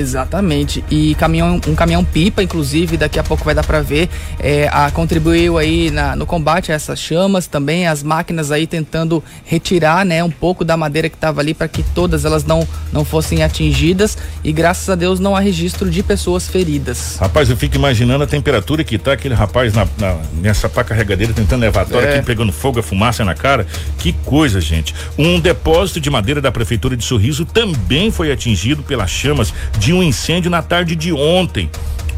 Exatamente. 0.00 0.82
E 0.90 1.14
caminhão, 1.14 1.60
um 1.66 1.74
caminhão 1.74 2.04
pipa, 2.04 2.42
inclusive, 2.42 2.96
daqui 2.96 3.18
a 3.18 3.22
pouco 3.22 3.44
vai 3.44 3.54
dar 3.54 3.64
para 3.64 3.80
ver, 3.80 4.08
é, 4.38 4.68
a, 4.72 4.90
contribuiu 4.90 5.58
aí 5.58 5.90
na- 5.90 6.16
no 6.16 6.26
combate 6.26 6.72
a 6.72 6.74
essas 6.74 6.98
chamas, 6.98 7.46
também 7.46 7.86
as 7.86 8.02
máquinas 8.02 8.50
aí 8.50 8.66
tentando 8.66 9.22
retirar, 9.44 10.04
né, 10.04 10.22
um 10.24 10.30
pouco 10.30 10.64
da 10.64 10.76
madeira 10.76 11.08
que 11.08 11.16
estava 11.16 11.40
ali 11.40 11.54
para 11.54 11.68
que 11.68 11.82
todas 11.82 12.24
elas 12.24 12.44
não, 12.44 12.66
não 12.92 13.04
fossem 13.04 13.42
atingidas 13.42 14.16
e 14.42 14.52
graças 14.52 14.88
a 14.88 14.94
Deus 14.94 15.20
não 15.20 15.36
há 15.36 15.40
registro 15.40 15.90
de 15.90 16.02
pessoas 16.02 16.48
feridas. 16.48 17.16
Rapaz, 17.20 17.50
eu 17.50 17.56
fico 17.56 17.76
imaginando 17.76 18.24
a 18.24 18.26
temperatura 18.26 18.82
que 18.82 18.98
tá 18.98 19.12
aquele 19.12 19.34
rapaz 19.34 19.72
na, 19.74 19.86
na- 19.98 20.16
nessa 20.40 20.68
pá 20.68 20.82
carregadeira 20.82 21.32
tentando 21.32 21.60
levar 21.60 21.82
a 21.82 21.84
tora 21.84 22.06
É. 22.06 22.16
aqui, 22.16 22.26
pegando 22.26 22.52
fogo, 22.52 22.80
a 22.80 22.82
fumaça 22.82 23.24
na 23.24 23.34
cara. 23.34 23.66
Que 23.98 24.12
coisa, 24.24 24.60
gente. 24.60 24.94
Um 25.18 25.38
depósito 25.38 26.00
de 26.00 26.08
madeira 26.10 26.40
da 26.40 26.50
Prefeitura 26.50 26.96
de 26.96 27.04
Sorriso 27.04 27.44
também 27.44 28.10
foi 28.10 28.32
atingido 28.32 28.82
pelas 28.82 29.10
chamas 29.10 29.52
de 29.90 29.94
um 29.94 30.04
incêndio 30.04 30.48
na 30.48 30.62
tarde 30.62 30.94
de 30.94 31.12
ontem. 31.12 31.68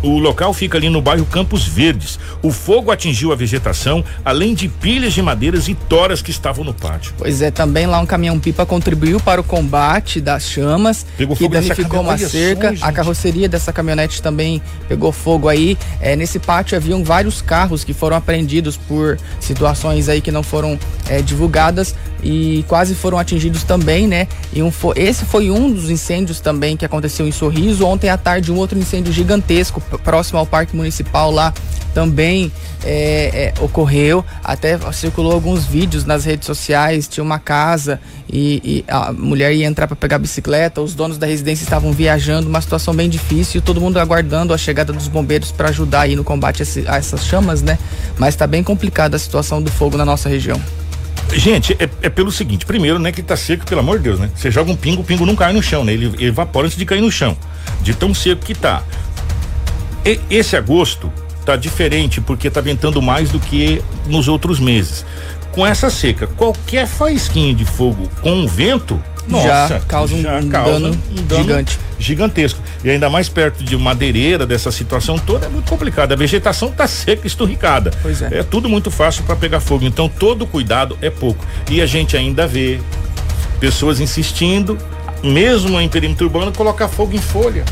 O 0.03 0.19
local 0.19 0.53
fica 0.53 0.77
ali 0.77 0.91
no 0.91 1.01
bairro 1.01 1.25
Campos 1.25 1.65
Verdes. 1.65 2.19
O 2.43 2.51
fogo 2.51 2.91
atingiu 2.91 3.33
a 3.33 3.37
vegetação, 3.37 4.05
além 4.25 4.53
de 4.53 4.69
pilhas 4.69 5.15
de 5.15 5.23
madeiras 5.23 5.69
e 5.69 5.75
toras 5.75 6.21
que 6.21 6.31
estavam 6.31 6.65
no 6.65 6.75
pátio. 6.75 7.15
Pois 7.17 7.41
é, 7.41 7.51
também 7.51 7.87
lá 7.87 8.01
um 8.01 8.05
caminhão 8.05 8.39
pipa 8.39 8.67
contribuiu 8.67 9.21
para 9.21 9.41
o 9.41 9.45
combate 9.45 10.21
das 10.21 10.43
chamas, 10.51 11.07
Pegou 11.17 11.37
que 11.37 11.45
fogo 11.45 11.55
nessa 11.55 11.69
danificou 11.69 12.01
uma 12.01 12.19
cerca. 12.19 12.71
gente. 12.71 12.85
A 12.85 12.93
carroceria 12.93 13.49
dessa 13.49 13.73
caminhonete 13.73 14.21
também 14.21 14.61
pegou 14.89 15.13
fogo 15.13 15.49
aí. 15.49 15.79
É, 16.01 16.15
nesse 16.17 16.39
pátio 16.41 16.77
haviam 16.77 17.03
vários 17.03 17.41
carros 17.41 17.85
que 17.85 17.95
foram 17.95 18.17
apreendidos 18.17 18.77
por 18.77 19.19
situações 19.41 20.09
aí 20.11 20.21
que 20.21 20.33
não 20.33 20.43
foram 20.43 20.79
é, 21.09 21.23
divulgadas 21.23 21.95
e 22.23 22.65
quase 22.69 22.95
foram 22.95 23.19
atingidos 23.19 23.65
também, 23.65 24.07
né? 24.07 24.29
E 24.53 24.63
um 24.63 24.71
fo- 24.71 24.93
esse 24.95 25.25
foi 25.25 25.51
um 25.51 25.71
dos 25.73 25.91
incêndios 25.91 26.41
também 26.41 26.77
que 26.77 26.85
aconteceu 26.85 27.27
em 27.27 27.33
Sorriso. 27.33 27.85
Ontem 27.85 28.09
à 28.09 28.17
tarde, 28.17 28.53
um 28.53 28.57
outro 28.57 28.79
incêndio 28.79 29.13
gigantesco 29.13 29.81
próximo 30.05 30.39
ao 30.39 30.47
Parque 30.47 30.77
Municipal 30.77 31.31
lá 31.31 31.53
também 31.93 32.51
é, 32.85 33.53
é, 33.59 33.63
ocorreu. 33.63 34.25
Até 34.43 34.79
circulou 34.93 35.33
alguns 35.33 35.67
vídeos 35.67 36.05
nas 36.05 36.25
redes 36.25 36.47
sociais. 36.47 37.07
Tinha 37.07 37.23
uma 37.23 37.39
casa 37.39 38.01
e, 38.33 38.63
e 38.65 38.85
a 38.89 39.13
mulher 39.13 39.53
ia 39.53 39.67
entrar 39.67 39.87
para 39.87 39.97
pegar 39.97 40.17
a 40.17 40.19
bicicleta. 40.19 40.81
Os 40.81 40.95
donos 40.95 41.19
da 41.19 41.27
residência 41.27 41.65
estavam 41.65 41.93
viajando, 41.93 42.49
uma 42.49 42.61
situação 42.61 42.95
bem 42.95 43.09
difícil. 43.11 43.61
Todo 43.61 43.81
mundo 43.81 43.99
aguardando 43.99 44.55
a 44.55 44.59
chegada 44.59 44.93
dos 44.93 45.09
bombeiros 45.09 45.53
para 45.53 45.69
ajudar 45.69 46.03
aí 46.03 46.17
no 46.17 46.25
combate 46.25 46.63
a, 46.63 46.95
a 46.95 46.97
essas 46.97 47.27
chamas, 47.27 47.63
né? 47.63 47.79
Mas 48.17 48.37
tá 48.37 48.47
bem 48.47 48.63
complicada 48.63 49.17
a 49.17 49.19
situação 49.19 49.61
do 49.61 49.71
fogo 49.71 49.97
na 49.99 50.05
nossa 50.05 50.29
região. 50.29 50.61
Gente, 51.33 51.73
é, 51.79 51.89
é 52.03 52.11
pelo 52.11 52.31
seguinte: 52.31 52.67
primeiro, 52.67 52.99
né, 52.99 53.11
que 53.13 53.23
tá 53.23 53.37
seco, 53.37 53.65
pelo 53.65 53.81
amor 53.81 53.99
de 53.99 54.05
Deus, 54.05 54.21
né? 54.21 54.31
Você 54.35 54.51
joga 54.51 54.71
um 54.71 54.77
pingo, 54.77 55.03
o 55.03 55.05
pingo 55.05 55.25
não 55.27 55.35
cai 55.35 55.53
no 55.53 55.63
chão, 55.63 55.85
né? 55.85 55.93
Ele, 55.93 56.07
ele 56.07 56.27
evapora 56.27 56.67
antes 56.67 56.79
de 56.79 56.85
cair 56.85 57.01
no 57.01 57.11
chão. 57.11 57.37
De 57.83 57.95
tão 57.95 58.13
seco 58.15 58.45
que 58.45 58.55
tá. 58.55 58.83
E- 60.05 60.21
esse 60.31 60.57
agosto 60.57 61.13
tá 61.45 61.57
diferente 61.57 62.21
porque 62.21 62.51
tá 62.51 62.61
ventando 62.61 63.01
mais 63.01 63.31
do 63.31 63.41
que 63.41 63.83
nos 64.07 64.29
outros 64.29 64.61
meses. 64.61 65.05
Com 65.53 65.67
essa 65.67 65.91
seca, 65.91 66.27
qualquer 66.27 66.87
faísquinha 66.87 67.55
de 67.55 67.65
fogo 67.65 68.09
com 68.23 68.45
o 68.45 68.49
vento 68.49 69.03
já 69.29 69.81
causa 69.87 70.15
um, 70.15 70.23
já 70.23 70.39
um 70.39 70.49
causa 70.49 70.81
dano, 70.81 71.03
um 71.11 71.23
dano 71.25 71.43
gigante. 71.43 71.79
gigantesco. 71.99 72.61
E 72.85 72.91
ainda 72.91 73.09
mais 73.09 73.29
perto 73.29 73.63
de 73.63 73.77
madeireira, 73.77 74.47
dessa 74.47 74.71
situação 74.71 75.19
toda, 75.19 75.47
é 75.47 75.49
muito 75.49 75.69
complicado. 75.69 76.13
A 76.13 76.17
vegetação 76.17 76.69
está 76.69 76.87
seca, 76.87 77.27
esturricada. 77.27 77.91
Pois 78.03 78.23
é. 78.23 78.41
É 78.41 78.43
tudo 78.43 78.69
muito 78.69 78.91
fácil 78.91 79.23
para 79.25 79.37
pegar 79.37 79.61
fogo. 79.61 79.85
Então, 79.85 80.09
todo 80.09 80.47
cuidado 80.47 80.99
é 81.01 81.11
pouco. 81.11 81.45
E 81.71 81.81
a 81.81 81.87
gente 81.87 82.17
ainda 82.17 82.47
vê 82.47 82.81
pessoas 83.61 84.01
insistindo, 84.01 84.77
mesmo 85.23 85.81
em 85.81 85.89
perímetro 85.89 86.27
urbano, 86.27 86.53
colocar 86.53 86.89
fogo 86.89 87.15
em 87.15 87.21
folha. 87.21 87.65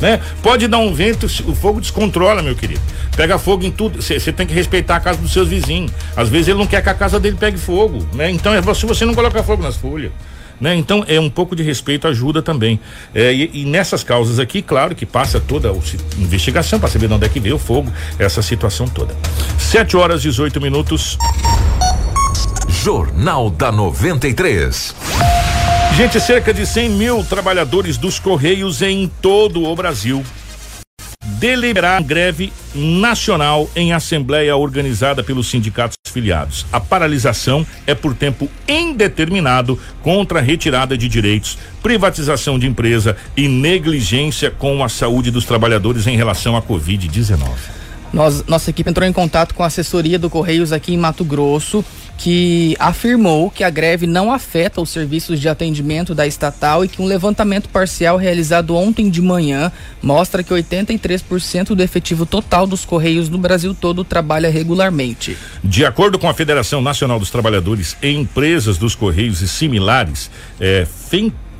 Né? 0.00 0.20
Pode 0.42 0.68
dar 0.68 0.78
um 0.78 0.94
vento, 0.94 1.26
o 1.46 1.54
fogo 1.54 1.80
descontrola, 1.80 2.42
meu 2.42 2.54
querido. 2.54 2.80
Pega 3.16 3.36
fogo 3.36 3.64
em 3.64 3.70
tudo. 3.70 4.00
Você 4.00 4.32
tem 4.32 4.46
que 4.46 4.54
respeitar 4.54 4.96
a 4.96 5.00
casa 5.00 5.18
dos 5.18 5.32
seus 5.32 5.48
vizinhos. 5.48 5.90
Às 6.16 6.28
vezes 6.28 6.48
ele 6.48 6.58
não 6.58 6.66
quer 6.66 6.82
que 6.82 6.88
a 6.88 6.94
casa 6.94 7.18
dele 7.18 7.36
pegue 7.38 7.58
fogo, 7.58 8.06
né? 8.12 8.30
Então 8.30 8.54
é 8.54 8.62
se 8.74 8.86
você 8.86 9.04
não 9.04 9.12
coloca 9.12 9.42
fogo 9.42 9.60
nas 9.60 9.76
folhas. 9.76 10.12
Né? 10.60 10.74
Então 10.74 11.04
é 11.06 11.20
um 11.20 11.30
pouco 11.30 11.54
de 11.54 11.62
respeito 11.62 12.08
ajuda 12.08 12.42
também. 12.42 12.80
É, 13.14 13.32
e, 13.32 13.50
e, 13.52 13.64
nessas 13.64 14.02
causas 14.02 14.38
aqui, 14.38 14.60
claro 14.60 14.94
que 14.94 15.06
passa 15.06 15.40
toda 15.40 15.70
a 15.70 15.74
investigação 16.18 16.80
para 16.80 16.88
saber 16.88 17.06
de 17.06 17.14
onde 17.14 17.26
é 17.26 17.28
que 17.28 17.40
veio 17.40 17.56
o 17.56 17.58
fogo, 17.58 17.92
essa 18.18 18.42
situação 18.42 18.88
toda. 18.88 19.14
7 19.58 19.96
horas 19.96 20.20
e 20.20 20.24
18 20.24 20.60
minutos. 20.60 21.16
Jornal 22.68 23.50
da 23.50 23.72
93. 23.72 24.94
Gente, 25.96 26.20
cerca 26.20 26.54
de 26.54 26.64
100 26.64 26.90
mil 26.90 27.24
trabalhadores 27.24 27.96
dos 27.96 28.18
Correios 28.18 28.82
em 28.82 29.10
todo 29.20 29.64
o 29.64 29.74
Brasil 29.74 30.24
deliberar 31.38 32.02
greve 32.02 32.52
nacional 32.74 33.70
em 33.74 33.92
assembleia 33.92 34.56
organizada 34.56 35.22
pelos 35.22 35.48
sindicatos 35.48 35.96
filiados. 36.06 36.66
A 36.72 36.80
paralisação 36.80 37.66
é 37.86 37.94
por 37.94 38.14
tempo 38.14 38.48
indeterminado 38.66 39.78
contra 40.02 40.40
a 40.40 40.42
retirada 40.42 40.98
de 40.98 41.08
direitos, 41.08 41.58
privatização 41.82 42.58
de 42.58 42.66
empresa 42.66 43.16
e 43.36 43.48
negligência 43.48 44.50
com 44.50 44.82
a 44.82 44.88
saúde 44.88 45.30
dos 45.30 45.44
trabalhadores 45.44 46.06
em 46.06 46.16
relação 46.16 46.56
à 46.56 46.62
Covid-19. 46.62 47.78
Nós, 48.12 48.44
nossa 48.46 48.70
equipe 48.70 48.88
entrou 48.88 49.08
em 49.08 49.12
contato 49.12 49.54
com 49.54 49.62
a 49.62 49.66
assessoria 49.66 50.18
do 50.18 50.30
Correios 50.30 50.72
aqui 50.72 50.94
em 50.94 50.98
Mato 50.98 51.24
Grosso 51.24 51.84
que 52.18 52.76
afirmou 52.80 53.48
que 53.48 53.62
a 53.62 53.70
greve 53.70 54.04
não 54.04 54.32
afeta 54.32 54.80
os 54.80 54.90
serviços 54.90 55.40
de 55.40 55.48
atendimento 55.48 56.16
da 56.16 56.26
estatal 56.26 56.84
e 56.84 56.88
que 56.88 57.00
um 57.00 57.06
levantamento 57.06 57.68
parcial 57.68 58.16
realizado 58.16 58.74
ontem 58.74 59.08
de 59.08 59.22
manhã 59.22 59.70
mostra 60.02 60.42
que 60.42 60.52
83% 60.52 61.76
do 61.76 61.82
efetivo 61.82 62.26
total 62.26 62.66
dos 62.66 62.84
Correios 62.84 63.28
no 63.28 63.38
Brasil 63.38 63.72
todo 63.72 64.02
trabalha 64.02 64.50
regularmente. 64.50 65.38
De 65.62 65.86
acordo 65.86 66.18
com 66.18 66.28
a 66.28 66.34
Federação 66.34 66.82
Nacional 66.82 67.20
dos 67.20 67.30
Trabalhadores 67.30 67.96
e 68.02 68.10
Empresas 68.10 68.76
dos 68.76 68.96
Correios 68.96 69.40
e 69.40 69.46
similares, 69.46 70.28
é, 70.60 70.84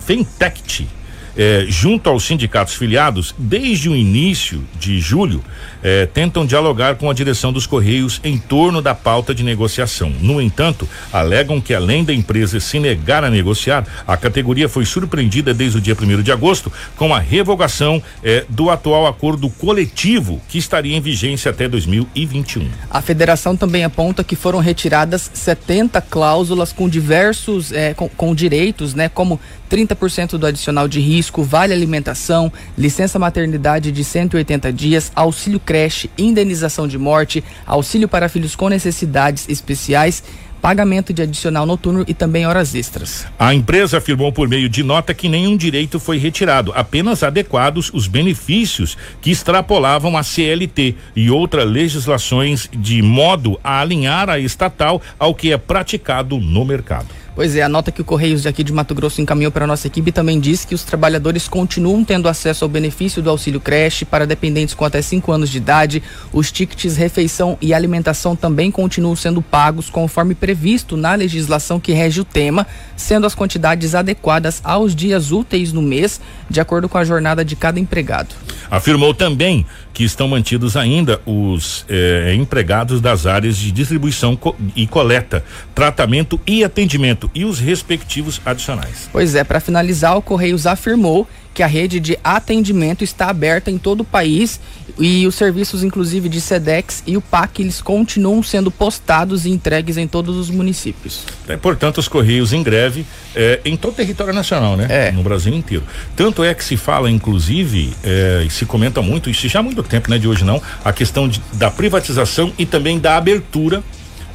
Fintech, 0.00 0.88
é, 1.36 1.66
junto 1.68 2.10
aos 2.10 2.24
sindicatos 2.24 2.74
filiados, 2.74 3.32
desde 3.38 3.88
o 3.88 3.94
início 3.94 4.66
de 4.76 4.98
julho, 4.98 5.44
é, 5.82 6.06
tentam 6.06 6.46
dialogar 6.46 6.96
com 6.96 7.10
a 7.10 7.14
direção 7.14 7.52
dos 7.52 7.66
Correios 7.66 8.20
em 8.24 8.38
torno 8.38 8.82
da 8.82 8.94
pauta 8.94 9.34
de 9.34 9.42
negociação. 9.42 10.10
No 10.20 10.40
entanto, 10.40 10.88
alegam 11.12 11.60
que 11.60 11.74
além 11.74 12.04
da 12.04 12.12
empresa 12.12 12.60
se 12.60 12.78
negar 12.78 13.24
a 13.24 13.30
negociar, 13.30 13.86
a 14.06 14.16
categoria 14.16 14.68
foi 14.68 14.84
surpreendida 14.84 15.54
desde 15.54 15.78
o 15.78 15.80
dia 15.80 15.96
1 16.00 16.22
de 16.22 16.32
agosto 16.32 16.72
com 16.96 17.14
a 17.14 17.18
revogação 17.18 18.02
é, 18.22 18.44
do 18.48 18.70
atual 18.70 19.06
acordo 19.06 19.48
coletivo 19.50 20.40
que 20.48 20.58
estaria 20.58 20.96
em 20.96 21.00
vigência 21.00 21.50
até 21.50 21.68
2021. 21.68 22.68
A 22.90 23.00
federação 23.00 23.56
também 23.56 23.84
aponta 23.84 24.24
que 24.24 24.36
foram 24.36 24.58
retiradas 24.58 25.30
70 25.32 26.00
cláusulas 26.02 26.72
com 26.72 26.88
diversos 26.88 27.72
é, 27.72 27.94
com, 27.94 28.08
com 28.08 28.34
direitos, 28.34 28.94
né, 28.94 29.08
como 29.08 29.40
30% 29.68 30.38
do 30.38 30.46
adicional 30.46 30.88
de 30.88 31.00
risco, 31.00 31.42
vale 31.42 31.72
alimentação, 31.72 32.50
licença 32.76 33.18
maternidade 33.18 33.92
de 33.92 34.02
180 34.02 34.72
dias, 34.72 35.12
auxílio 35.14 35.60
creche, 35.68 36.08
indenização 36.16 36.88
de 36.88 36.96
morte, 36.96 37.44
auxílio 37.66 38.08
para 38.08 38.30
filhos 38.30 38.56
com 38.56 38.70
necessidades 38.70 39.46
especiais 39.50 40.24
pagamento 40.62 41.12
de 41.12 41.22
adicional 41.22 41.66
noturno 41.66 42.04
e 42.08 42.14
também 42.14 42.46
horas 42.46 42.74
extras. 42.74 43.26
A 43.38 43.54
empresa 43.54 43.98
afirmou 43.98 44.32
por 44.32 44.48
meio 44.48 44.68
de 44.68 44.82
nota 44.82 45.14
que 45.14 45.28
nenhum 45.28 45.56
direito 45.56 46.00
foi 46.00 46.18
retirado, 46.18 46.72
apenas 46.74 47.22
adequados 47.22 47.90
os 47.92 48.08
benefícios 48.08 48.96
que 49.20 49.30
extrapolavam 49.30 50.16
a 50.16 50.22
CLT 50.22 50.96
e 51.14 51.30
outras 51.30 51.70
legislações 51.70 52.68
de 52.72 53.02
modo 53.02 53.60
a 53.62 53.80
alinhar 53.80 54.28
a 54.28 54.38
estatal 54.38 55.00
ao 55.18 55.34
que 55.34 55.52
é 55.52 55.58
praticado 55.58 56.38
no 56.38 56.64
mercado. 56.64 57.08
Pois 57.38 57.54
é, 57.54 57.62
a 57.62 57.68
nota 57.68 57.92
que 57.92 58.00
o 58.00 58.04
Correios 58.04 58.46
aqui 58.46 58.64
de 58.64 58.72
Mato 58.72 58.96
Grosso 58.96 59.20
encaminhou 59.20 59.52
para 59.52 59.62
a 59.62 59.66
nossa 59.68 59.86
equipe 59.86 60.10
também 60.10 60.40
diz 60.40 60.64
que 60.64 60.74
os 60.74 60.82
trabalhadores 60.82 61.46
continuam 61.46 62.02
tendo 62.02 62.28
acesso 62.28 62.64
ao 62.64 62.68
benefício 62.68 63.22
do 63.22 63.30
auxílio 63.30 63.60
creche 63.60 64.04
para 64.04 64.26
dependentes 64.26 64.74
com 64.74 64.84
até 64.84 65.00
5 65.00 65.30
anos 65.30 65.48
de 65.48 65.58
idade. 65.58 66.02
Os 66.32 66.50
tickets 66.50 66.96
refeição 66.96 67.56
e 67.60 67.72
alimentação 67.72 68.34
também 68.34 68.72
continuam 68.72 69.14
sendo 69.14 69.40
pagos 69.40 69.88
conforme 69.88 70.34
previsto 70.34 70.96
na 70.96 71.14
legislação 71.14 71.78
que 71.78 71.92
rege 71.92 72.20
o 72.20 72.24
tema, 72.24 72.66
sendo 72.96 73.24
as 73.24 73.36
quantidades 73.36 73.94
adequadas 73.94 74.60
aos 74.64 74.92
dias 74.92 75.30
úteis 75.30 75.72
no 75.72 75.80
mês, 75.80 76.20
de 76.50 76.60
acordo 76.60 76.88
com 76.88 76.98
a 76.98 77.04
jornada 77.04 77.44
de 77.44 77.54
cada 77.54 77.78
empregado. 77.78 78.34
Afirmou 78.68 79.14
também 79.14 79.64
que 79.94 80.02
estão 80.04 80.28
mantidos 80.28 80.76
ainda 80.76 81.20
os 81.24 81.84
eh, 81.88 82.34
empregados 82.36 83.00
das 83.00 83.26
áreas 83.26 83.56
de 83.56 83.72
distribuição 83.72 84.38
e 84.76 84.86
coleta, 84.86 85.44
tratamento 85.74 86.40
e 86.46 86.62
atendimento 86.62 87.27
e 87.34 87.44
os 87.44 87.58
respectivos 87.58 88.40
adicionais. 88.44 89.08
Pois 89.12 89.34
é, 89.34 89.44
para 89.44 89.60
finalizar, 89.60 90.16
o 90.16 90.22
Correios 90.22 90.66
afirmou 90.66 91.26
que 91.58 91.62
a 91.64 91.66
rede 91.66 91.98
de 91.98 92.16
atendimento 92.22 93.02
está 93.02 93.28
aberta 93.28 93.68
em 93.68 93.78
todo 93.78 94.02
o 94.02 94.04
país 94.04 94.60
e 94.96 95.26
os 95.26 95.34
serviços, 95.34 95.82
inclusive 95.82 96.28
de 96.28 96.40
SEDEX 96.40 97.02
e 97.04 97.16
o 97.16 97.20
PAC, 97.20 97.62
eles 97.62 97.82
continuam 97.82 98.40
sendo 98.44 98.70
postados 98.70 99.44
e 99.44 99.50
entregues 99.50 99.96
em 99.96 100.06
todos 100.06 100.36
os 100.36 100.50
municípios. 100.50 101.24
É, 101.48 101.56
portanto, 101.56 101.98
os 101.98 102.06
Correios 102.06 102.52
em 102.52 102.62
greve 102.62 103.04
é, 103.34 103.60
em 103.64 103.76
todo 103.76 103.90
o 103.90 103.94
território 103.96 104.32
nacional, 104.32 104.76
né? 104.76 104.86
É. 104.88 105.10
No 105.10 105.24
Brasil 105.24 105.52
inteiro. 105.52 105.82
Tanto 106.14 106.44
é 106.44 106.54
que 106.54 106.62
se 106.62 106.76
fala, 106.76 107.10
inclusive, 107.10 107.92
é, 108.04 108.44
e 108.46 108.50
se 108.50 108.64
comenta 108.64 109.02
muito, 109.02 109.28
isso 109.28 109.48
já 109.48 109.58
há 109.58 109.62
muito 109.62 109.82
tempo, 109.82 110.08
né? 110.10 110.16
De 110.16 110.28
hoje 110.28 110.44
não, 110.44 110.62
a 110.84 110.92
questão 110.92 111.28
de, 111.28 111.42
da 111.54 111.72
privatização 111.72 112.52
e 112.56 112.64
também 112.64 113.00
da 113.00 113.16
abertura 113.16 113.82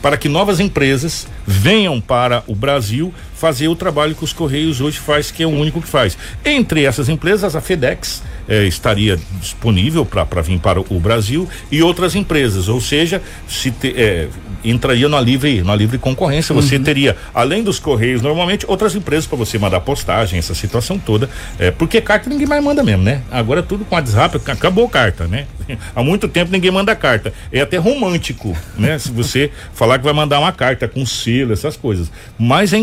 para 0.03 0.17
que 0.17 0.27
novas 0.27 0.59
empresas 0.59 1.25
venham 1.47 2.01
para 2.01 2.43
o 2.45 2.53
Brasil 2.53 3.13
fazer 3.43 3.67
o 3.67 3.75
trabalho 3.75 4.15
que 4.15 4.23
os 4.23 4.31
Correios 4.31 4.79
hoje 4.79 4.97
faz, 4.99 5.29
que 5.29 5.43
é 5.43 5.45
o 5.45 5.49
único 5.49 5.81
que 5.81 5.87
faz. 5.89 6.17
Entre 6.45 6.85
essas 6.85 7.09
empresas, 7.09 7.57
a 7.57 7.59
FedEx 7.59 8.23
eh, 8.47 8.63
estaria 8.63 9.19
disponível 9.41 10.05
para 10.05 10.41
vir 10.41 10.59
para 10.59 10.79
o 10.79 10.97
Brasil 10.97 11.45
e 11.69 11.83
outras 11.83 12.15
empresas, 12.15 12.69
ou 12.69 12.79
seja, 12.79 13.21
se 13.45 13.69
te, 13.69 13.93
eh, 13.97 14.29
entraria 14.63 15.09
na 15.09 15.19
livre, 15.19 15.61
na 15.61 15.75
livre 15.75 15.97
concorrência. 15.97 16.55
Você 16.55 16.77
uhum. 16.77 16.83
teria, 16.83 17.17
além 17.33 17.63
dos 17.63 17.79
Correios, 17.79 18.21
normalmente, 18.21 18.65
outras 18.67 18.95
empresas 18.95 19.27
para 19.27 19.37
você 19.37 19.57
mandar 19.57 19.81
postagem, 19.81 20.39
essa 20.39 20.55
situação 20.55 20.97
toda. 20.97 21.29
Eh, 21.59 21.71
porque 21.71 21.99
carta 21.99 22.29
ninguém 22.29 22.47
mais 22.47 22.63
manda 22.63 22.83
mesmo, 22.83 23.03
né? 23.03 23.21
Agora 23.29 23.61
tudo 23.61 23.83
com 23.85 23.95
WhatsApp, 23.95 24.37
acabou 24.37 24.87
carta, 24.87 25.27
né? 25.27 25.45
Há 25.95 26.03
muito 26.03 26.27
tempo 26.27 26.51
ninguém 26.51 26.71
manda 26.71 26.95
carta. 26.95 27.33
É 27.51 27.61
até 27.61 27.77
romântico, 27.77 28.55
né? 28.77 28.97
Se 28.97 29.11
você 29.11 29.51
falar 29.73 29.97
que 29.97 30.03
vai 30.03 30.13
mandar 30.13 30.39
uma 30.39 30.51
carta 30.51 30.87
com 30.87 31.05
selo, 31.05 31.53
essas 31.53 31.75
coisas. 31.75 32.11
Mas 32.37 32.73
é 32.73 32.77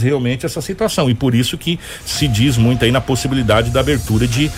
realmente 0.00 0.46
essa 0.46 0.62
situação. 0.62 1.10
E 1.10 1.14
por 1.14 1.34
isso 1.34 1.58
que 1.58 1.78
se 2.06 2.26
diz 2.28 2.56
muito 2.56 2.84
aí 2.84 2.92
na 2.92 3.00
possibilidade 3.00 3.70
da 3.70 3.80
abertura 3.80 4.26
de, 4.26 4.50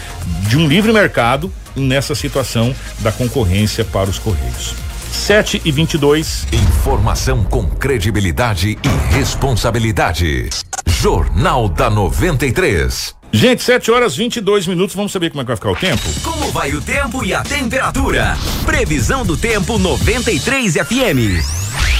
de 0.49 0.57
um 0.57 0.68
livre 0.68 0.92
mercado 0.92 1.53
nessa 1.75 2.14
situação 2.14 2.75
da 3.01 3.11
concorrência 3.11 3.85
para 3.85 4.11
os 4.11 4.18
Correios. 4.18 4.75
7 5.11 5.62
e 5.64 5.73
22 5.73 6.47
Informação 6.53 7.44
com 7.44 7.64
credibilidade 7.66 8.77
e 8.83 9.14
responsabilidade. 9.14 10.51
Jornal 10.87 11.68
da 11.68 11.88
93. 11.88 13.14
Gente, 13.33 13.62
7 13.62 13.90
horas 13.90 14.16
22 14.16 14.66
minutos. 14.66 14.94
Vamos 14.94 15.12
saber 15.12 15.31
como 15.31 15.40
é 15.40 15.44
que 15.44 15.49
vai 15.49 15.57
ficar 15.57 15.70
o 15.70 15.77
tempo? 15.77 16.03
Como 16.23 16.53
vai 16.53 16.73
o 16.73 16.81
tempo 16.81 17.25
e 17.25 17.33
a 17.33 17.42
temperatura? 17.42 18.37
Previsão 18.64 19.25
do 19.25 19.37
tempo 19.37 19.79
93 19.79 20.75
FM. 20.75 21.93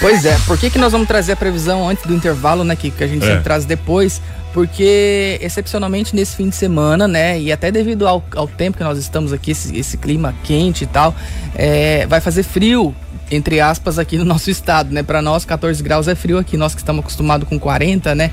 Pois 0.00 0.24
é, 0.24 0.36
por 0.46 0.58
que, 0.58 0.70
que 0.70 0.78
nós 0.78 0.92
vamos 0.92 1.08
trazer 1.08 1.32
a 1.32 1.36
previsão 1.36 1.88
antes 1.88 2.04
do 2.04 2.14
intervalo, 2.14 2.64
né? 2.64 2.76
Que, 2.76 2.90
que 2.90 3.02
a 3.02 3.06
gente 3.06 3.24
é. 3.24 3.26
sempre 3.26 3.42
traz 3.42 3.64
depois? 3.64 4.20
Porque, 4.52 5.38
excepcionalmente 5.42 6.16
nesse 6.16 6.34
fim 6.36 6.48
de 6.48 6.56
semana, 6.56 7.06
né? 7.06 7.38
E 7.38 7.52
até 7.52 7.70
devido 7.70 8.06
ao, 8.06 8.24
ao 8.34 8.48
tempo 8.48 8.78
que 8.78 8.84
nós 8.84 8.98
estamos 8.98 9.32
aqui, 9.32 9.50
esse, 9.50 9.76
esse 9.76 9.98
clima 9.98 10.34
quente 10.44 10.84
e 10.84 10.86
tal, 10.86 11.14
é, 11.54 12.06
vai 12.06 12.20
fazer 12.20 12.42
frio 12.42 12.94
entre 13.30 13.60
aspas, 13.60 13.98
aqui 13.98 14.16
no 14.16 14.24
nosso 14.24 14.50
estado, 14.50 14.92
né? 14.92 15.02
Para 15.02 15.20
nós, 15.20 15.44
14 15.44 15.82
graus 15.82 16.08
é 16.08 16.14
frio 16.14 16.38
aqui, 16.38 16.56
nós 16.56 16.74
que 16.74 16.80
estamos 16.80 17.00
acostumados 17.00 17.48
com 17.48 17.58
40, 17.58 18.14
né? 18.14 18.30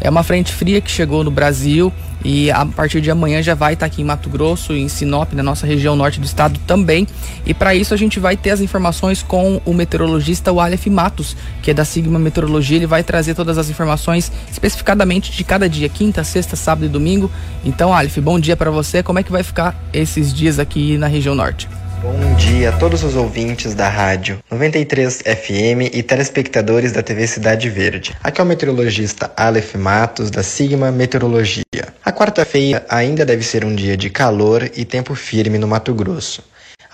É 0.00 0.10
uma 0.10 0.22
frente 0.22 0.52
fria 0.52 0.80
que 0.80 0.90
chegou 0.90 1.24
no 1.24 1.30
Brasil 1.30 1.92
e 2.24 2.50
a 2.50 2.66
partir 2.66 3.00
de 3.00 3.10
amanhã 3.10 3.42
já 3.42 3.54
vai 3.54 3.72
estar 3.72 3.86
tá 3.86 3.92
aqui 3.92 4.02
em 4.02 4.04
Mato 4.04 4.28
Grosso, 4.28 4.72
em 4.72 4.88
Sinop, 4.88 5.32
na 5.32 5.42
nossa 5.42 5.66
região 5.66 5.96
norte 5.96 6.20
do 6.20 6.26
estado 6.26 6.60
também. 6.66 7.06
E 7.46 7.54
para 7.54 7.74
isso 7.74 7.94
a 7.94 7.96
gente 7.96 8.20
vai 8.20 8.36
ter 8.36 8.50
as 8.50 8.60
informações 8.60 9.22
com 9.22 9.60
o 9.64 9.72
meteorologista 9.72 10.52
o 10.52 10.60
Aleph 10.60 10.86
Matos, 10.86 11.36
que 11.62 11.70
é 11.70 11.74
da 11.74 11.84
Sigma 11.84 12.18
Meteorologia. 12.18 12.76
Ele 12.76 12.86
vai 12.86 13.02
trazer 13.02 13.34
todas 13.34 13.58
as 13.58 13.70
informações 13.70 14.30
especificadamente 14.50 15.32
de 15.32 15.44
cada 15.44 15.68
dia, 15.68 15.88
quinta, 15.88 16.22
sexta, 16.24 16.56
sábado 16.56 16.84
e 16.86 16.88
domingo. 16.88 17.30
Então, 17.64 17.92
Aleph, 17.92 18.18
bom 18.18 18.38
dia 18.38 18.56
para 18.56 18.70
você. 18.70 19.02
Como 19.02 19.18
é 19.18 19.22
que 19.22 19.32
vai 19.32 19.42
ficar 19.42 19.74
esses 19.92 20.32
dias 20.32 20.58
aqui 20.58 20.98
na 20.98 21.06
região 21.06 21.34
norte? 21.34 21.68
Bom 22.06 22.36
dia 22.36 22.68
a 22.68 22.72
todos 22.78 23.02
os 23.02 23.16
ouvintes 23.16 23.74
da 23.74 23.88
rádio 23.88 24.38
93 24.48 25.22
FM 25.22 25.92
e 25.92 26.04
telespectadores 26.04 26.92
da 26.92 27.02
TV 27.02 27.26
Cidade 27.26 27.68
Verde. 27.68 28.14
Aqui 28.22 28.40
é 28.40 28.44
o 28.44 28.46
meteorologista 28.46 29.32
Aleph 29.36 29.74
Matos 29.74 30.30
da 30.30 30.40
Sigma 30.40 30.92
Meteorologia. 30.92 31.64
A 32.04 32.12
quarta-feira 32.12 32.86
ainda 32.88 33.26
deve 33.26 33.42
ser 33.42 33.64
um 33.64 33.74
dia 33.74 33.96
de 33.96 34.08
calor 34.08 34.70
e 34.76 34.84
tempo 34.84 35.16
firme 35.16 35.58
no 35.58 35.66
Mato 35.66 35.92
Grosso. 35.92 36.44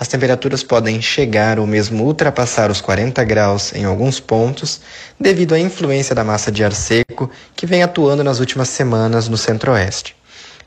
As 0.01 0.09
temperaturas 0.09 0.63
podem 0.63 1.03
chegar 1.03 1.59
ou 1.59 1.67
mesmo 1.67 2.05
ultrapassar 2.05 2.71
os 2.71 2.81
40 2.81 3.23
graus 3.25 3.75
em 3.75 3.85
alguns 3.85 4.19
pontos, 4.19 4.81
devido 5.21 5.55
à 5.55 5.61
influência 5.61 6.15
da 6.15 6.25
massa 6.25 6.51
de 6.51 6.65
ar 6.65 6.73
seco 6.73 7.31
que 7.55 7.67
vem 7.67 7.83
atuando 7.83 8.25
nas 8.25 8.41
últimas 8.41 8.71
semanas 8.71 9.29
no 9.29 9.37
centro-oeste. 9.37 10.17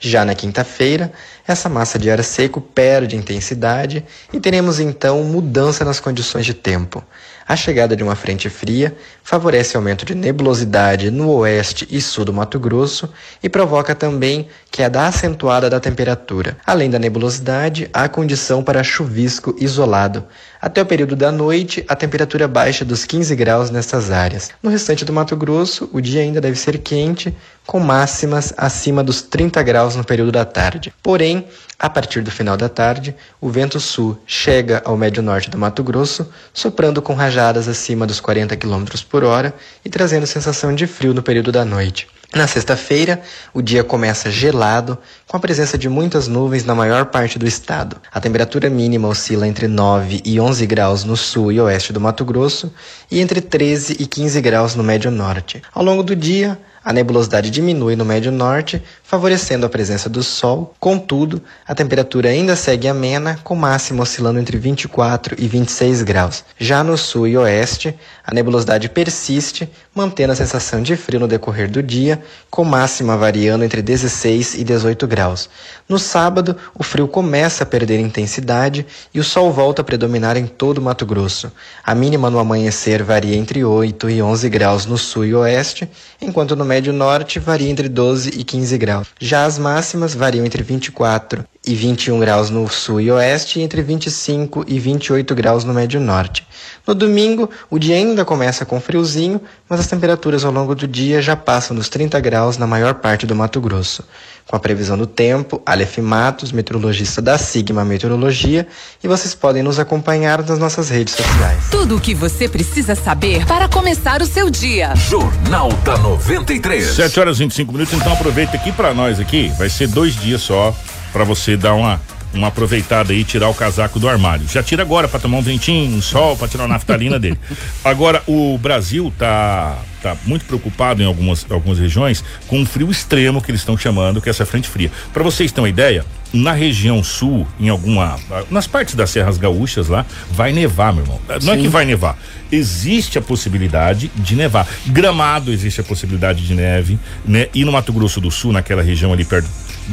Já 0.08 0.24
na 0.24 0.36
quinta-feira, 0.36 1.12
essa 1.47 1.68
massa 1.68 1.97
de 1.97 2.12
ar 2.12 2.24
seco 2.24 2.62
perde 2.62 3.16
intensidade 3.16 4.06
e 4.32 4.39
teremos 4.39 4.80
então 4.80 5.24
mudança 5.24 5.84
nas 5.84 5.99
condições 5.99 6.45
de 6.45 6.53
tempo. 6.53 7.03
A 7.47 7.56
chegada 7.56 7.95
de 7.95 8.03
uma 8.03 8.16
frente 8.16 8.47
fria 8.47 8.95
favorece 9.24 9.76
aumento 9.76 10.06
de 10.06 10.14
nebulosidade 10.14 11.10
no 11.10 11.32
oeste 11.32 11.88
e 11.89 11.99
sul 11.99 12.24
do 12.24 12.32
Mato 12.32 12.60
Grosso 12.60 13.12
e 13.41 13.49
provoca 13.49 13.95
também 13.95 14.47
queda 14.70 15.08
acentuada 15.08 15.72
da 15.72 15.80
temperatura. 15.80 16.56
Além 16.64 16.88
da 16.88 16.99
nebulosidade, 16.99 17.89
há 17.91 18.08
condição 18.08 18.64
para 18.64 18.84
chuvisco 18.84 19.56
isolado. 19.60 20.24
Até 20.66 20.82
o 20.82 20.86
período 20.88 21.16
da 21.16 21.32
noite, 21.32 21.86
a 21.88 21.95
temperatura 21.95 22.47
baixa 22.47 22.84
dos 22.84 23.05
15 23.05 23.36
graus 23.36 23.70
nessas 23.70 24.09
áreas. 24.09 24.49
No 24.63 24.72
restante 24.72 25.05
do 25.05 25.13
Mato 25.13 25.36
Grosso, 25.36 25.88
o 25.93 26.01
dia 26.01 26.22
ainda 26.22 26.41
deve 26.41 26.55
ser 26.55 26.80
quente, 26.80 27.32
com 27.68 27.80
máximas 27.80 28.51
acima 28.57 29.03
dos 29.03 29.22
30 29.22 29.61
graus 29.61 29.95
no 29.95 30.03
período 30.03 30.32
da 30.32 30.43
tarde. 30.43 30.91
Porém, 31.03 31.45
a 31.78 31.88
partir 31.88 32.24
do 32.24 32.32
final 32.32 32.57
da 32.57 32.68
tarde, 32.68 33.16
o 33.39 33.47
vento 33.47 33.80
sul 33.80 34.18
chega 34.26 34.82
ao 34.84 34.97
médio 34.97 35.22
norte 35.22 35.51
do 35.51 35.57
Mato 35.59 35.84
Grosso, 35.84 36.28
soprando 36.51 36.99
com 36.99 37.13
rajadas 37.13 37.68
acima 37.68 38.07
dos 38.07 38.20
40 38.20 38.57
km 38.57 38.86
por 39.07 39.24
hora 39.24 39.53
e 39.86 39.89
trazendo 39.89 40.26
sensação 40.26 40.74
de 40.74 40.88
frio 40.88 41.13
no 41.13 41.22
período 41.22 41.51
da 41.51 41.63
noite. 41.63 42.07
Na 42.36 42.48
sexta-feira, 42.48 43.22
o 43.54 43.62
dia 43.62 43.82
começa 43.82 44.30
gelado, 44.30 44.98
com 45.26 45.38
a 45.38 45.40
presença 45.40 45.78
de 45.78 45.88
muitas 45.88 46.28
nuvens 46.28 46.66
na 46.66 46.76
maior 46.76 47.06
parte 47.06 47.40
do 47.40 47.48
estado. 47.48 47.96
A 48.12 48.20
temperatura 48.20 48.70
mínima 48.70 49.08
oscila 49.08 49.48
entre 49.48 49.70
9 49.70 50.22
e 50.26 50.38
11 50.38 50.66
graus 50.66 51.06
no 51.06 51.16
sul 51.16 51.50
e 51.50 51.62
oeste 51.62 51.94
do 51.94 52.02
Mato 52.02 52.26
Grosso 52.26 52.74
e 53.10 53.22
entre 53.22 53.40
13 53.40 53.96
e 54.02 54.06
15 54.06 54.42
graus 54.42 54.76
no 54.76 54.84
médio 54.84 55.10
norte. 55.10 55.62
Ao 55.74 55.82
longo 55.82 56.04
do 56.04 56.14
dia, 56.14 56.60
a 56.86 56.94
nebulosidade 56.94 57.50
diminui 57.50 57.96
no 57.96 58.06
médio 58.06 58.32
norte, 58.32 58.80
favorecendo 59.04 59.66
a 59.66 59.70
presença 59.70 60.08
do 60.08 60.22
Sol. 60.22 60.76
Contudo, 60.80 61.42
a 61.68 61.74
temperatura 61.74 62.30
ainda 62.30 62.56
segue 62.56 62.88
amena, 62.88 63.40
com 63.44 63.56
máxima 63.56 64.04
oscilando 64.04 64.40
entre 64.40 64.56
24 64.56 65.36
e 65.40 65.48
26 65.48 66.04
graus. 66.04 66.46
Já 66.60 66.84
no 66.84 66.96
sul 66.96 67.28
e 67.28 67.36
oeste, 67.36 67.96
a 68.24 68.32
nebulosidade 68.32 68.88
persiste, 68.88 69.68
mantendo 69.96 70.34
a 70.34 70.36
sensação 70.36 70.84
de 70.84 70.96
frio 70.96 71.20
no 71.20 71.28
decorrer 71.28 71.72
do 71.72 71.82
dia, 71.82 72.22
com 72.52 72.64
máxima 72.64 73.18
variando 73.18 73.64
entre 73.64 73.82
16 73.82 74.54
e 74.54 74.64
18 74.64 75.08
graus. 75.08 75.50
No 75.90 75.98
sábado, 75.98 76.56
o 76.78 76.84
frio 76.84 77.08
começa 77.08 77.64
a 77.64 77.68
perder 77.68 78.00
intensidade 78.00 78.86
e 79.12 79.20
o 79.20 79.24
sol 79.24 79.52
volta 79.52 79.82
a 79.82 79.86
predominar 79.86 80.38
em 80.38 80.46
todo 80.46 80.78
o 80.78 80.82
Mato 80.82 81.06
Grosso. 81.06 81.52
A 81.84 81.96
mínima 81.96 82.30
no 82.30 82.38
amanhecer 82.38 83.02
varia 83.02 83.36
entre 83.36 83.64
8 83.64 84.08
e 84.10 84.22
11 84.22 84.50
graus 84.50 84.86
no 84.86 85.00
sul 85.00 85.26
e 85.26 85.34
oeste, 85.34 85.90
enquanto 86.22 86.56
no 86.56 86.66
médio 86.76 86.91
norte 86.91 87.39
varia 87.39 87.69
entre 87.69 87.88
12 87.88 88.32
e 88.38 88.43
15 88.43 88.78
graus. 88.78 89.07
Já 89.17 89.45
as 89.45 89.57
máximas 89.57 90.13
variam 90.13 90.45
entre 90.45 90.61
24 90.61 91.45
e 91.66 91.76
21 91.76 92.20
graus 92.20 92.49
no 92.49 92.70
sul 92.70 93.01
e 93.01 93.11
oeste 93.11 93.59
e 93.59 93.63
entre 93.63 93.82
25 93.82 94.66
e 94.68 94.80
28 94.80 95.34
graus 95.36 95.63
no 95.63 95.74
médio 95.74 95.99
norte. 95.99 96.45
No 96.86 96.93
domingo, 96.93 97.49
o 97.70 97.80
dia 97.80 97.95
ainda 97.95 98.24
começa 98.24 98.66
com 98.66 98.80
friozinho, 98.80 99.41
mas 99.68 99.80
as 99.80 99.88
temperaturas 99.88 100.45
ao 100.45 100.51
longo 100.51 100.76
do 100.76 100.88
dia 100.88 101.22
já 101.22 101.36
passam 101.36 101.76
dos 101.76 101.89
30 101.89 102.20
graus 102.20 102.57
na 102.57 102.68
maior 102.68 102.95
parte 102.95 103.26
do 103.26 103.36
Mato 103.36 103.59
Grosso. 103.59 104.03
Com 104.47 104.55
a 104.55 104.59
previsão 104.59 104.95
do 104.95 105.07
tempo, 105.07 105.59
Aleph 105.66 105.97
Matos, 105.97 106.51
meteorologista 106.51 107.20
da 107.20 107.38
Sigma 107.38 107.84
Meteorologia, 107.84 108.68
e 109.03 109.07
vocês 109.07 109.34
podem 109.34 109.63
nos 109.63 109.80
acompanhar 109.80 110.43
nas 110.43 110.59
nossas 110.59 110.89
redes 110.89 111.16
sociais. 111.16 111.63
Tudo 111.72 111.97
o 111.97 111.99
que 111.99 112.13
você 112.13 112.47
precisa 112.47 112.93
saber 112.93 113.43
para 113.47 113.68
começar 113.68 114.22
o 114.22 114.26
seu 114.28 114.51
dia. 114.51 114.95
Jornal 114.95 115.72
da 115.84 115.97
93. 115.97 116.86
7 116.86 117.20
horas 117.20 117.38
e 117.38 117.39
25 117.39 117.72
minutos, 117.72 117.93
então 117.95 118.13
aproveita 118.13 118.55
aqui 118.55 118.72
para 118.72 118.93
nós 118.93 119.20
aqui, 119.20 119.51
vai 119.57 119.70
ser 119.70 119.88
dois 119.88 120.13
dias 120.13 120.43
só 120.43 120.76
para 121.16 121.24
você 121.24 121.55
dar 121.55 121.74
uma 121.76 122.01
uma 122.34 122.47
aproveitada 122.47 123.13
aí 123.13 123.24
tirar 123.24 123.47
o 123.47 123.53
casaco 123.53 123.97
do 123.97 124.09
armário. 124.09 124.45
Já 124.49 124.61
tira 124.61 124.82
agora 124.82 125.07
para 125.07 125.22
tomar 125.22 125.38
um 125.38 125.41
ventinho, 125.41 125.95
um 125.95 126.01
sol, 126.01 126.36
para 126.36 126.49
tirar 126.49 126.66
a 126.66 126.68
naftalina 126.68 127.18
dele. 127.18 127.39
Agora 127.82 128.22
o 128.28 128.57
Brasil 128.57 129.13
tá 129.18 129.78
tá 130.03 130.18
muito 130.26 130.43
preocupado 130.43 131.01
em 131.01 131.05
algumas 131.05 131.49
algumas 131.49 131.80
regiões 131.80 132.22
com 132.47 132.59
um 132.59 132.66
frio 132.66 132.91
extremo 132.91 133.41
que 133.41 133.49
eles 133.49 133.61
estão 133.61 133.78
chamando, 133.78 134.22
que 134.22 134.28
é 134.28 134.32
essa 134.32 134.45
frente 134.45 134.68
fria. 134.68 134.91
Para 135.13 135.24
vocês 135.24 135.49
terem 135.53 135.63
uma 135.63 135.70
ideia, 135.70 136.05
na 136.34 136.51
região 136.51 137.01
sul, 137.01 137.47
em 137.57 137.70
alguma 137.70 138.20
nas 138.51 138.68
partes 138.68 138.95
das 138.95 139.09
serras 139.09 139.38
gaúchas 139.38 139.88
lá, 139.88 140.05
vai 140.30 140.51
nevar, 140.51 140.91
meu 140.91 141.03
irmão. 141.03 141.22
Não 141.41 141.53
é 141.53 141.57
que 141.57 141.70
vai 141.70 141.86
nevar, 141.86 142.18
existe 142.51 143.18
a 143.18 143.22
possibilidade 143.22 144.11
de 144.13 144.36
nevar. 144.36 144.68
Gramado 144.88 145.53
existe 145.53 145.80
a 145.80 145.84
possibilidade 145.86 146.45
de 146.45 146.53
neve, 146.53 146.99
né? 147.26 147.47
E 147.53 147.63
no 147.63 147.72
Mato 147.72 147.93
Grosso 147.93 148.20
do 148.20 148.30
Sul, 148.30 148.51
naquela 148.51 148.84
região 148.84 149.13
ali 149.13 149.24
perto 149.24 149.47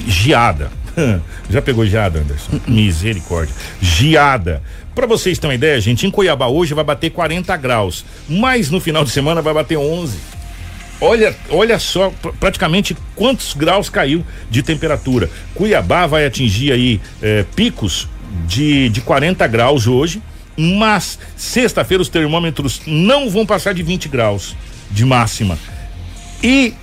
geada. 0.08 0.81
Já 1.51 1.62
pegou 1.62 1.86
geada, 1.86 2.20
Anderson? 2.20 2.61
Misericórdia. 2.66 3.55
Geada. 3.80 4.62
Para 4.95 5.07
vocês 5.07 5.38
terem 5.38 5.51
uma 5.51 5.55
ideia, 5.55 5.80
gente, 5.80 6.07
em 6.07 6.11
Cuiabá 6.11 6.49
hoje 6.49 6.74
vai 6.74 6.84
bater 6.84 7.11
40 7.11 7.57
graus, 7.57 8.05
mas 8.28 8.70
no 8.70 8.80
final 8.80 9.05
de 9.05 9.11
semana 9.11 9.40
vai 9.40 9.55
bater 9.55 9.78
11. 9.78 10.18
Olha, 11.01 11.34
olha 11.51 11.78
só 11.78 12.12
praticamente 12.38 12.97
quantos 13.16 13.55
graus 13.55 13.88
caiu 13.88 14.24
de 14.51 14.62
temperatura. 14.62 15.28
Cuiabá 15.55 16.07
vai 16.07 16.26
atingir 16.26 16.72
aí 16.72 17.01
eh, 17.20 17.45
picos 17.57 18.09
de, 18.47 18.88
de 18.88 19.01
40 19.01 19.47
graus 19.49 19.86
hoje, 19.86 20.22
mas 20.57 21.18
sexta-feira 21.36 22.03
os 22.03 22.09
termômetros 22.09 22.82
não 22.86 23.28
vão 23.28 23.45
passar 23.45 23.74
de 23.74 23.82
20 23.82 24.09
graus 24.09 24.55
de 24.90 25.05
máxima. 25.05 25.59
E 26.43 26.74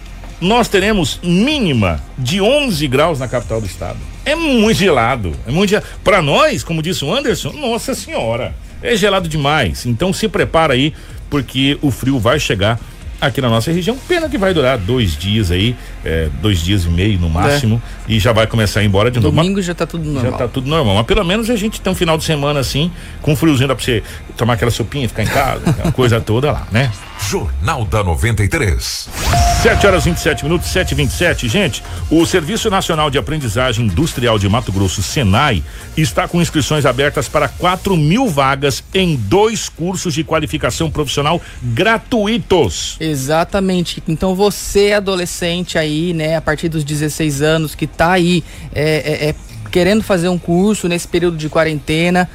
nós 0.42 0.68
teremos 0.68 1.20
mínima 1.24 2.02
de 2.18 2.42
11 2.42 2.88
graus 2.88 3.20
na 3.20 3.28
capital 3.28 3.60
do 3.60 3.68
estado. 3.68 3.98
É 4.26 4.36
muito 4.36 4.78
gelado, 4.78 5.34
é 5.48 5.52
muito 5.52 5.70
gelado. 5.70 5.88
Para 6.04 6.22
nós, 6.22 6.64
como 6.64 6.82
disse 6.82 7.04
o 7.04 7.14
Anderson, 7.14 7.52
nossa 7.52 7.94
senhora, 7.94 8.54
é 8.82 8.96
gelado 8.96 9.28
demais. 9.28 9.86
Então 9.86 10.14
se 10.14 10.28
prepara 10.28 10.74
aí, 10.74 10.94
porque 11.30 11.78
o 11.82 11.92
frio 11.92 12.20
vai 12.20 12.40
chegar 12.40 12.80
aqui 13.20 13.42
na 13.42 13.50
nossa 13.50 13.72
região. 13.72 13.98
Pena 14.08 14.30
que 14.30 14.38
vai 14.38 14.54
durar 14.54 14.78
dois 14.78 15.18
dias 15.18 15.52
aí, 15.52 15.76
é, 16.06 16.30
dois 16.42 16.60
dias 16.60 16.86
e 16.86 16.90
meio 16.90 17.20
no 17.20 17.30
máximo, 17.30 17.82
é. 18.08 18.14
e 18.14 18.20
já 18.20 18.32
vai 18.32 18.48
começar 18.48 18.80
a 18.80 18.84
ir 18.84 18.88
embora 18.88 19.12
de 19.12 19.20
novo. 19.20 19.36
Domingo 19.36 19.58
Mas, 19.58 19.66
já 19.66 19.76
tá 19.76 19.86
tudo 19.86 20.06
normal. 20.06 20.32
Já 20.32 20.38
tá 20.38 20.48
tudo 20.48 20.70
normal. 20.70 20.96
Mas 20.96 21.06
pelo 21.06 21.24
menos 21.24 21.50
a 21.50 21.56
gente 21.56 21.82
tem 21.82 21.92
um 21.92 21.96
final 21.96 22.18
de 22.18 22.24
semana 22.24 22.60
assim, 22.60 22.92
com 23.22 23.34
um 23.34 23.36
friozinho, 23.36 23.68
dá 23.68 23.76
pra 23.76 23.84
você 23.84 24.04
tomar 24.38 24.54
aquela 24.54 24.72
sopinha, 24.72 25.08
ficar 25.08 25.24
em 25.24 25.28
casa, 25.28 25.92
coisa 25.94 26.20
toda 26.22 26.52
lá, 26.52 26.68
né? 26.72 26.92
Jornal 27.28 27.86
da 27.86 28.04
93. 28.04 29.10
7 29.62 29.88
horas 29.88 30.06
27 30.06 30.46
minutos, 30.46 30.70
7 30.70 30.94
e 30.94 30.96
27 30.96 31.50
Gente, 31.50 31.84
o 32.10 32.26
Serviço 32.26 32.70
Nacional 32.70 33.10
de 33.10 33.18
Aprendizagem 33.18 33.88
Industrial 33.88 34.40
de 34.40 34.48
Mato 34.48 34.72
Grosso, 34.72 35.04
Senai, 35.04 35.62
está 35.98 36.30
com 36.30 36.42
inscrições 36.42 36.86
abertas 36.86 37.28
para 37.28 37.50
4 37.50 37.98
mil 37.98 38.30
vagas 38.30 38.82
em 38.94 39.18
dois 39.18 39.68
cursos 39.68 40.14
de 40.14 40.24
qualificação 40.24 40.90
profissional 40.90 41.42
gratuitos. 41.62 42.96
Exatamente. 43.02 44.02
Então 44.08 44.34
você, 44.34 44.94
adolescente 44.94 45.78
aí, 45.78 46.14
né, 46.14 46.38
a 46.38 46.42
partir 46.42 46.70
dos 46.70 46.86
16 46.86 47.42
anos, 47.42 47.76
que 47.76 47.84
está 47.84 48.14
aí 48.14 48.46
é, 48.74 49.26
é, 49.26 49.30
é, 49.30 49.36
querendo 49.70 50.04
fazer 50.04 50.30
um 50.30 50.38
curso 50.38 50.88
nesse 50.88 51.08
período 51.08 51.36
de 51.36 51.50
quarentena 51.50 52.30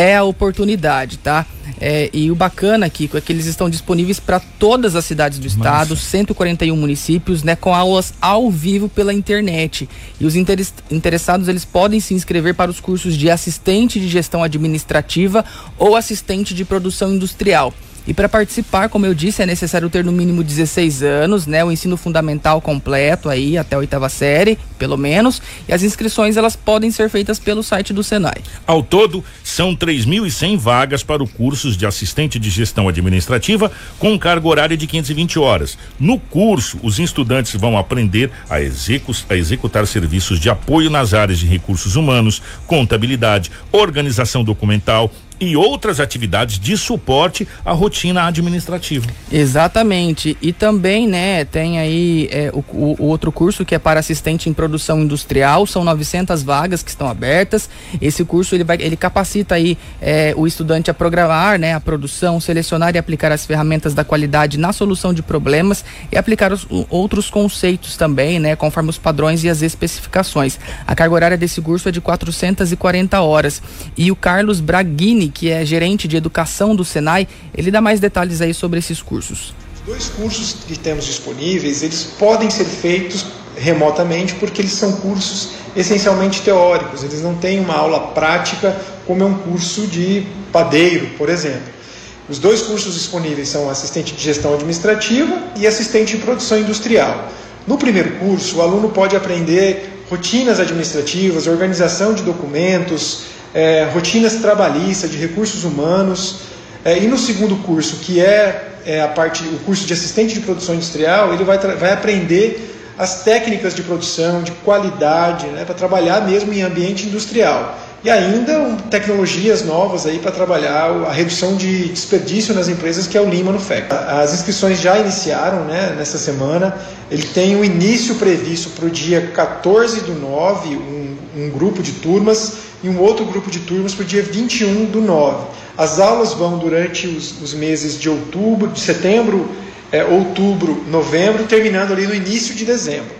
é 0.00 0.16
a 0.16 0.24
oportunidade, 0.24 1.18
tá? 1.18 1.44
É, 1.78 2.08
e 2.12 2.30
o 2.30 2.34
bacana, 2.34 2.88
Kiko, 2.88 3.18
é 3.18 3.20
que 3.20 3.30
eles 3.30 3.44
estão 3.44 3.68
disponíveis 3.68 4.18
para 4.18 4.40
todas 4.40 4.96
as 4.96 5.04
cidades 5.04 5.38
do 5.38 5.46
estado, 5.46 5.90
Nossa. 5.90 6.02
141 6.02 6.74
municípios, 6.74 7.42
né, 7.42 7.54
com 7.54 7.74
aulas 7.74 8.14
ao 8.18 8.50
vivo 8.50 8.88
pela 8.88 9.12
internet. 9.12 9.86
E 10.18 10.24
os 10.24 10.34
interessados 10.36 11.48
eles 11.48 11.66
podem 11.66 12.00
se 12.00 12.14
inscrever 12.14 12.54
para 12.54 12.70
os 12.70 12.80
cursos 12.80 13.14
de 13.14 13.30
assistente 13.30 14.00
de 14.00 14.08
gestão 14.08 14.42
administrativa 14.42 15.44
ou 15.78 15.94
assistente 15.94 16.54
de 16.54 16.64
produção 16.64 17.12
industrial. 17.12 17.74
E 18.06 18.14
para 18.14 18.28
participar, 18.28 18.88
como 18.88 19.06
eu 19.06 19.14
disse, 19.14 19.42
é 19.42 19.46
necessário 19.46 19.90
ter 19.90 20.04
no 20.04 20.12
mínimo 20.12 20.42
16 20.42 21.02
anos, 21.02 21.46
né? 21.46 21.64
O 21.64 21.70
ensino 21.70 21.96
fundamental 21.96 22.60
completo 22.60 23.28
aí, 23.28 23.58
até 23.58 23.76
a 23.76 23.78
oitava 23.78 24.08
série, 24.08 24.58
pelo 24.78 24.96
menos. 24.96 25.40
E 25.68 25.72
as 25.72 25.82
inscrições, 25.82 26.36
elas 26.36 26.56
podem 26.56 26.90
ser 26.90 27.08
feitas 27.10 27.38
pelo 27.38 27.62
site 27.62 27.92
do 27.92 28.02
Senai. 28.02 28.38
Ao 28.66 28.82
todo, 28.82 29.24
são 29.44 29.74
3.100 29.74 30.56
vagas 30.56 31.02
para 31.02 31.22
o 31.22 31.28
curso 31.28 31.76
de 31.76 31.86
assistente 31.86 32.38
de 32.38 32.50
gestão 32.50 32.88
administrativa 32.88 33.70
com 33.98 34.18
carga 34.18 34.48
horária 34.48 34.76
de 34.76 34.86
520 34.86 35.38
horas. 35.38 35.78
No 35.98 36.18
curso, 36.18 36.78
os 36.82 36.98
estudantes 36.98 37.54
vão 37.54 37.76
aprender 37.76 38.30
a, 38.48 38.60
execu 38.60 39.12
a 39.28 39.36
executar 39.36 39.86
serviços 39.86 40.38
de 40.38 40.48
apoio 40.48 40.90
nas 40.90 41.14
áreas 41.14 41.38
de 41.38 41.46
recursos 41.46 41.96
humanos, 41.96 42.42
contabilidade, 42.66 43.50
organização 43.72 44.44
documental, 44.44 45.10
e 45.40 45.56
outras 45.56 45.98
atividades 45.98 46.58
de 46.58 46.76
suporte 46.76 47.48
à 47.64 47.72
rotina 47.72 48.26
administrativa. 48.26 49.06
Exatamente. 49.32 50.36
E 50.42 50.52
também, 50.52 51.08
né, 51.08 51.44
tem 51.44 51.78
aí 51.78 52.28
é, 52.30 52.50
o, 52.52 52.62
o, 52.98 53.06
outro 53.06 53.32
curso 53.32 53.64
que 53.64 53.74
é 53.74 53.78
para 53.78 53.98
assistente 53.98 54.50
em 54.50 54.52
produção 54.52 55.00
industrial, 55.00 55.66
são 55.66 55.82
900 55.82 56.42
vagas 56.42 56.82
que 56.82 56.90
estão 56.90 57.08
abertas. 57.08 57.70
Esse 58.00 58.24
curso 58.24 58.54
ele 58.54 58.64
vai, 58.64 58.76
ele 58.80 58.96
capacita 58.96 59.54
aí 59.54 59.78
é, 60.00 60.34
o 60.36 60.46
estudante 60.46 60.90
a 60.90 60.94
programar, 60.94 61.58
né, 61.58 61.74
a 61.74 61.80
produção, 61.80 62.38
selecionar 62.38 62.94
e 62.94 62.98
aplicar 62.98 63.32
as 63.32 63.46
ferramentas 63.46 63.94
da 63.94 64.04
qualidade 64.04 64.58
na 64.58 64.72
solução 64.72 65.14
de 65.14 65.22
problemas 65.22 65.84
e 66.12 66.18
aplicar 66.18 66.52
os, 66.52 66.66
outros 66.90 67.30
conceitos 67.30 67.96
também, 67.96 68.38
né, 68.38 68.54
conforme 68.56 68.90
os 68.90 68.98
padrões 68.98 69.42
e 69.42 69.48
as 69.48 69.62
especificações. 69.62 70.58
A 70.86 70.94
carga 70.94 71.14
horária 71.14 71.36
desse 71.38 71.60
curso 71.60 71.88
é 71.88 71.92
de 71.92 72.00
440 72.00 73.20
horas. 73.20 73.62
E 73.96 74.10
o 74.10 74.16
Carlos 74.16 74.60
Braghini, 74.60 75.29
que 75.30 75.50
é 75.50 75.64
gerente 75.64 76.08
de 76.08 76.16
educação 76.16 76.74
do 76.74 76.84
Senai, 76.84 77.26
ele 77.54 77.70
dá 77.70 77.80
mais 77.80 78.00
detalhes 78.00 78.40
aí 78.40 78.52
sobre 78.52 78.78
esses 78.78 79.00
cursos. 79.02 79.54
Os 79.74 79.80
dois 79.86 80.08
cursos 80.08 80.56
que 80.66 80.78
temos 80.78 81.04
disponíveis, 81.06 81.82
eles 81.82 82.04
podem 82.18 82.50
ser 82.50 82.64
feitos 82.64 83.26
remotamente 83.56 84.34
porque 84.34 84.62
eles 84.62 84.72
são 84.72 84.92
cursos 84.92 85.50
essencialmente 85.76 86.42
teóricos, 86.42 87.02
eles 87.04 87.22
não 87.22 87.34
têm 87.34 87.60
uma 87.60 87.74
aula 87.74 88.08
prática 88.08 88.76
como 89.06 89.22
é 89.22 89.26
um 89.26 89.34
curso 89.34 89.86
de 89.86 90.26
padeiro, 90.52 91.08
por 91.18 91.28
exemplo. 91.28 91.80
Os 92.28 92.38
dois 92.38 92.62
cursos 92.62 92.94
disponíveis 92.94 93.48
são 93.48 93.68
assistente 93.68 94.14
de 94.14 94.22
gestão 94.22 94.54
administrativa 94.54 95.36
e 95.56 95.66
assistente 95.66 96.16
de 96.16 96.22
produção 96.22 96.58
industrial. 96.58 97.28
No 97.66 97.76
primeiro 97.76 98.18
curso, 98.18 98.58
o 98.58 98.62
aluno 98.62 98.90
pode 98.90 99.16
aprender 99.16 100.04
rotinas 100.08 100.60
administrativas, 100.60 101.46
organização 101.46 102.14
de 102.14 102.22
documentos, 102.22 103.24
é, 103.54 103.88
rotinas 103.92 104.36
trabalhistas, 104.36 105.10
de 105.10 105.16
recursos 105.16 105.64
humanos. 105.64 106.40
É, 106.84 106.98
e 106.98 107.06
no 107.06 107.18
segundo 107.18 107.56
curso, 107.56 107.96
que 107.96 108.20
é, 108.20 108.70
é, 108.86 109.02
a 109.02 109.08
parte, 109.08 109.42
o 109.44 109.58
curso 109.60 109.86
de 109.86 109.92
assistente 109.92 110.34
de 110.34 110.40
produção 110.40 110.74
industrial, 110.74 111.32
ele 111.34 111.44
vai, 111.44 111.58
vai 111.58 111.92
aprender 111.92 112.66
as 112.98 113.22
técnicas 113.22 113.74
de 113.74 113.82
produção, 113.82 114.42
de 114.42 114.52
qualidade, 114.52 115.46
né, 115.46 115.64
para 115.64 115.74
trabalhar 115.74 116.26
mesmo 116.26 116.52
em 116.52 116.62
ambiente 116.62 117.06
industrial. 117.06 117.78
E 118.02 118.08
ainda 118.08 118.78
tecnologias 118.90 119.62
novas 119.62 120.06
aí 120.06 120.18
para 120.18 120.30
trabalhar 120.30 120.90
a 121.06 121.12
redução 121.12 121.54
de 121.54 121.88
desperdício 121.88 122.54
nas 122.54 122.66
empresas, 122.66 123.06
que 123.06 123.16
é 123.16 123.20
o 123.20 123.28
Lean 123.28 123.44
Manufacturing. 123.44 124.02
As 124.08 124.32
inscrições 124.32 124.80
já 124.80 124.98
iniciaram 124.98 125.64
né, 125.64 125.94
nessa 125.98 126.16
semana. 126.16 126.74
Ele 127.10 127.24
tem 127.24 127.56
o 127.56 127.58
um 127.58 127.64
início 127.64 128.14
previsto 128.14 128.70
para 128.70 128.86
o 128.86 128.90
dia 128.90 129.30
14 129.34 130.00
do 130.00 130.14
9, 130.14 130.76
um, 130.76 131.16
um 131.36 131.50
grupo 131.50 131.82
de 131.82 131.92
turmas 131.92 132.54
e 132.82 132.88
um 132.88 132.98
outro 132.98 133.26
grupo 133.26 133.50
de 133.50 133.58
turmas 133.60 133.94
para 133.94 134.04
o 134.04 134.06
dia 134.06 134.22
21 134.22 134.86
do 134.86 135.02
9. 135.02 135.48
As 135.76 136.00
aulas 136.00 136.32
vão 136.32 136.56
durante 136.56 137.06
os, 137.06 137.38
os 137.42 137.52
meses 137.52 138.00
de 138.00 138.08
outubro, 138.08 138.68
de 138.68 138.80
setembro, 138.80 139.46
é, 139.92 140.02
outubro, 140.04 140.84
novembro, 140.88 141.44
terminando 141.44 141.92
ali 141.92 142.06
no 142.06 142.14
início 142.14 142.54
de 142.54 142.64
dezembro. 142.64 143.19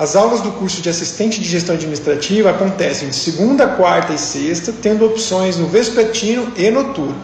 As 0.00 0.16
aulas 0.16 0.40
do 0.40 0.50
curso 0.52 0.80
de 0.80 0.88
assistente 0.88 1.38
de 1.38 1.46
gestão 1.46 1.74
administrativa 1.74 2.48
acontecem 2.48 3.10
de 3.10 3.14
segunda, 3.14 3.66
quarta 3.66 4.14
e 4.14 4.18
sexta, 4.18 4.72
tendo 4.72 5.04
opções 5.04 5.58
no 5.58 5.66
vespertino 5.66 6.50
e 6.56 6.70
noturno. 6.70 7.18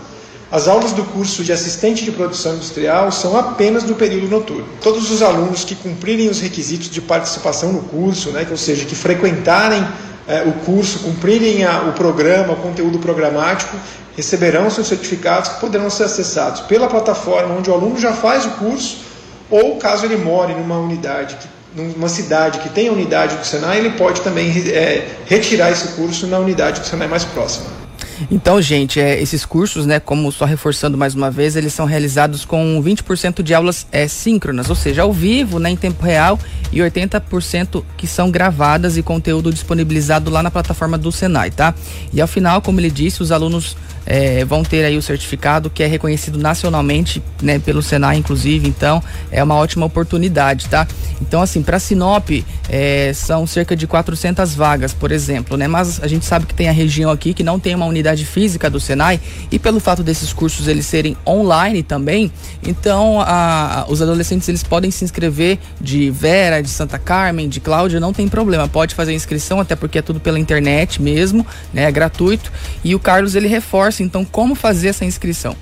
As 0.53 0.69
aulas 0.69 0.93
do 0.93 1.03
curso 1.05 1.43
de 1.43 1.55
assistente 1.55 2.05
de 2.05 2.13
produção 2.13 2.53
industrial 2.53 3.11
são 3.11 3.35
apenas 3.35 3.83
no 3.85 3.95
período 3.95 4.29
noturno. 4.29 4.67
Todos 4.83 5.11
os 5.11 5.23
alunos 5.23 5.65
que 5.65 5.75
cumprirem 5.75 6.29
os 6.29 6.39
requisitos 6.39 6.91
de 6.91 7.01
participação 7.01 7.73
no 7.73 7.81
curso, 7.85 8.29
né, 8.29 8.47
ou 8.51 8.59
seja, 8.59 8.85
que 8.85 8.95
frequentarem 8.95 9.83
é, 10.29 10.43
o 10.43 10.53
curso, 10.67 10.99
cumprirem 10.99 11.65
a, 11.65 11.81
o 11.85 11.95
programa, 11.95 12.53
o 12.53 12.57
conteúdo 12.57 12.99
programático, 12.99 13.75
receberão 14.15 14.69
seus 14.69 14.89
certificados 14.89 15.49
que 15.49 15.61
poderão 15.61 15.89
ser 15.89 16.05
acessados 16.05 16.61
pela 16.61 16.89
plataforma 16.89 17.55
onde 17.55 17.71
o 17.71 17.73
aluno 17.73 17.99
já 17.99 18.13
faz 18.13 18.45
o 18.45 18.51
curso, 18.51 18.99
ou 19.49 19.77
caso 19.77 20.05
ele 20.05 20.19
more 20.19 20.53
numa 20.53 20.77
unidade, 20.79 21.37
que, 21.37 21.56
numa 21.77 22.09
cidade 22.09 22.59
que 22.61 22.71
tem 22.71 22.89
a 22.89 22.93
unidade 22.93 23.37
do 23.37 23.45
Senai, 23.45 23.79
ele 23.79 23.91
pode 23.91 24.23
também 24.23 24.51
é, 24.71 25.07
retirar 25.27 25.71
esse 25.71 25.89
curso 25.89 26.27
na 26.27 26.39
unidade 26.39 26.81
do 26.81 26.87
Senai 26.87 27.07
mais 27.07 27.25
próxima. 27.25 27.86
Então, 28.31 28.61
gente, 28.61 29.01
é, 29.01 29.21
esses 29.21 29.45
cursos, 29.45 29.87
né, 29.87 30.01
como 30.01 30.31
só 30.33 30.45
reforçando 30.45 30.97
mais 30.97 31.15
uma 31.15 31.31
vez, 31.31 31.57
eles 31.57 31.73
são 31.73 31.87
realizados 31.87 32.45
com 32.45 32.83
20% 32.83 33.43
de 33.43 33.55
aulas 33.55 33.87
é, 33.93 34.09
síncronas, 34.09 34.71
ou 34.71 34.77
seja, 34.77 35.03
ao 35.03 35.13
vivo, 35.13 35.59
né, 35.59 35.71
em 35.71 35.77
tempo 35.77 36.05
real, 36.05 36.39
e 36.73 36.79
80% 36.79 37.85
que 37.97 38.07
são 38.07 38.31
gravadas 38.31 38.97
e 38.97 39.03
conteúdo 39.03 39.53
disponibilizado 39.53 40.31
lá 40.31 40.43
na 40.43 40.51
plataforma 40.51 40.99
do 40.99 41.13
Senai, 41.13 41.51
tá? 41.51 41.75
E 42.13 42.21
ao 42.21 42.29
final, 42.29 42.61
como 42.61 42.81
ele 42.81 42.91
disse, 42.91 43.23
os 43.23 43.31
alunos 43.31 43.77
é, 44.07 44.45
vão 44.45 44.63
ter 44.63 44.85
aí 44.85 44.97
o 44.97 45.03
certificado 45.03 45.69
que 45.69 45.83
é 45.83 45.87
reconhecido 45.87 46.39
nacionalmente, 46.39 47.23
né, 47.43 47.59
pelo 47.59 47.83
Senai, 47.83 48.17
inclusive. 48.17 48.69
Então, 48.69 49.03
é 49.31 49.43
uma 49.43 49.57
ótima 49.57 49.85
oportunidade, 49.85 50.69
tá? 50.69 50.87
Então, 51.21 51.43
assim, 51.43 51.63
para 51.63 51.79
Sinop 51.79 52.31
é, 52.69 53.13
são 53.13 53.47
cerca 53.47 53.75
de 53.75 53.87
400 53.87 54.55
vagas, 54.55 54.93
por 54.93 55.11
exemplo, 55.11 55.57
né? 55.57 55.67
Mas 55.67 56.01
a 56.03 56.07
gente 56.07 56.25
sabe 56.25 56.47
que 56.47 56.55
tem 56.55 56.69
a 56.69 56.73
região 56.73 57.11
aqui 57.11 57.35
que 57.35 57.43
não 57.43 57.59
tem 57.59 57.75
uma 57.75 57.87
unidade 57.87 58.06
física 58.15 58.71
do 58.71 58.79
Senai 58.79 59.21
e 59.51 59.59
pelo 59.59 59.81
fato 59.81 60.03
desses 60.03 60.33
cursos 60.33 60.69
eles 60.69 60.87
serem 60.87 61.17
online 61.27 61.83
também, 61.83 62.31
então 62.63 63.21
a, 63.21 63.87
os 63.89 64.03
adolescentes 64.03 64.49
eles 64.49 64.63
podem 64.63 64.91
se 64.91 65.05
inscrever 65.05 65.59
de 65.81 66.11
Vera, 66.11 66.63
de 66.63 66.69
Santa 66.69 66.99
Carmen, 66.99 67.49
de 67.49 67.61
Cláudia, 67.61 67.99
não 67.99 68.13
tem 68.13 68.29
problema, 68.29 68.69
pode 68.69 68.95
fazer 68.95 69.13
a 69.13 69.15
inscrição 69.15 69.61
até 69.61 69.75
porque 69.75 69.99
é 69.99 70.03
tudo 70.03 70.21
pela 70.21 70.39
internet 70.39 71.01
mesmo, 71.01 71.47
né? 71.73 71.85
É 71.85 71.93
gratuito. 71.93 72.53
E 72.85 72.95
o 72.95 73.01
Carlos 73.01 73.35
ele 73.35 73.49
reforça 73.49 74.03
então 74.03 74.25
como 74.25 74.55
fazer 74.55 74.89
essa 74.89 75.05
inscrição? 75.05 75.57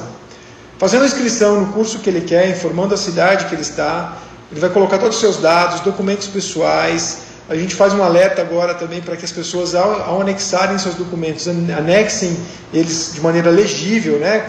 Fazendo 0.78 1.04
a 1.04 1.06
inscrição 1.06 1.62
no 1.62 1.72
curso 1.72 1.99
que 1.99 2.10
ele 2.10 2.22
quer, 2.22 2.49
informando 2.49 2.93
a 2.93 2.97
cidade 2.97 3.45
que 3.45 3.56
ele 3.56 3.62
está, 3.62 4.18
ele 4.52 4.60
vai 4.60 4.70
colocar 4.70 4.97
todos 4.97 5.16
os 5.16 5.22
seus 5.22 5.38
dados, 5.38 5.80
documentos 5.80 6.28
pessoais. 6.28 7.30
A 7.52 7.56
gente 7.58 7.76
faz 7.76 7.93
um 7.93 8.02
alerta 8.02 8.41
agora 8.41 8.74
também 8.74 9.02
para 9.02 9.18
que 9.18 9.26
as 9.26 9.32
pessoas, 9.34 9.76
ao, 9.76 10.02
ao, 10.04 10.22
anexarem 10.22 10.78
seus 10.78 10.95
documentos, 10.95 11.49
anexem 11.49 12.38
eles 12.74 13.12
de 13.14 13.20
maneira 13.20 13.49
legível, 13.49 14.20
né? 14.20 14.47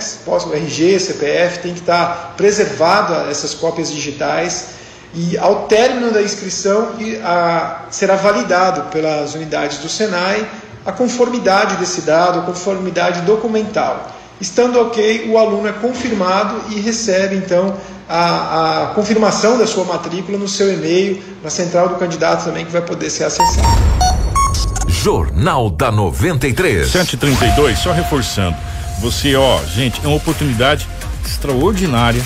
RG, 0.55 1.01
CPF, 1.01 1.59
tem 1.59 1.75
que 1.75 1.81
estar 1.81 2.35
preservado 2.37 3.29
essas 3.29 3.55
cópias 3.55 3.91
digitais. 3.91 4.67
E 5.17 5.37
ao 5.37 5.67
término 5.67 6.13
da 6.13 6.23
inscrição, 6.23 6.93
a, 7.25 7.87
será 7.91 8.15
validado 8.15 8.83
pelas 8.93 9.35
unidades 9.35 9.79
do 9.79 9.89
Senai 9.89 10.49
a 10.87 10.93
conformidade 10.93 11.79
desse 11.79 12.03
dado, 12.03 12.39
a 12.39 12.43
conformidade 12.43 13.23
documental. 13.23 14.13
Estando 14.41 14.81
ok, 14.81 15.31
o 15.31 15.39
aluno 15.39 15.69
é 15.69 15.73
confirmado 15.73 16.61
e 16.71 16.81
recebe 16.81 17.37
então 17.37 17.77
a, 18.09 18.83
a 18.83 18.87
confirmação 18.95 19.57
da 19.57 19.67
sua 19.67 19.85
matrícula 19.85 20.37
no 20.37 20.49
seu 20.49 20.73
e-mail, 20.73 21.23
na 21.43 21.51
central 21.51 21.89
do 21.89 21.95
candidato 21.97 22.45
também, 22.45 22.65
que 22.65 22.73
vai 22.73 22.83
poder 22.83 23.09
ser 23.11 23.25
acessado. 23.25 23.67
Jornal 24.89 25.71
da 25.71 25.91
93. 25.91 26.89
132, 26.89 27.79
só 27.79 27.93
reforçando. 27.93 28.57
Você, 29.01 29.35
ó, 29.35 29.59
gente, 29.65 30.01
é 30.05 30.07
uma 30.07 30.17
oportunidade 30.17 30.87
extraordinária 31.25 32.23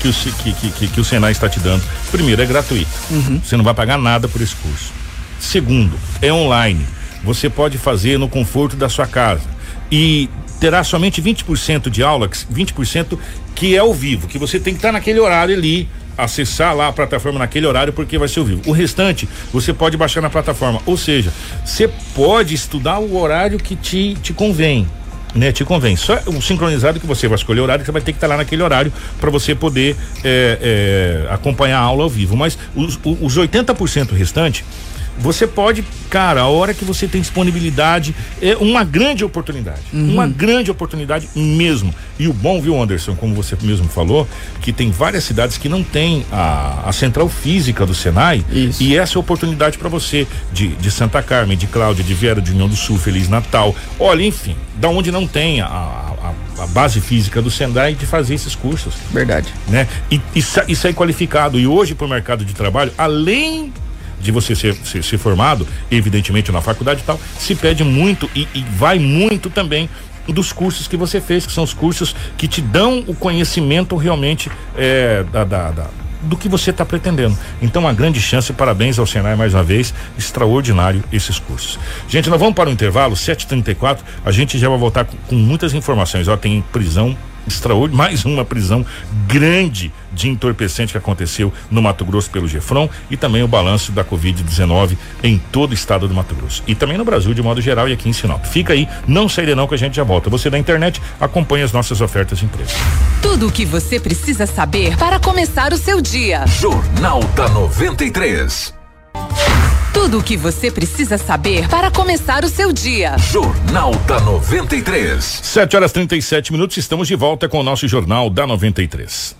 que 0.00 0.08
o, 0.08 0.12
que, 0.12 0.52
que, 0.52 0.70
que, 0.70 0.88
que 0.88 1.00
o 1.00 1.04
Senai 1.04 1.32
está 1.32 1.48
te 1.48 1.58
dando 1.60 1.82
Primeiro, 2.14 2.40
é 2.40 2.46
gratuito. 2.46 2.90
Você 3.42 3.56
não 3.56 3.64
vai 3.64 3.74
pagar 3.74 3.98
nada 3.98 4.28
por 4.28 4.40
esse 4.40 4.54
curso. 4.54 4.92
Segundo, 5.40 5.98
é 6.22 6.32
online. 6.32 6.86
Você 7.24 7.50
pode 7.50 7.76
fazer 7.76 8.18
no 8.18 8.28
conforto 8.28 8.76
da 8.76 8.88
sua 8.88 9.04
casa. 9.04 9.42
E 9.90 10.30
terá 10.60 10.82
somente 10.84 11.20
20% 11.20 11.90
de 11.90 12.02
aula, 12.02 12.28
que- 12.28 12.38
20% 12.52 13.18
que 13.54 13.74
é 13.74 13.78
ao 13.78 13.92
vivo, 13.94 14.26
que 14.26 14.38
você 14.38 14.58
tem 14.58 14.74
que 14.74 14.78
estar 14.78 14.92
naquele 14.92 15.20
horário 15.20 15.54
ali, 15.54 15.88
acessar 16.16 16.74
lá 16.74 16.88
a 16.88 16.92
plataforma 16.92 17.38
naquele 17.38 17.66
horário 17.66 17.92
porque 17.92 18.16
vai 18.18 18.28
ser 18.28 18.40
ao 18.40 18.46
vivo. 18.46 18.62
O 18.66 18.72
restante 18.72 19.28
você 19.52 19.72
pode 19.72 19.96
baixar 19.96 20.20
na 20.20 20.30
plataforma. 20.30 20.80
Ou 20.86 20.96
seja, 20.96 21.32
você 21.64 21.88
pode 22.14 22.54
estudar 22.54 22.98
o 22.98 23.16
horário 23.16 23.58
que 23.58 23.76
te, 23.76 24.14
te 24.22 24.32
convém. 24.32 24.86
Né, 25.34 25.50
te 25.50 25.64
convém. 25.64 25.96
Só 25.96 26.16
o 26.26 26.40
sincronizado 26.40 27.00
que 27.00 27.06
você 27.08 27.26
vai 27.26 27.34
escolher 27.34 27.58
o 27.58 27.64
horário, 27.64 27.80
que 27.82 27.86
você 27.86 27.92
vai 27.92 28.00
ter 28.00 28.12
que 28.12 28.18
estar 28.18 28.28
lá 28.28 28.36
naquele 28.36 28.62
horário 28.62 28.92
para 29.20 29.30
você 29.30 29.52
poder 29.52 29.96
é, 30.22 31.26
é, 31.26 31.34
acompanhar 31.34 31.78
a 31.80 31.82
aula 31.82 32.04
ao 32.04 32.08
vivo. 32.08 32.36
Mas 32.36 32.56
os, 32.72 33.00
os 33.02 33.36
80% 33.36 34.12
restante, 34.12 34.64
você 35.18 35.46
pode, 35.46 35.84
cara, 36.10 36.42
a 36.42 36.48
hora 36.48 36.74
que 36.74 36.84
você 36.84 37.06
tem 37.06 37.20
disponibilidade, 37.20 38.14
é 38.42 38.56
uma 38.56 38.84
grande 38.84 39.24
oportunidade. 39.24 39.80
Uma 39.92 40.26
grande 40.26 40.70
oportunidade 40.70 41.28
mesmo. 41.34 41.94
E 42.18 42.28
o 42.28 42.32
bom, 42.32 42.60
viu, 42.60 42.80
Anderson, 42.80 43.14
como 43.14 43.34
você 43.34 43.56
mesmo 43.62 43.88
falou, 43.88 44.28
que 44.60 44.72
tem 44.72 44.90
várias 44.90 45.24
cidades 45.24 45.56
que 45.56 45.68
não 45.68 45.82
tem 45.82 46.24
a, 46.32 46.88
a 46.88 46.92
central 46.92 47.28
física 47.28 47.86
do 47.86 47.94
Senai. 47.94 48.44
Isso. 48.50 48.82
E 48.82 48.96
essa 48.96 49.14
é 49.14 49.16
a 49.16 49.20
oportunidade 49.20 49.78
para 49.78 49.88
você 49.88 50.26
de, 50.52 50.68
de 50.68 50.90
Santa 50.90 51.22
Carmen, 51.22 51.56
de 51.56 51.66
Cláudia, 51.66 52.04
de 52.04 52.14
Viera, 52.14 52.40
de 52.40 52.52
União 52.52 52.68
do 52.68 52.76
Sul, 52.76 52.98
Feliz 52.98 53.28
Natal. 53.28 53.74
Olha, 53.98 54.24
enfim, 54.24 54.56
da 54.76 54.88
onde 54.88 55.10
não 55.10 55.26
tem 55.26 55.60
a, 55.60 55.66
a, 55.66 56.32
a 56.62 56.66
base 56.68 57.00
física 57.00 57.40
do 57.40 57.50
Senai 57.50 57.94
de 57.94 58.06
fazer 58.06 58.34
esses 58.34 58.54
cursos 58.54 58.94
Verdade. 59.10 59.48
né? 59.68 59.86
E, 60.10 60.20
e, 60.34 60.44
e 60.68 60.76
sair 60.76 60.94
qualificado. 60.94 61.58
E 61.58 61.66
hoje, 61.66 61.94
para 61.94 62.06
o 62.06 62.10
mercado 62.10 62.44
de 62.44 62.54
trabalho, 62.54 62.92
além 62.96 63.72
de 64.24 64.32
você 64.32 64.54
ser, 64.56 64.74
ser, 64.84 65.04
ser 65.04 65.18
formado, 65.18 65.66
evidentemente 65.90 66.50
na 66.50 66.60
faculdade 66.60 67.00
e 67.02 67.04
tal, 67.04 67.20
se 67.38 67.54
pede 67.54 67.84
muito 67.84 68.28
e, 68.34 68.48
e 68.54 68.64
vai 68.76 68.98
muito 68.98 69.48
também 69.50 69.88
dos 70.26 70.52
cursos 70.52 70.88
que 70.88 70.96
você 70.96 71.20
fez, 71.20 71.44
que 71.46 71.52
são 71.52 71.62
os 71.62 71.74
cursos 71.74 72.16
que 72.38 72.48
te 72.48 72.60
dão 72.62 73.04
o 73.06 73.14
conhecimento 73.14 73.94
realmente 73.96 74.50
é, 74.76 75.22
da, 75.30 75.44
da- 75.44 75.70
da- 75.70 75.86
do 76.22 76.38
que 76.38 76.48
você 76.48 76.70
está 76.70 76.86
pretendendo. 76.86 77.36
Então, 77.60 77.82
uma 77.82 77.92
grande 77.92 78.18
chance, 78.18 78.50
parabéns 78.54 78.98
ao 78.98 79.06
Senai 79.06 79.36
mais 79.36 79.52
uma 79.52 79.62
vez, 79.62 79.92
extraordinário 80.18 81.04
esses 81.12 81.38
cursos. 81.38 81.78
Gente, 82.08 82.30
nós 82.30 82.40
vamos 82.40 82.54
para 82.54 82.70
o 82.70 82.72
intervalo, 82.72 83.14
7h34, 83.14 83.98
a 84.24 84.32
gente 84.32 84.58
já 84.58 84.70
vai 84.70 84.78
voltar 84.78 85.04
com, 85.04 85.18
com 85.28 85.34
muitas 85.34 85.74
informações. 85.74 86.26
Ó, 86.26 86.34
tem 86.34 86.64
prisão 86.72 87.14
extraordinária, 87.46 87.96
mais 87.96 88.24
uma 88.24 88.44
prisão 88.44 88.84
grande 89.26 89.92
de 90.12 90.28
entorpecente 90.28 90.92
que 90.92 90.98
aconteceu 90.98 91.52
no 91.70 91.82
Mato 91.82 92.04
Grosso 92.04 92.30
pelo 92.30 92.46
Gefron 92.46 92.88
e 93.10 93.16
também 93.16 93.42
o 93.42 93.48
balanço 93.48 93.92
da 93.92 94.04
Covid-19 94.04 94.96
em 95.22 95.38
todo 95.38 95.72
o 95.72 95.74
estado 95.74 96.06
do 96.08 96.14
Mato 96.14 96.34
Grosso. 96.34 96.62
E 96.66 96.74
também 96.74 96.96
no 96.96 97.04
Brasil 97.04 97.34
de 97.34 97.42
modo 97.42 97.60
geral 97.60 97.88
e 97.88 97.92
aqui 97.92 98.08
em 98.08 98.12
Sinop. 98.12 98.44
Fica 98.44 98.72
aí, 98.72 98.88
não 99.06 99.28
saída 99.28 99.54
não 99.54 99.66
que 99.66 99.74
a 99.74 99.78
gente 99.78 99.96
já 99.96 100.04
volta. 100.04 100.30
Você 100.30 100.48
da 100.48 100.58
internet 100.58 101.00
acompanha 101.20 101.64
as 101.64 101.72
nossas 101.72 102.00
ofertas 102.00 102.38
de 102.38 102.44
empresa. 102.44 102.72
Tudo 103.20 103.48
o 103.48 103.52
que 103.52 103.64
você 103.64 103.98
precisa 103.98 104.46
saber 104.46 104.96
para 104.96 105.18
começar 105.18 105.72
o 105.72 105.76
seu 105.76 106.00
dia. 106.00 106.46
Jornal 106.46 107.20
da 107.34 107.48
93. 107.48 108.74
Tudo 109.94 110.18
o 110.18 110.22
que 110.22 110.36
você 110.36 110.72
precisa 110.72 111.16
saber 111.16 111.68
para 111.68 111.88
começar 111.88 112.44
o 112.44 112.48
seu 112.48 112.72
dia. 112.72 113.16
Jornal 113.16 113.94
da 114.08 114.18
93. 114.18 115.24
7 115.24 115.76
horas 115.76 115.92
37 115.92 116.52
minutos, 116.52 116.76
estamos 116.76 117.06
de 117.06 117.14
volta 117.14 117.48
com 117.48 117.60
o 117.60 117.62
nosso 117.62 117.86
Jornal 117.86 118.28
da 118.28 118.44
93. 118.44 119.36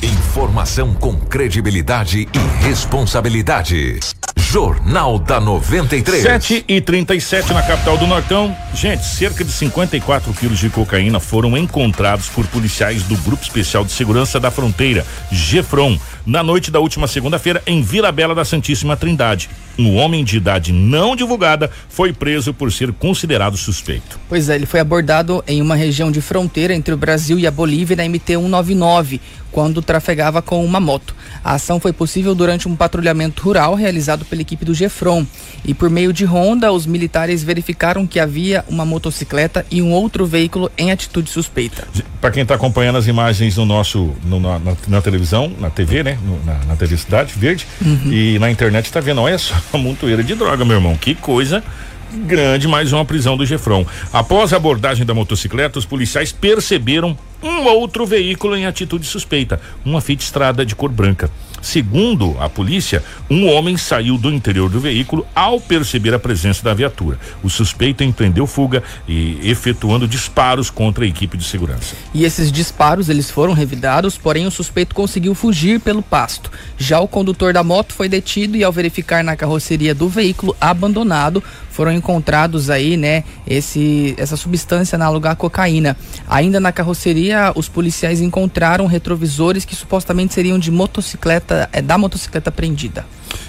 Informação 0.00 0.94
com 0.94 1.18
credibilidade 1.18 2.28
e 2.32 2.64
responsabilidade. 2.64 3.98
Jornal 4.38 5.18
da 5.18 5.40
93. 5.40 6.22
7 6.22 6.64
e 6.66 6.80
37 6.80 7.52
na 7.52 7.62
capital 7.62 7.98
do 7.98 8.06
Nortão. 8.06 8.56
Gente, 8.72 9.04
cerca 9.04 9.44
de 9.44 9.50
54 9.50 10.32
quilos 10.32 10.58
de 10.58 10.70
cocaína 10.70 11.18
foram 11.18 11.56
encontrados 11.56 12.28
por 12.28 12.46
policiais 12.46 13.02
do 13.02 13.16
Grupo 13.18 13.42
Especial 13.42 13.84
de 13.84 13.92
Segurança 13.92 14.38
da 14.38 14.50
Fronteira, 14.50 15.04
GEFRON, 15.30 15.98
na 16.24 16.42
noite 16.42 16.70
da 16.70 16.78
última 16.78 17.08
segunda-feira 17.08 17.62
em 17.66 17.82
Vila 17.82 18.12
Bela 18.12 18.34
da 18.34 18.44
Santíssima 18.44 18.96
Trindade. 18.96 19.50
Um 19.78 19.96
homem 19.96 20.24
de 20.24 20.36
idade 20.36 20.72
não 20.72 21.14
divulgada 21.14 21.70
foi 21.88 22.12
preso 22.12 22.52
por 22.52 22.72
ser 22.72 22.92
considerado 22.92 23.56
suspeito. 23.56 24.18
Pois 24.28 24.48
é, 24.48 24.56
ele 24.56 24.66
foi 24.66 24.80
abordado 24.80 25.42
em 25.46 25.62
uma 25.62 25.76
região 25.76 26.10
de 26.10 26.20
fronteira 26.20 26.74
entre 26.74 26.92
o 26.92 26.96
Brasil 26.96 27.38
e 27.38 27.46
a 27.46 27.50
Bolívia 27.50 27.96
na 27.96 28.02
MT-199, 28.02 29.20
quando 29.52 29.80
trafegava 29.80 30.42
com 30.42 30.64
uma 30.64 30.80
moto. 30.80 31.14
A 31.44 31.54
ação 31.54 31.78
foi 31.78 31.92
possível 31.92 32.34
durante 32.34 32.66
um 32.66 32.74
patrulhamento 32.74 33.40
rural 33.42 33.74
realizado 33.74 34.24
pela 34.28 34.42
equipe 34.42 34.64
do 34.64 34.74
Gefron. 34.74 35.26
E 35.64 35.74
por 35.74 35.90
meio 35.90 36.12
de 36.12 36.24
ronda, 36.24 36.72
os 36.72 36.86
militares 36.86 37.42
verificaram 37.42 38.06
que 38.06 38.20
havia 38.20 38.64
uma 38.68 38.84
motocicleta 38.84 39.64
e 39.70 39.80
um 39.82 39.90
outro 39.92 40.26
veículo 40.26 40.70
em 40.78 40.90
atitude 40.92 41.30
suspeita. 41.30 41.86
Para 42.20 42.30
quem 42.30 42.42
está 42.42 42.54
acompanhando 42.54 42.96
as 42.98 43.06
imagens 43.06 43.56
no 43.56 43.64
nosso 43.66 44.12
no- 44.24 44.40
na, 44.40 44.58
na- 44.58 44.76
na 44.86 45.00
televisão, 45.02 45.52
na 45.58 45.70
TV, 45.70 46.02
né? 46.02 46.18
No- 46.24 46.44
na, 46.44 46.54
na 46.64 46.76
TV 46.76 46.96
Cidade 46.96 47.32
Verde 47.36 47.66
e 48.10 48.38
na 48.38 48.50
internet 48.50 48.86
está 48.86 49.00
vendo, 49.00 49.20
olha 49.20 49.38
só, 49.38 49.54
a 49.72 49.78
montoeira 49.78 50.22
de 50.22 50.34
droga, 50.34 50.64
meu 50.64 50.76
irmão. 50.76 50.96
Que 50.96 51.14
coisa 51.14 51.62
grande, 52.10 52.66
mais 52.66 52.90
uma 52.92 53.04
prisão 53.04 53.36
do 53.36 53.44
Gefron. 53.44 53.84
Após 54.12 54.52
a 54.52 54.56
abordagem 54.56 55.04
da 55.04 55.12
motocicleta, 55.12 55.78
os 55.78 55.84
policiais 55.84 56.32
perceberam 56.32 57.16
um 57.42 57.64
outro 57.66 58.06
veículo 58.06 58.56
em 58.56 58.64
atitude 58.66 59.06
suspeita, 59.06 59.60
uma 59.84 60.00
Fiat 60.00 60.22
Strada 60.24 60.64
de 60.64 60.74
cor 60.74 60.90
branca. 60.90 61.30
Segundo 61.60 62.36
a 62.40 62.48
polícia, 62.48 63.02
um 63.30 63.48
homem 63.48 63.76
saiu 63.76 64.16
do 64.16 64.32
interior 64.32 64.70
do 64.70 64.80
veículo 64.80 65.26
ao 65.34 65.60
perceber 65.60 66.14
a 66.14 66.18
presença 66.18 66.62
da 66.62 66.74
viatura. 66.74 67.18
O 67.42 67.50
suspeito 67.50 68.02
empreendeu 68.04 68.46
fuga 68.46 68.82
e 69.06 69.38
efetuando 69.42 70.06
disparos 70.06 70.70
contra 70.70 71.04
a 71.04 71.08
equipe 71.08 71.36
de 71.36 71.44
segurança. 71.44 71.94
E 72.14 72.24
esses 72.24 72.50
disparos 72.50 73.08
eles 73.08 73.30
foram 73.30 73.52
revidados, 73.52 74.16
porém 74.16 74.46
o 74.46 74.50
suspeito 74.50 74.94
conseguiu 74.94 75.34
fugir 75.34 75.80
pelo 75.80 76.02
pasto. 76.02 76.50
Já 76.76 77.00
o 77.00 77.08
condutor 77.08 77.52
da 77.52 77.62
moto 77.62 77.92
foi 77.92 78.08
detido 78.08 78.56
e 78.56 78.64
ao 78.64 78.72
verificar 78.72 79.22
na 79.22 79.36
carroceria 79.36 79.94
do 79.94 80.08
veículo 80.08 80.56
abandonado, 80.60 81.42
foram 81.78 81.92
encontrados 81.92 82.70
aí, 82.70 82.96
né, 82.96 83.22
esse 83.46 84.12
essa 84.18 84.36
substância 84.36 84.96
análoga 84.96 85.30
à 85.30 85.36
cocaína. 85.36 85.96
Ainda 86.28 86.58
na 86.58 86.72
carroceria, 86.72 87.52
os 87.54 87.68
policiais 87.68 88.20
encontraram 88.20 88.84
retrovisores 88.86 89.64
que 89.64 89.76
supostamente 89.76 90.34
seriam 90.34 90.58
de 90.58 90.72
motocicleta, 90.72 91.68
é, 91.72 91.80
da 91.80 91.96
motocicleta 91.96 92.50
prendida. 92.50 93.06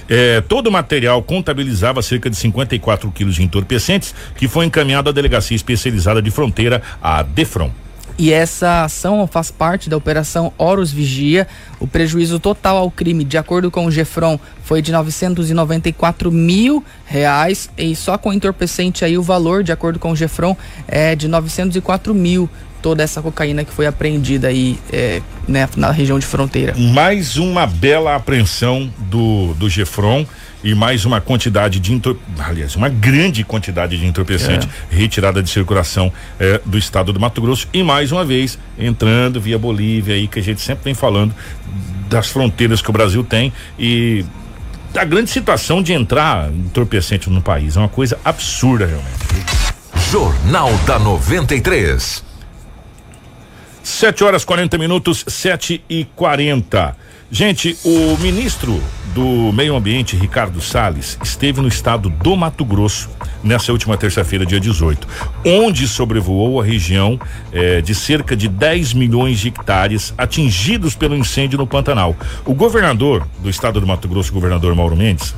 É, 0.07 0.41
todo 0.41 0.67
o 0.67 0.71
material 0.71 1.23
contabilizava 1.23 2.03
cerca 2.03 2.29
de 2.29 2.35
54 2.35 3.09
quilos 3.09 3.33
de 3.33 3.41
entorpecentes 3.41 4.13
que 4.35 4.47
foi 4.47 4.67
encaminhado 4.67 5.09
à 5.09 5.11
delegacia 5.11 5.55
especializada 5.55 6.21
de 6.21 6.29
fronteira, 6.29 6.83
a 7.01 7.23
Defron. 7.23 7.71
E 8.19 8.33
essa 8.33 8.83
ação 8.83 9.25
faz 9.25 9.49
parte 9.49 9.89
da 9.89 9.95
operação 9.95 10.51
Horus 10.57 10.91
Vigia. 10.91 11.47
O 11.79 11.87
prejuízo 11.87 12.37
total 12.37 12.75
ao 12.75 12.91
crime, 12.91 13.23
de 13.23 13.37
acordo 13.37 13.71
com 13.71 13.85
o 13.85 13.91
Gefron, 13.91 14.37
foi 14.69 14.83
de 14.83 14.91
994 14.91 16.31
mil 16.31 16.85
reais. 17.03 17.71
E 17.75 17.95
só 17.95 18.19
com 18.19 18.31
entorpecente 18.31 19.03
aí 19.03 19.17
o 19.17 19.23
valor, 19.23 19.63
de 19.63 19.71
acordo 19.71 19.97
com 19.97 20.11
o 20.11 20.15
Gefron, 20.15 20.55
é 20.87 21.15
de 21.15 21.27
904 21.27 22.13
mil. 22.13 22.47
Toda 22.79 23.01
essa 23.01 23.19
cocaína 23.19 23.65
que 23.65 23.73
foi 23.73 23.87
apreendida 23.87 24.47
aí 24.47 24.79
é, 24.93 25.23
né, 25.47 25.67
na 25.75 25.89
região 25.89 26.19
de 26.19 26.25
fronteira. 26.27 26.75
Mais 26.77 27.35
uma 27.35 27.65
bela 27.65 28.15
apreensão 28.15 28.93
do, 28.99 29.55
do 29.55 29.67
Gefron 29.67 30.23
e 30.63 30.75
mais 30.75 31.03
uma 31.03 31.19
quantidade 31.19 31.79
de 31.79 31.99
aliás, 32.37 32.75
uma 32.75 32.89
grande 32.89 33.43
quantidade 33.43 33.97
de 33.97 34.05
entorpecente 34.05 34.69
retirada 34.89 35.41
de 35.41 35.49
circulação 35.49 36.13
eh, 36.39 36.61
do 36.65 36.77
estado 36.77 37.11
do 37.11 37.19
Mato 37.19 37.41
Grosso 37.41 37.67
e 37.73 37.81
mais 37.81 38.11
uma 38.11 38.23
vez 38.23 38.59
entrando 38.77 39.41
via 39.41 39.57
Bolívia 39.57 40.15
aí 40.15 40.27
que 40.27 40.37
a 40.37 40.43
gente 40.43 40.61
sempre 40.61 40.83
vem 40.83 40.93
falando 40.93 41.33
das 42.09 42.27
fronteiras 42.27 42.81
que 42.81 42.89
o 42.89 42.93
Brasil 42.93 43.23
tem 43.23 43.53
e 43.77 44.25
da 44.91 45.03
grande 45.03 45.29
situação 45.29 45.81
de 45.81 45.93
entrar 45.93 46.51
entorpecente 46.51 47.29
no 47.29 47.41
país, 47.41 47.75
é 47.75 47.79
uma 47.79 47.89
coisa 47.89 48.19
absurda 48.23 48.85
realmente. 48.85 49.09
Jornal 50.11 50.71
da 50.85 50.97
93. 50.97 52.23
7 53.83 54.23
horas 54.23 54.45
40 54.45 54.77
minutos, 54.77 55.23
7 55.27 55.83
e 55.89 56.05
40. 56.15 56.95
Gente, 57.31 57.77
o 57.85 58.17
ministro 58.17 58.81
do 59.13 59.53
Meio 59.53 59.75
Ambiente, 59.75 60.15
Ricardo 60.15 60.59
Salles, 60.59 61.15
esteve 61.23 61.61
no 61.61 61.67
estado 61.67 62.09
do 62.09 62.35
Mato 62.35 62.65
Grosso 62.65 63.07
nessa 63.43 63.71
última 63.71 63.95
terça-feira, 63.95 64.43
dia 64.47 64.59
18, 64.59 65.07
onde 65.45 65.87
sobrevoou 65.87 66.59
a 66.59 66.63
região 66.63 67.19
eh, 67.53 67.81
de 67.81 67.93
cerca 67.93 68.35
de 68.35 68.47
10 68.47 68.93
milhões 68.93 69.39
de 69.39 69.49
hectares 69.49 70.11
atingidos 70.17 70.95
pelo 70.95 71.15
incêndio 71.15 71.59
no 71.59 71.67
Pantanal. 71.67 72.15
O 72.45 72.55
governador 72.55 73.27
do 73.43 73.49
estado 73.49 73.79
do 73.79 73.85
Mato 73.85 74.07
Grosso, 74.07 74.33
governador 74.33 74.73
Mauro 74.73 74.95
Mendes, 74.95 75.35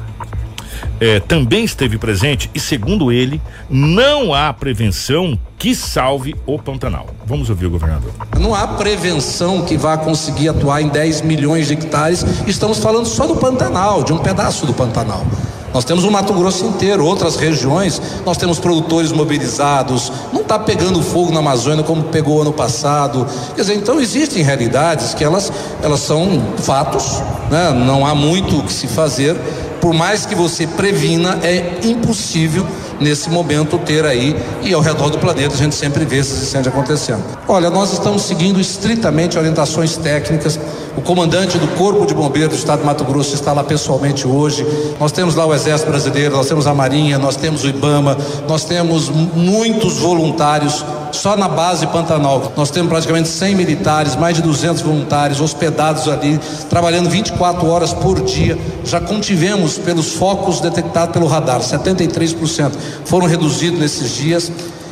eh, 1.00 1.20
também 1.20 1.64
esteve 1.64 1.98
presente 1.98 2.50
e, 2.54 2.60
segundo 2.60 3.12
ele, 3.12 3.42
não 3.70 4.34
há 4.34 4.52
prevenção 4.54 5.38
que 5.58 5.76
salve 5.76 6.36
o 6.46 6.58
Pantanal. 6.58 7.08
Vamos 7.26 7.50
ouvir 7.50 7.68
o 7.68 7.70
governador. 7.70 8.12
Não 8.40 8.56
há 8.56 8.68
prevenção 8.68 9.64
que 9.64 9.78
vá 9.78 9.98
conseguir 9.98 10.50
atuar 10.50 10.82
em 10.82 10.90
10 10.90 11.22
milhões 11.22 11.68
de 11.68 11.74
hectares. 11.74 12.26
Estamos 12.48 12.80
falando 12.80 13.06
só 13.06 13.28
do 13.28 13.36
Pantanal, 13.36 14.04
de 14.04 14.12
um 14.14 14.18
pedaço 14.18 14.66
do 14.66 14.74
Pantanal. 14.74 15.26
Nós 15.74 15.86
temos 15.86 16.04
o 16.04 16.12
Mato 16.12 16.34
Grosso 16.34 16.66
inteiro, 16.66 17.06
outras 17.06 17.38
regiões, 17.38 18.02
nós 18.26 18.36
temos 18.36 18.60
produtores 18.60 19.12
mobilizados, 19.12 20.12
não 20.34 20.42
está 20.42 20.60
pegando 20.60 21.02
fogo 21.02 21.32
na 21.32 21.40
Amazônia 21.40 21.84
como 21.84 22.04
pegou 22.04 22.42
ano 22.42 22.52
passado. 22.52 23.26
Quer 23.56 23.62
dizer, 23.62 23.76
então 23.76 24.00
existem 24.00 24.44
realidades 24.44 25.14
que 25.14 25.24
elas, 25.24 25.52
elas 25.82 26.02
são 26.02 26.42
fatos, 26.58 27.22
né? 27.50 27.72
não 27.72 28.06
há 28.06 28.14
muito 28.14 28.60
o 28.60 28.64
que 28.64 28.74
se 28.74 28.88
fazer. 28.88 29.38
Por 29.82 29.94
mais 29.94 30.26
que 30.26 30.36
você 30.36 30.68
previna, 30.68 31.40
é 31.42 31.80
impossível 31.84 32.66
nesse 33.00 33.30
momento 33.30 33.80
ter 33.80 34.06
aí, 34.06 34.36
e 34.62 34.74
ao 34.74 34.80
redor 34.80 35.10
do 35.10 35.18
planeta 35.18 35.56
a 35.56 35.58
gente 35.58 35.74
sempre 35.74 36.06
vê 36.06 36.18
esses 36.18 36.44
incêndios 36.44 36.74
acontecendo. 36.74 37.24
Olha, 37.48 37.70
nós 37.70 37.92
estamos 37.92 38.22
seguindo 38.22 38.62
estritamente 38.62 39.38
orientações 39.38 39.98
técnicas. 39.98 40.60
O 40.96 41.02
comandante 41.02 41.58
do 41.58 41.68
Corpo 41.70 42.06
de 42.06 42.14
Bombeiros 42.14 42.56
do 42.56 42.60
Estado 42.60 42.80
de 42.80 42.86
Mato 42.86 43.04
Grosso 43.04 43.34
está 43.34 43.54
lá 43.54 43.64
pessoalmente 43.64 44.28
hoje. 44.28 44.66
Nós 45.00 45.12
temos 45.12 45.36
lá 45.36 45.46
o 45.46 45.54
Exército 45.54 45.90
Brasileiro, 45.90 46.36
nós 46.36 46.48
temos 46.48 46.68
a 46.68 46.74
Marinha, 46.74 47.18
nós 47.18 47.36
temos 47.36 47.64
o 47.64 47.68
IBAMA, 47.68 48.18
nós 48.48 48.66
temos 48.66 49.10
muitos 49.10 49.98
voluntários 49.98 50.86
só 51.12 51.36
na 51.36 51.48
base 51.48 51.88
Pantanal. 51.88 52.54
Nós 52.56 52.70
temos 52.70 52.90
praticamente 52.90 53.30
100 53.30 53.56
militares, 53.56 54.16
mais 54.16 54.36
de 54.36 54.42
200 54.42 54.82
voluntários 54.82 55.42
hospedados 55.42 56.08
ali, 56.08 56.40
trabalhando 56.70 57.10
24 57.10 57.68
horas 57.68 57.94
por 57.94 58.22
dia. 58.22 58.58
Já 58.84 59.00
contivemos 59.00 59.70
pelos 59.78 60.13
focos 60.13 60.59
detectados 60.59 61.13
pelo 61.13 61.28
radar, 61.28 61.59
73% 61.59 62.72
foram 63.05 63.28
reduzidos 63.28 63.80
nesses 63.80 64.15
dias. 64.15 64.51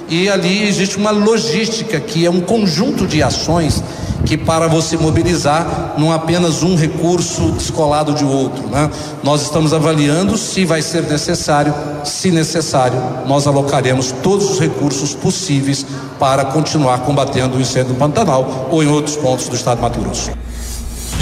E 0.10 0.28
ali 0.28 0.68
existe 0.68 0.98
uma 0.98 1.12
logística 1.12 2.00
que 2.00 2.26
é 2.26 2.32
um 2.32 2.42
conjunto 2.42 3.06
de 3.06 3.22
ações 3.22 3.84
que 4.26 4.38
para 4.38 4.68
você 4.68 4.98
mobilizar 4.98 5.96
não 5.98 6.12
apenas 6.12 6.64
um 6.64 6.76
recurso 6.76 7.52
descolado 7.52 8.14
de 8.14 8.24
outro, 8.24 8.68
né? 8.68 8.90
Nós 9.24 9.44
estamos 9.44 9.74
avaliando 9.74 10.38
se 10.38 10.66
vai 10.66 10.82
ser 10.82 11.04
necessário, 11.04 11.74
se 12.04 12.32
necessário, 12.32 13.02
nós 13.28 13.48
alocaremos 13.48 14.12
todos 14.24 14.50
os 14.52 14.60
recursos 14.60 15.14
possíveis 15.14 15.86
para 16.20 16.46
continuar 16.46 17.00
combatendo 17.00 17.58
o 17.58 17.62
incêndio 17.62 17.94
do 17.94 18.00
Pantanal 18.00 18.68
ou 18.72 18.84
em 18.84 18.88
outros 18.88 19.16
pontos 19.16 19.48
do 19.48 19.56
estado 19.56 19.78
de 19.78 19.84
Mato 19.84 20.00
Grosso. 20.00 20.32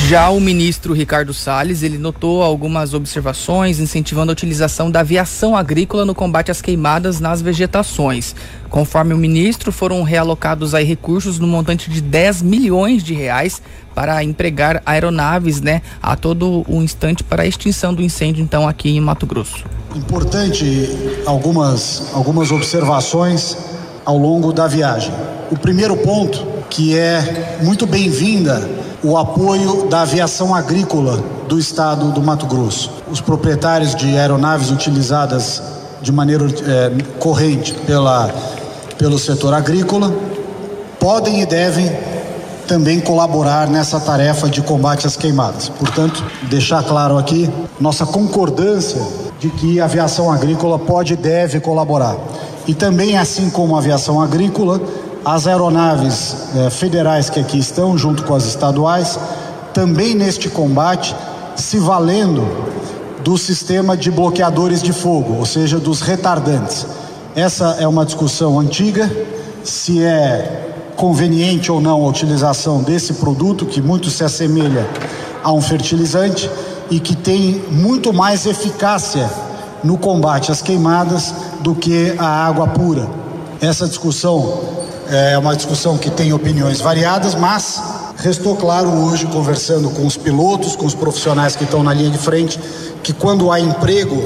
Já 0.08 0.30
o 0.30 0.40
ministro 0.40 0.94
Ricardo 0.94 1.34
Salles, 1.34 1.84
ele 1.84 1.98
notou 1.98 2.42
algumas 2.42 2.94
observações 2.94 3.78
incentivando 3.78 4.32
a 4.32 4.34
utilização 4.34 4.90
da 4.90 5.02
aviação 5.02 5.54
agrícola 5.54 6.06
no 6.06 6.16
combate 6.16 6.50
às 6.50 6.62
queimadas 6.62 7.20
nas 7.20 7.42
vegetações. 7.42 8.34
Conforme 8.70 9.14
o 9.14 9.18
ministro, 9.18 9.70
foram 9.70 10.02
realocados 10.04 10.74
aí 10.74 10.86
recursos 10.86 11.40
no 11.40 11.46
montante 11.46 11.90
de 11.90 12.00
10 12.00 12.42
milhões 12.42 13.04
de 13.04 13.14
reais 13.14 13.62
para 13.94 14.24
empregar 14.24 14.82
aeronaves, 14.86 15.60
né, 15.60 15.82
a 16.02 16.16
todo 16.16 16.64
o 16.70 16.82
instante 16.82 17.22
para 17.22 17.44
a 17.44 17.46
extinção 17.46 17.94
do 17.94 18.02
incêndio 18.02 18.42
então 18.42 18.66
aqui 18.66 18.90
em 18.90 19.02
Mato 19.02 19.26
Grosso. 19.26 19.66
Importante 19.94 20.90
algumas 21.26 22.14
algumas 22.14 22.50
observações 22.50 23.58
ao 24.06 24.18
longo 24.18 24.54
da 24.54 24.70
viagem. 24.70 25.12
O 25.52 25.58
primeiro 25.58 25.98
ponto, 25.98 26.48
que 26.70 26.98
é 26.98 27.60
muito 27.62 27.86
bem-vinda 27.86 28.88
o 29.08 29.16
apoio 29.16 29.88
da 29.88 30.02
aviação 30.02 30.54
agrícola 30.54 31.24
do 31.48 31.58
estado 31.58 32.12
do 32.12 32.22
Mato 32.22 32.46
Grosso. 32.46 32.92
Os 33.10 33.22
proprietários 33.22 33.96
de 33.96 34.18
aeronaves 34.18 34.70
utilizadas 34.70 35.64
de 36.02 36.12
maneira 36.12 36.46
é, 36.46 36.92
corrente 37.18 37.74
pela, 37.86 38.30
pelo 38.98 39.18
setor 39.18 39.54
agrícola 39.54 40.14
podem 41.00 41.42
e 41.42 41.46
devem 41.46 41.90
também 42.68 43.00
colaborar 43.00 43.70
nessa 43.70 43.98
tarefa 43.98 44.50
de 44.50 44.62
combate 44.62 45.08
às 45.08 45.16
queimadas. 45.16 45.70
Portanto, 45.70 46.22
deixar 46.50 46.84
claro 46.84 47.18
aqui 47.18 47.50
nossa 47.80 48.06
concordância 48.06 49.02
de 49.40 49.50
que 49.50 49.80
a 49.80 49.86
aviação 49.86 50.30
agrícola 50.30 50.78
pode 50.78 51.14
e 51.14 51.16
deve 51.16 51.62
colaborar. 51.62 52.18
E 52.68 52.74
também, 52.74 53.18
assim 53.18 53.50
como 53.50 53.74
a 53.78 53.80
aviação 53.80 54.20
agrícola, 54.22 54.82
as 55.28 55.46
aeronaves 55.46 56.36
eh, 56.56 56.70
federais 56.70 57.30
que 57.30 57.38
aqui 57.38 57.60
estão, 57.60 57.98
junto 57.98 58.24
com 58.24 58.34
as 58.34 58.46
estaduais, 58.46 59.20
também 59.74 60.16
neste 60.16 60.48
combate, 60.48 61.14
se 61.54 61.78
valendo 61.80 62.48
do 63.26 63.38
sistema 63.38 63.98
de 63.98 64.10
bloqueadores 64.10 64.82
de 64.82 64.94
fogo, 64.94 65.36
ou 65.38 65.46
seja, 65.46 65.80
dos 65.80 66.00
retardantes. 66.00 66.88
Essa 67.36 67.76
é 67.78 67.86
uma 67.86 68.06
discussão 68.06 68.58
antiga, 68.58 69.12
se 69.66 70.02
é 70.02 70.94
conveniente 70.96 71.70
ou 71.70 71.82
não 71.82 72.06
a 72.06 72.08
utilização 72.08 72.82
desse 72.82 73.16
produto, 73.16 73.66
que 73.66 73.82
muito 73.82 74.10
se 74.10 74.24
assemelha 74.24 74.88
a 75.44 75.52
um 75.52 75.60
fertilizante 75.60 76.50
e 76.90 77.02
que 77.02 77.18
tem 77.18 77.66
muito 77.70 78.14
mais 78.14 78.46
eficácia 78.46 79.30
no 79.84 79.98
combate 79.98 80.54
às 80.54 80.62
queimadas 80.62 81.34
do 81.60 81.76
que 81.76 82.16
a 82.18 82.48
água 82.48 82.66
pura. 82.66 83.10
Essa 83.60 83.86
discussão 83.90 84.87
é 85.10 85.38
uma 85.38 85.56
discussão 85.56 85.98
que 85.98 86.10
tem 86.10 86.34
opiniões 86.34 86.82
variadas, 86.82 87.36
mas 87.36 87.82
restou 88.18 88.56
claro 88.56 88.90
hoje, 88.90 89.26
conversando 89.28 89.90
com 89.90 90.06
os 90.06 90.18
pilotos, 90.18 90.76
com 90.76 90.86
os 90.86 90.94
profissionais 90.94 91.56
que 91.56 91.64
estão 91.64 91.84
na 91.84 91.94
linha 91.94 92.10
de 92.10 92.18
frente, 92.18 92.60
que 93.04 93.14
quando 93.14 93.52
há 93.52 93.60
emprego 93.60 94.22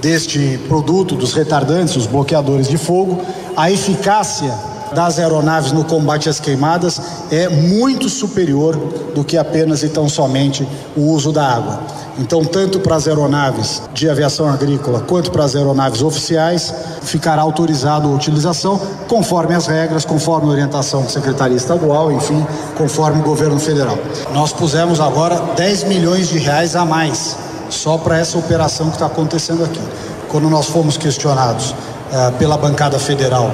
deste 0.00 0.58
produto, 0.68 1.14
dos 1.16 1.32
retardantes, 1.32 1.96
os 1.96 2.06
bloqueadores 2.06 2.68
de 2.68 2.76
fogo, 2.76 3.22
a 3.56 3.70
eficácia 3.70 4.52
das 4.94 5.18
aeronaves 5.18 5.72
no 5.72 5.84
combate 5.84 6.28
às 6.28 6.40
queimadas 6.40 7.00
é 7.30 7.48
muito 7.48 8.08
superior 8.08 8.76
do 9.14 9.24
que 9.24 9.36
apenas 9.36 9.82
e 9.82 9.88
tão 9.88 10.08
somente 10.08 10.66
o 10.96 11.02
uso 11.10 11.32
da 11.32 11.46
água. 11.46 11.80
Então, 12.16 12.44
tanto 12.44 12.78
para 12.78 12.94
as 12.94 13.08
aeronaves 13.08 13.82
de 13.92 14.08
aviação 14.08 14.48
agrícola 14.48 15.00
quanto 15.00 15.32
para 15.32 15.44
as 15.44 15.56
aeronaves 15.56 16.00
oficiais, 16.00 16.72
ficará 17.02 17.42
autorizado 17.42 18.08
a 18.08 18.12
utilização 18.12 18.80
conforme 19.08 19.54
as 19.54 19.66
regras, 19.66 20.04
conforme 20.04 20.48
a 20.48 20.52
orientação 20.52 21.02
da 21.02 21.08
Secretaria 21.08 21.56
Estadual, 21.56 22.12
enfim, 22.12 22.46
conforme 22.78 23.20
o 23.20 23.24
governo 23.24 23.58
federal. 23.58 23.98
Nós 24.32 24.52
pusemos 24.52 25.00
agora 25.00 25.40
10 25.56 25.84
milhões 25.84 26.28
de 26.28 26.38
reais 26.38 26.76
a 26.76 26.84
mais 26.84 27.36
só 27.68 27.98
para 27.98 28.18
essa 28.18 28.38
operação 28.38 28.86
que 28.88 28.94
está 28.94 29.06
acontecendo 29.06 29.64
aqui. 29.64 29.80
Quando 30.28 30.48
nós 30.48 30.66
fomos 30.66 30.96
questionados 30.96 31.74
eh, 32.12 32.32
pela 32.38 32.56
bancada 32.56 32.98
federal 32.98 33.50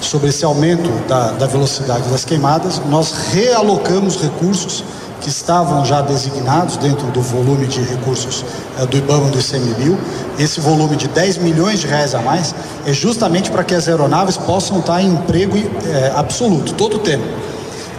sobre 0.00 0.28
esse 0.28 0.44
aumento 0.44 0.88
da, 1.06 1.32
da 1.32 1.46
velocidade 1.46 2.08
das 2.08 2.24
queimadas, 2.24 2.80
nós 2.88 3.12
realocamos 3.32 4.16
recursos 4.16 4.84
que 5.20 5.28
estavam 5.28 5.84
já 5.84 6.00
designados 6.00 6.76
dentro 6.78 7.06
do 7.08 7.20
volume 7.20 7.66
de 7.66 7.82
recursos 7.82 8.44
eh, 8.78 8.86
do 8.86 8.96
IBAMA 8.96 9.30
do 9.30 9.38
ICMBio. 9.38 9.98
Esse 10.38 10.60
volume 10.60 10.96
de 10.96 11.08
10 11.08 11.38
milhões 11.38 11.80
de 11.80 11.86
reais 11.86 12.14
a 12.14 12.20
mais 12.20 12.54
é 12.86 12.92
justamente 12.92 13.50
para 13.50 13.62
que 13.62 13.74
as 13.74 13.86
aeronaves 13.86 14.36
possam 14.36 14.80
estar 14.80 15.02
em 15.02 15.08
emprego 15.08 15.56
eh, 15.58 16.12
absoluto, 16.16 16.72
todo 16.74 16.96
o 16.96 16.98
tempo. 17.00 17.24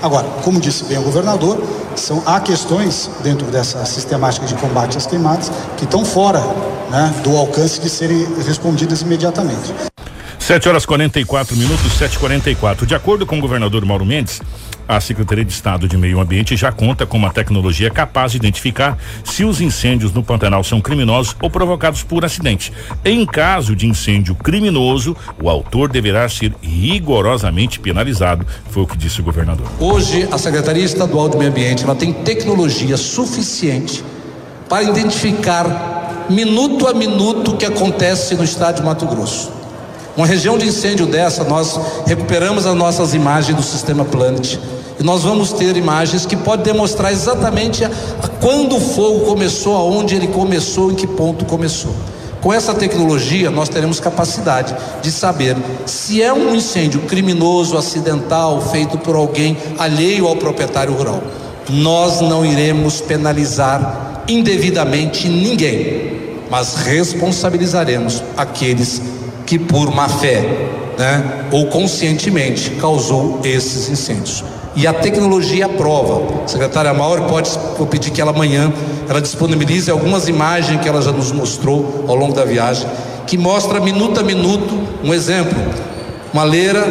Agora, 0.02 0.28
como 0.44 0.60
disse 0.60 0.84
bem 0.86 0.98
o 0.98 1.04
governador, 1.04 1.62
são, 1.96 2.24
há 2.26 2.40
questões 2.40 3.10
dentro 3.22 3.46
dessa 3.48 3.86
sistemática 3.86 4.48
de 4.48 4.56
combate 4.56 4.98
às 4.98 5.06
queimadas 5.06 5.52
que 5.78 5.84
estão 5.84 6.04
fora 6.04 6.40
né, 6.90 7.14
do 7.24 7.38
alcance 7.38 7.80
de 7.80 7.90
serem 7.90 8.28
respondidas 8.44 9.02
imediatamente. 9.02 9.76
7 10.52 10.68
horas 10.68 10.86
44 10.86 11.56
minutos, 11.56 11.98
7h44. 11.98 12.86
De 12.86 12.94
acordo 12.94 13.26
com 13.26 13.38
o 13.38 13.40
governador 13.40 13.86
Mauro 13.86 14.06
Mendes, 14.06 14.42
a 14.86 15.00
Secretaria 15.00 15.46
de 15.46 15.54
Estado 15.54 15.88
de 15.88 15.96
Meio 15.96 16.20
Ambiente 16.20 16.58
já 16.58 16.74
conta 16.74 17.06
com 17.06 17.16
uma 17.16 17.32
tecnologia 17.32 17.90
capaz 17.90 18.34
de 18.34 18.38
identificar 18.38 18.98
se 19.24 19.46
os 19.46 19.62
incêndios 19.62 20.12
no 20.12 20.22
Pantanal 20.22 20.62
são 20.62 20.82
criminosos 20.82 21.38
ou 21.42 21.50
provocados 21.50 22.04
por 22.04 22.26
acidente. 22.26 22.74
Em 23.06 23.26
caso 23.26 23.78
de 23.78 23.88
incêndio 23.88 24.36
criminoso, 24.36 25.16
o 25.42 25.50
autor 25.50 25.88
deverá 25.88 26.28
ser 26.28 26.54
rigorosamente 26.62 27.80
penalizado, 27.80 28.46
foi 28.72 28.84
o 28.84 28.88
que 28.88 28.98
disse 28.98 29.22
o 29.22 29.24
governador. 29.24 29.68
Hoje, 29.80 30.28
a 30.30 30.38
Secretaria 30.38 30.84
Estadual 30.84 31.30
de 31.30 31.38
Meio 31.38 31.50
Ambiente 31.50 31.86
ela 31.86 31.96
tem 31.96 32.12
tecnologia 32.12 32.98
suficiente 32.98 34.04
para 34.68 34.84
identificar 34.84 36.28
minuto 36.30 36.88
a 36.88 36.94
minuto 36.94 37.52
o 37.52 37.58
que 37.58 37.66
acontece 37.66 38.36
no 38.36 38.44
estado 38.44 38.76
de 38.76 38.84
Mato 38.84 39.06
Grosso. 39.06 39.61
Uma 40.16 40.28
região 40.28 40.58
de 40.58 40.68
incêndio 40.68 41.06
dessa, 41.06 41.44
nós 41.44 41.80
recuperamos 42.06 42.66
as 42.66 42.76
nossas 42.76 43.14
imagens 43.14 43.56
do 43.56 43.64
sistema 43.64 44.04
Planet. 44.04 44.60
E 45.00 45.04
nós 45.04 45.24
vamos 45.24 45.54
ter 45.54 45.76
imagens 45.78 46.26
que 46.26 46.36
podem 46.36 46.66
demonstrar 46.66 47.12
exatamente 47.12 47.84
a, 47.84 47.92
a 48.22 48.28
quando 48.28 48.76
o 48.76 48.80
fogo 48.80 49.22
começou, 49.22 49.76
aonde 49.76 50.16
ele 50.16 50.28
começou, 50.28 50.92
em 50.92 50.96
que 50.96 51.08
ponto 51.08 51.46
começou. 51.46 51.96
Com 52.42 52.52
essa 52.52 52.74
tecnologia, 52.74 53.50
nós 53.50 53.70
teremos 53.70 54.00
capacidade 54.00 54.76
de 55.02 55.12
saber 55.12 55.56
se 55.86 56.22
é 56.22 56.34
um 56.34 56.56
incêndio 56.56 57.02
criminoso, 57.02 57.78
acidental, 57.78 58.62
feito 58.72 58.98
por 58.98 59.16
alguém 59.16 59.58
alheio 59.78 60.28
ao 60.28 60.36
proprietário 60.36 60.94
rural. 60.94 61.22
Nós 61.70 62.20
não 62.20 62.46
iremos 62.46 63.00
penalizar 63.00 64.24
indevidamente 64.28 65.30
ninguém 65.30 66.12
mas 66.52 66.76
responsabilizaremos 66.76 68.22
aqueles 68.36 69.02
que 69.52 69.60
por 69.60 69.94
má 69.94 70.08
fé, 70.08 70.46
né, 70.98 71.50
ou 71.52 71.68
conscientemente 71.68 72.70
causou 72.80 73.42
esses 73.44 73.90
incêndios. 73.90 74.46
E 74.78 74.88
a 74.88 74.94
tecnologia 74.94 75.68
prova. 75.68 76.48
Secretária 76.48 76.94
Mauro 76.94 77.24
pode 77.24 77.50
vou 77.78 77.86
pedir 77.86 78.12
que 78.12 78.22
ela 78.22 78.32
amanhã 78.32 78.72
ela 79.10 79.20
disponibilize 79.20 79.92
algumas 79.92 80.30
imagens 80.30 80.80
que 80.80 80.88
ela 80.88 81.02
já 81.02 81.12
nos 81.12 81.34
mostrou 81.34 82.06
ao 82.08 82.16
longo 82.16 82.34
da 82.34 82.46
viagem, 82.46 82.88
que 83.28 83.38
mostra 83.38 83.82
minuto 83.82 84.22
a 84.22 84.24
minuto 84.24 84.74
um 85.04 85.14
exemplo. 85.14 85.58
Uma 86.34 86.46
leira 86.46 86.88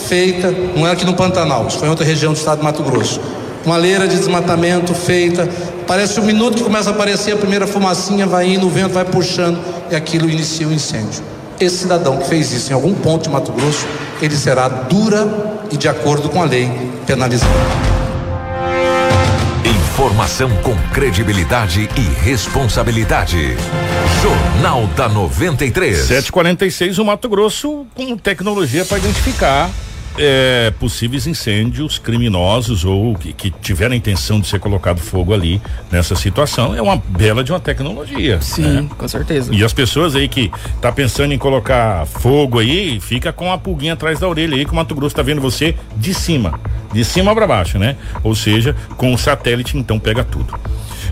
feita, 0.00 0.52
não 0.74 0.88
é 0.88 0.90
aqui 0.90 1.04
no 1.04 1.14
Pantanal, 1.14 1.68
isso 1.68 1.78
foi 1.78 1.86
em 1.86 1.90
outra 1.92 2.04
região 2.04 2.32
do 2.32 2.36
estado 2.36 2.58
de 2.58 2.64
Mato 2.64 2.82
Grosso. 2.82 3.20
Uma 3.64 3.76
leira 3.76 4.08
de 4.08 4.16
desmatamento 4.16 4.92
feita, 4.96 5.48
parece 5.86 6.18
um 6.18 6.24
minuto 6.24 6.56
que 6.56 6.64
começa 6.64 6.90
a 6.90 6.92
aparecer 6.92 7.34
a 7.34 7.36
primeira 7.36 7.68
fumacinha, 7.68 8.26
vai 8.26 8.52
indo, 8.52 8.66
o 8.66 8.70
vento 8.70 8.94
vai 8.94 9.04
puxando 9.04 9.60
e 9.88 9.94
aquilo 9.94 10.28
inicia 10.28 10.66
o 10.66 10.72
incêndio. 10.72 11.22
Esse 11.60 11.76
cidadão 11.76 12.16
que 12.16 12.26
fez 12.26 12.52
isso 12.52 12.70
em 12.70 12.74
algum 12.74 12.94
ponto 12.94 13.24
de 13.24 13.28
Mato 13.28 13.52
Grosso, 13.52 13.86
ele 14.22 14.34
será 14.34 14.66
dura 14.66 15.28
e 15.70 15.76
de 15.76 15.88
acordo 15.88 16.30
com 16.30 16.40
a 16.40 16.46
lei 16.46 16.70
penalizado. 17.06 17.52
Informação 19.62 20.48
com 20.62 20.74
credibilidade 20.90 21.86
e 21.94 22.24
responsabilidade. 22.24 23.56
Jornal 24.22 24.86
da 24.96 25.06
93. 25.06 25.98
746 25.98 26.98
o 26.98 27.04
Mato 27.04 27.28
Grosso 27.28 27.86
com 27.94 28.16
tecnologia 28.16 28.86
para 28.86 28.96
identificar 28.96 29.68
é, 30.18 30.72
possíveis 30.78 31.26
incêndios 31.26 31.98
criminosos 31.98 32.84
ou 32.84 33.14
que, 33.14 33.32
que 33.32 33.50
tiveram 33.50 33.92
a 33.94 33.96
intenção 33.96 34.40
de 34.40 34.46
ser 34.46 34.58
colocado 34.58 34.98
fogo 34.98 35.32
ali 35.32 35.60
nessa 35.90 36.14
situação. 36.14 36.74
É 36.74 36.82
uma 36.82 36.96
bela 36.96 37.44
de 37.44 37.52
uma 37.52 37.60
tecnologia. 37.60 38.40
Sim, 38.40 38.62
né? 38.62 38.88
com 38.96 39.08
certeza. 39.08 39.54
E 39.54 39.64
as 39.64 39.72
pessoas 39.72 40.14
aí 40.14 40.28
que 40.28 40.50
tá 40.80 40.90
pensando 40.90 41.32
em 41.32 41.38
colocar 41.38 42.06
fogo 42.06 42.58
aí, 42.58 43.00
fica 43.00 43.32
com 43.32 43.52
a 43.52 43.58
pulguinha 43.58 43.94
atrás 43.94 44.18
da 44.18 44.28
orelha 44.28 44.56
aí 44.56 44.64
que 44.64 44.72
o 44.72 44.76
Mato 44.76 44.94
Grosso 44.94 45.14
tá 45.14 45.22
vendo 45.22 45.40
você 45.40 45.74
de 45.96 46.12
cima, 46.12 46.58
de 46.92 47.04
cima 47.04 47.34
para 47.34 47.46
baixo, 47.46 47.78
né? 47.78 47.96
Ou 48.22 48.34
seja, 48.34 48.74
com 48.96 49.12
o 49.12 49.18
satélite 49.18 49.76
então 49.76 49.98
pega 49.98 50.24
tudo. 50.24 50.58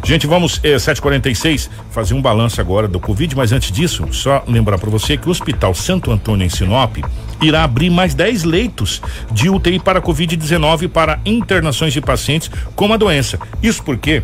Gente, 0.05 0.26
vamos, 0.26 0.61
é, 0.62 0.78
746, 0.78 1.70
fazer 1.90 2.14
um 2.14 2.22
balanço 2.22 2.61
agora 2.61 2.88
do 2.88 2.99
Covid, 2.99 3.36
mas 3.36 3.53
antes 3.53 3.70
disso, 3.70 4.07
só 4.12 4.42
lembrar 4.46 4.78
para 4.78 4.90
você 4.90 5.16
que 5.16 5.28
o 5.28 5.30
Hospital 5.30 5.74
Santo 5.74 6.11
Antônio 6.11 6.46
em 6.46 6.49
Sinop 6.49 6.96
irá 7.42 7.64
abrir 7.64 7.90
mais 7.90 8.14
10 8.14 8.44
leitos 8.44 9.03
de 9.30 9.49
UTI 9.49 9.78
para 9.78 10.01
Covid-19 10.01 10.88
para 10.88 11.20
internações 11.24 11.92
de 11.92 12.01
pacientes 12.01 12.51
com 12.74 12.92
a 12.92 12.96
doença. 12.96 13.38
Isso 13.62 13.82
porque 13.82 14.22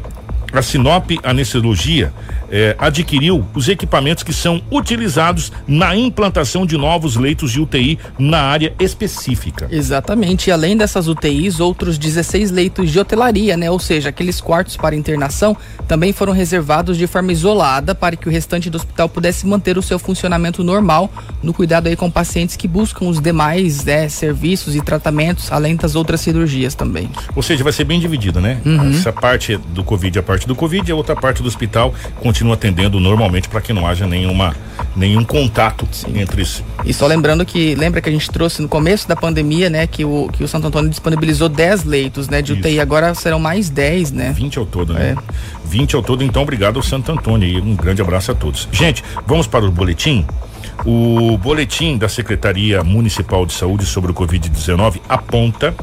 a 0.59 0.63
Sinop 0.63 1.11
Anestesiologia 1.23 2.13
eh, 2.51 2.77
adquiriu 2.79 3.45
os 3.55 3.69
equipamentos 3.69 4.23
que 4.23 4.33
são 4.33 4.63
utilizados 4.71 5.51
na 5.67 5.97
implantação 5.97 6.65
de 6.65 6.77
novos 6.77 7.17
leitos 7.17 7.51
de 7.51 7.61
UTI 7.61 7.99
na 8.19 8.41
área 8.41 8.73
específica. 8.79 9.67
Exatamente. 9.71 10.49
E 10.49 10.53
além 10.53 10.77
dessas 10.77 11.09
UTIs, 11.09 11.61
outros 11.61 11.99
16 11.99 12.51
leitos 12.51 12.91
de 12.91 12.99
hotelaria, 13.01 13.57
né? 13.57 13.71
Ou 13.71 13.79
seja, 13.79 14.11
aqueles 14.11 14.41
quartos 14.41 14.77
para 14.77 14.95
internação 14.95 15.57
também 15.89 16.13
foram 16.13 16.33
reservados 16.33 16.97
de 16.97 17.07
forma 17.07 17.33
isolada 17.33 17.95
para 17.95 18.17
que 18.17 18.29
o 18.29 18.31
restante 18.31 18.71
do 18.71 18.77
hospital 18.77 19.09
pudesse 19.09 19.47
manter 19.47 19.77
o 19.77 19.83
seu 19.83 19.99
funcionamento 19.99 20.63
normal 20.63 21.11
no 21.43 21.53
cuidado 21.53 21.89
aí 21.89 21.97
com 21.97 22.11
pacientes 22.11 22.57
que 22.57 22.69
buscam 22.69 23.07
os 23.07 23.21
demais 23.21 23.85
né, 23.85 24.09
serviços 24.09 24.75
e 24.77 24.81
tratamentos, 24.81 25.51
além 25.51 25.77
das 25.77 25.95
outras 25.95 26.21
cirurgias 26.21 26.75
também. 26.75 27.11
Ou 27.35 27.43
seja, 27.43 27.65
vai 27.65 27.73
ser 27.73 27.85
bem 27.85 27.99
dividido, 28.01 28.41
né? 28.41 28.61
Uhum. 28.65 28.91
Essa 28.91 29.13
parte 29.13 29.57
do 29.57 29.83
Covid, 29.83 30.19
a 30.19 30.23
parte 30.23 30.44
do 30.47 30.55
Covid, 30.55 30.89
e 30.89 30.93
a 30.93 30.97
outra 30.97 31.15
parte 31.15 31.43
do 31.43 31.49
hospital 31.49 31.95
continua 32.17 32.55
atendendo 32.55 33.01
normalmente 33.01 33.49
para 33.49 33.61
que 33.61 33.73
não 33.73 33.87
haja 33.87 34.07
nenhuma, 34.07 34.55
nenhum 34.95 35.25
contato 35.25 35.87
Sim. 35.91 36.19
entre 36.21 36.45
si. 36.45 36.63
E 36.85 36.93
só 36.93 37.07
lembrando 37.07 37.45
que, 37.45 37.75
lembra 37.75 38.01
que 38.01 38.09
a 38.09 38.13
gente 38.13 38.31
trouxe 38.31 38.63
no 38.63 38.69
começo 38.69 39.09
da 39.09 39.17
pandemia, 39.17 39.71
né, 39.71 39.87
que 39.87 40.05
o, 40.05 40.29
que 40.33 40.45
o 40.45 40.49
Santo 40.49 40.67
Antônio 40.67 40.91
disponibilizou 40.91 41.49
10 41.49 41.85
leitos, 41.85 42.29
né, 42.29 42.43
de 42.43 42.53
Isso. 42.53 42.61
UTI, 42.61 42.81
agora 42.81 43.15
serão 43.15 43.39
mais 43.39 43.71
10, 43.71 44.13
né? 44.13 44.33
20 44.33 44.59
ao 44.59 44.67
todo, 44.67 44.93
né? 44.93 45.17
É. 45.17 45.69
20 45.69 45.97
ao 45.97 46.03
todo, 46.03 46.23
então 46.23 46.43
obrigado 46.43 46.77
ao 46.77 46.83
Santo 46.83 47.11
Antônio 47.11 47.49
e 47.49 47.61
um 47.61 47.75
grande 47.75 48.03
abraço 48.03 48.31
a 48.31 48.35
todos. 48.35 48.69
Gente, 48.71 49.03
vamos 49.27 49.47
para 49.47 49.65
o 49.65 49.71
boletim? 49.71 50.25
O 50.85 51.39
boletim 51.39 51.97
da 51.97 52.09
Secretaria 52.09 52.83
Municipal 52.85 53.47
de 53.47 53.53
Saúde 53.53 53.87
sobre 53.87 54.11
o 54.11 54.15
Covid-19 54.15 55.01
aponta 55.09 55.75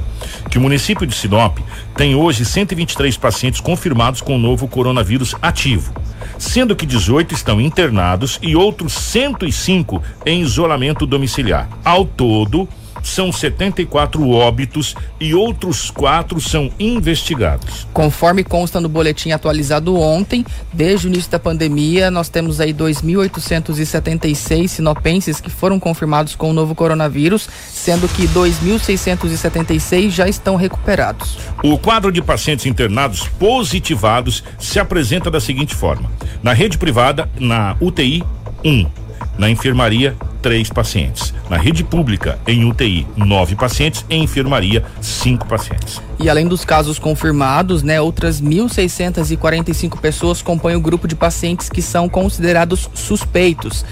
que 0.49 0.57
o 0.57 0.61
município 0.61 1.07
de 1.07 1.15
Sinop 1.15 1.57
tem 1.95 2.15
hoje 2.15 2.45
123 2.45 3.17
pacientes 3.17 3.59
confirmados 3.59 4.21
com 4.21 4.35
o 4.35 4.39
novo 4.39 4.67
coronavírus 4.67 5.35
ativo, 5.41 5.93
sendo 6.37 6.75
que 6.75 6.85
18 6.85 7.33
estão 7.33 7.59
internados 7.59 8.39
e 8.41 8.55
outros 8.55 8.93
105 8.93 10.01
em 10.25 10.41
isolamento 10.41 11.05
domiciliar. 11.05 11.67
Ao 11.83 12.05
todo, 12.05 12.67
são 13.03 13.31
74 13.31 14.29
óbitos 14.29 14.95
e 15.19 15.33
outros 15.33 15.89
quatro 15.89 16.39
são 16.39 16.71
investigados. 16.79 17.87
Conforme 17.93 18.43
consta 18.43 18.79
no 18.79 18.87
boletim 18.89 19.31
atualizado 19.31 19.99
ontem, 19.99 20.45
desde 20.71 21.07
o 21.07 21.09
início 21.09 21.31
da 21.31 21.39
pandemia, 21.39 22.11
nós 22.11 22.29
temos 22.29 22.59
aí 22.59 22.73
2.876 22.73 24.67
sinopenses 24.67 25.39
que 25.39 25.49
foram 25.49 25.79
confirmados 25.79 26.35
com 26.35 26.49
o 26.49 26.53
novo 26.53 26.75
coronavírus, 26.75 27.49
sendo 27.71 28.07
que 28.07 28.27
2.676 28.27 30.09
já 30.09 30.27
estão 30.27 30.55
recuperados. 30.55 31.37
O 31.63 31.77
quadro 31.77 32.11
de 32.11 32.21
pacientes 32.21 32.65
internados 32.65 33.27
positivados 33.39 34.43
se 34.59 34.79
apresenta 34.79 35.29
da 35.29 35.39
seguinte 35.39 35.75
forma: 35.75 36.09
na 36.41 36.53
rede 36.53 36.77
privada, 36.77 37.29
na 37.39 37.75
UTI, 37.79 38.23
1. 38.63 38.69
Um. 38.69 39.00
Na 39.37 39.49
enfermaria, 39.49 40.15
três 40.41 40.69
pacientes. 40.69 41.33
Na 41.49 41.57
rede 41.57 41.83
pública, 41.83 42.39
em 42.47 42.65
UTI, 42.65 43.07
nove 43.15 43.55
pacientes. 43.55 44.05
Em 44.09 44.23
enfermaria, 44.23 44.83
cinco 45.01 45.47
pacientes. 45.47 46.01
E 46.21 46.29
além 46.29 46.47
dos 46.47 46.63
casos 46.63 46.99
confirmados, 46.99 47.81
né, 47.81 47.99
outras 47.99 48.39
1.645 48.39 49.99
pessoas 49.99 50.41
compõem 50.41 50.75
o 50.75 50.79
grupo 50.79 51.07
de 51.07 51.15
pacientes 51.15 51.67
que 51.67 51.81
são 51.81 52.07
considerados 52.07 52.87
suspeitos. 52.93 53.83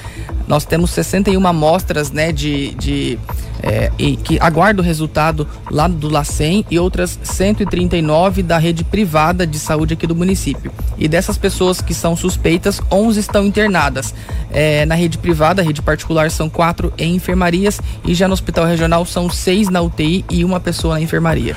Nós 0.47 0.63
temos 0.63 0.91
61 0.91 1.47
amostras, 1.47 2.11
né, 2.11 2.31
de, 2.31 2.71
de 2.75 3.19
é, 3.61 3.91
e 3.97 4.15
que 4.15 4.39
aguarda 4.39 4.81
o 4.81 4.85
resultado 4.85 5.47
lá 5.69 5.87
do 5.87 6.09
LACEN 6.09 6.65
e 6.69 6.79
outras 6.79 7.19
139 7.23 8.41
da 8.41 8.57
rede 8.57 8.83
privada 8.83 9.45
de 9.45 9.59
saúde 9.59 9.93
aqui 9.93 10.07
do 10.07 10.15
município. 10.15 10.71
E 10.97 11.07
dessas 11.07 11.37
pessoas 11.37 11.81
que 11.81 11.93
são 11.93 12.15
suspeitas, 12.15 12.81
11 12.91 13.19
estão 13.19 13.45
internadas. 13.45 14.13
É, 14.51 14.85
na 14.85 14.95
rede 14.95 15.17
privada, 15.17 15.61
rede 15.61 15.81
particular, 15.81 16.31
são 16.31 16.49
quatro 16.49 16.91
em 16.97 17.15
enfermarias 17.15 17.79
e 18.05 18.13
já 18.13 18.27
no 18.27 18.33
hospital 18.33 18.65
regional 18.65 19.05
são 19.05 19.29
seis 19.29 19.69
na 19.69 19.81
UTI 19.81 20.25
e 20.29 20.43
uma 20.43 20.59
pessoa 20.59 20.95
na 20.95 21.01
enfermaria. 21.01 21.55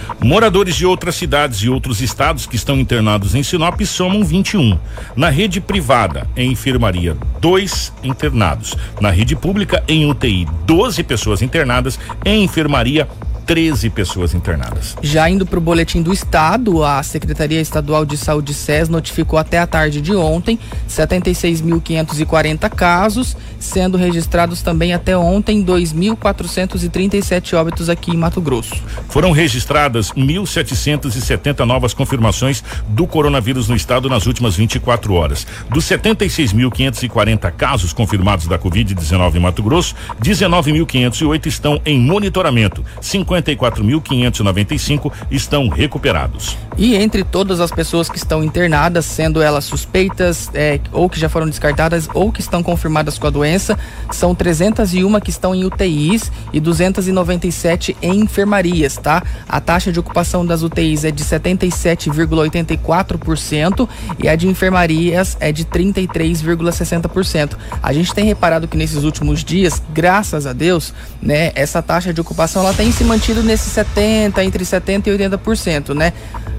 Moradores 0.62 0.76
de 0.78 0.86
outras 0.86 1.16
cidades 1.16 1.58
e 1.58 1.68
outros 1.68 2.00
estados 2.00 2.46
que 2.46 2.54
estão 2.54 2.78
internados 2.78 3.34
em 3.34 3.42
Sinop 3.42 3.80
somam 3.80 4.24
21. 4.24 4.78
Na 5.16 5.28
rede 5.28 5.60
privada, 5.60 6.24
em 6.36 6.52
enfermaria, 6.52 7.16
dois 7.40 7.92
internados. 8.04 8.76
Na 9.00 9.10
rede 9.10 9.34
pública, 9.34 9.82
em 9.88 10.08
UTI, 10.08 10.46
12 10.64 11.02
pessoas 11.02 11.42
internadas 11.42 11.98
em 12.24 12.44
enfermaria 12.44 13.08
13 13.46 13.90
pessoas 13.90 14.34
internadas. 14.34 14.96
Já 15.02 15.28
indo 15.28 15.44
para 15.44 15.58
o 15.58 15.62
boletim 15.62 16.00
do 16.02 16.12
estado, 16.12 16.84
a 16.84 17.02
Secretaria 17.02 17.60
Estadual 17.60 18.04
de 18.04 18.16
Saúde 18.16 18.54
SES 18.54 18.88
notificou 18.88 19.38
até 19.38 19.58
a 19.58 19.66
tarde 19.66 20.00
de 20.00 20.14
ontem 20.14 20.58
76.540 20.88 22.70
casos, 22.70 23.36
sendo 23.58 23.96
registrados 23.96 24.62
também 24.62 24.92
até 24.92 25.16
ontem 25.16 25.64
2.437 25.64 27.54
óbitos 27.54 27.88
aqui 27.88 28.12
em 28.12 28.16
Mato 28.16 28.40
Grosso. 28.40 28.74
Foram 29.08 29.32
registradas 29.32 30.12
1.770 30.12 31.64
novas 31.64 31.94
confirmações 31.94 32.62
do 32.88 33.06
coronavírus 33.06 33.68
no 33.68 33.74
estado 33.76 34.08
nas 34.08 34.26
últimas 34.26 34.54
24 34.54 35.14
horas. 35.14 35.46
Dos 35.68 35.84
76.540 35.84 37.50
casos 37.52 37.92
confirmados 37.92 38.46
da 38.46 38.58
Covid-19 38.58 39.36
em 39.36 39.40
Mato 39.40 39.62
Grosso, 39.62 39.94
19.508 40.22 41.46
estão 41.46 41.80
em 41.84 41.98
monitoramento. 42.00 42.84
50 43.00 43.31
54.595 43.32 45.12
estão 45.30 45.68
recuperados. 45.68 46.56
E 46.76 46.94
entre 46.94 47.22
todas 47.22 47.60
as 47.60 47.70
pessoas 47.70 48.08
que 48.08 48.16
estão 48.16 48.42
internadas, 48.42 49.04
sendo 49.04 49.42
elas 49.42 49.64
suspeitas 49.64 50.50
é, 50.54 50.80
ou 50.90 51.08
que 51.08 51.20
já 51.20 51.28
foram 51.28 51.46
descartadas 51.46 52.08
ou 52.14 52.32
que 52.32 52.40
estão 52.40 52.62
confirmadas 52.62 53.18
com 53.18 53.26
a 53.26 53.30
doença, 53.30 53.78
são 54.10 54.34
301 54.34 55.20
que 55.20 55.28
estão 55.30 55.54
em 55.54 55.64
UTIs 55.64 56.32
e 56.52 56.60
297 56.60 57.96
em 58.00 58.20
enfermarias, 58.20 58.96
tá? 58.96 59.22
A 59.48 59.60
taxa 59.60 59.92
de 59.92 60.00
ocupação 60.00 60.46
das 60.46 60.62
UTIs 60.62 61.04
é 61.04 61.10
de 61.10 61.24
77,84% 61.24 63.88
e 64.22 64.28
a 64.28 64.36
de 64.36 64.48
enfermarias 64.48 65.36
é 65.40 65.52
de 65.52 65.64
33,60%. 65.64 67.56
A 67.82 67.92
gente 67.92 68.14
tem 68.14 68.24
reparado 68.24 68.66
que 68.66 68.76
nesses 68.76 69.04
últimos 69.04 69.44
dias, 69.44 69.82
graças 69.92 70.46
a 70.46 70.52
Deus, 70.52 70.94
né, 71.20 71.50
essa 71.54 71.82
taxa 71.82 72.14
de 72.14 72.20
ocupação 72.20 72.62
ela 72.62 72.74
tem 72.74 72.92
se 72.92 73.04
mantido 73.04 73.21
mantido 73.22 73.44
nesse 73.44 73.70
70, 73.70 74.42
entre 74.42 74.64
70 74.64 75.08
e 75.08 75.16
80%, 75.16 75.94
né? 75.94 76.12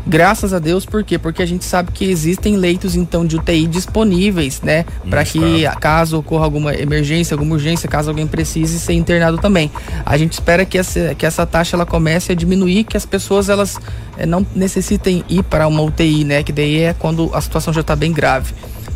Graças 0.08 0.54
a 0.54 0.60
Deus, 0.60 0.86
por 0.86 1.04
quê? 1.04 1.20
Porque 1.20 1.44
a 1.44 1.46
gente 1.46 1.66
sabe 1.66 1.92
que 1.92 2.06
existem 2.06 2.56
leitos 2.56 2.96
então 2.96 3.26
de 3.26 3.36
UTI 3.36 3.68
disponíveis, 3.68 4.62
né? 4.62 4.86
Para 5.10 5.26
que 5.26 5.66
caso 5.82 6.20
ocorra 6.20 6.46
alguma 6.46 6.74
emergência, 6.74 7.36
alguma 7.36 7.56
urgência, 7.56 7.90
caso 7.90 8.10
alguém 8.10 8.26
precise 8.26 8.80
ser 8.80 8.94
internado 8.94 9.38
também. 9.40 9.70
A 10.06 10.18
gente 10.18 10.32
espera 10.32 10.64
que 10.64 10.78
essa, 10.78 11.14
que 11.16 11.26
essa 11.26 11.46
taxa 11.46 11.76
ela 11.76 11.86
comece 11.86 12.32
a 12.32 12.36
diminuir, 12.36 12.86
que 12.86 12.96
as 12.96 13.06
pessoas 13.06 13.50
elas 13.50 13.78
é, 14.18 14.26
não 14.26 14.48
necessitem 14.56 15.22
ir 15.28 15.44
para 15.44 15.68
uma 15.68 15.82
UTI, 15.82 16.24
né? 16.24 16.44
Que 16.44 16.54
daí 16.54 16.80
é 16.80 16.94
quando 16.94 17.30
a 17.34 17.42
situação 17.42 17.74
já 17.74 17.82
está 17.82 17.94
bem 17.94 18.14
grave. 18.14 18.54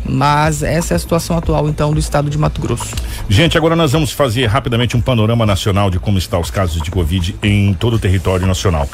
Mas 0.08 0.62
essa 0.62 0.94
é 0.94 0.96
a 0.96 0.98
situação 0.98 1.36
atual, 1.36 1.68
então, 1.68 1.92
do 1.92 2.00
estado 2.00 2.30
de 2.30 2.38
Mato 2.38 2.60
Grosso. 2.60 2.94
Gente, 3.28 3.58
agora 3.58 3.76
nós 3.76 3.92
vamos 3.92 4.10
fazer 4.10 4.46
rapidamente 4.46 4.96
um 4.96 5.00
panorama 5.00 5.44
nacional 5.44 5.90
de 5.90 5.98
como 5.98 6.18
estão 6.18 6.40
os 6.40 6.50
casos 6.50 6.80
de 6.82 6.90
Covid 6.90 7.36
em 7.42 7.74
todo 7.74 7.96
o 7.96 7.98
território 7.98 8.46
nacional. 8.46 8.88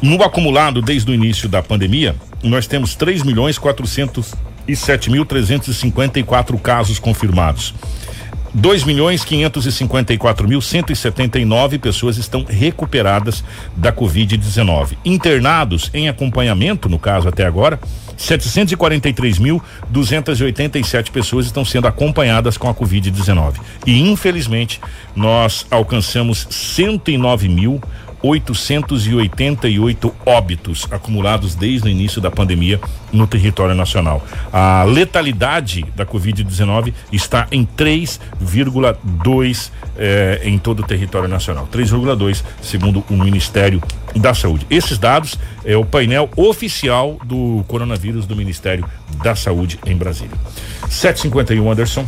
No 0.00 0.22
acumulado, 0.22 0.80
desde 0.80 1.10
o 1.10 1.14
início 1.14 1.48
da 1.48 1.62
pandemia, 1.62 2.14
nós 2.42 2.66
temos 2.66 2.94
3 2.94 3.24
milhões 3.24 3.58
407 3.58 5.10
mil 5.10 5.24
354 5.24 6.56
casos 6.58 6.98
confirmados. 6.98 7.74
2 8.54 8.84
milhões 8.84 9.24
554 9.24 10.48
mil 10.48 10.60
179 10.60 11.78
pessoas 11.78 12.16
estão 12.16 12.44
recuperadas 12.48 13.44
da 13.76 13.92
Covid-19. 13.92 14.96
Internados 15.04 15.90
em 15.92 16.08
acompanhamento, 16.08 16.88
no 16.88 16.98
caso 16.98 17.28
até 17.28 17.44
agora, 17.44 17.78
743.287 18.18 21.10
pessoas 21.10 21.46
estão 21.46 21.64
sendo 21.64 21.86
acompanhadas 21.86 22.58
com 22.58 22.68
a 22.68 22.74
Covid-19. 22.74 23.54
E 23.86 24.00
infelizmente, 24.00 24.80
nós 25.14 25.64
alcançamos 25.70 26.48
109 26.50 27.48
mil 27.48 27.80
888 28.22 30.14
óbitos 30.26 30.86
acumulados 30.90 31.54
desde 31.54 31.88
o 31.88 31.90
início 31.90 32.20
da 32.20 32.30
pandemia 32.30 32.78
no 33.12 33.26
território 33.26 33.74
nacional. 33.74 34.24
A 34.52 34.84
letalidade 34.84 35.84
da 35.96 36.04
Covid-19 36.04 36.92
está 37.12 37.46
em 37.50 37.64
3,2 37.64 39.70
eh, 39.96 40.40
em 40.44 40.58
todo 40.58 40.80
o 40.80 40.86
território 40.86 41.28
nacional. 41.28 41.68
3,2, 41.72 42.42
segundo 42.62 43.02
o 43.08 43.14
Ministério 43.14 43.82
da 44.16 44.34
Saúde. 44.34 44.66
Esses 44.70 44.98
dados 44.98 45.38
é 45.64 45.76
o 45.76 45.84
painel 45.84 46.28
oficial 46.36 47.18
do 47.24 47.64
coronavírus 47.68 48.26
do 48.26 48.36
Ministério 48.36 48.84
da 49.22 49.34
Saúde 49.34 49.78
em 49.86 49.96
Brasília. 49.96 50.36
751 50.88 51.70
Anderson. 51.70 52.04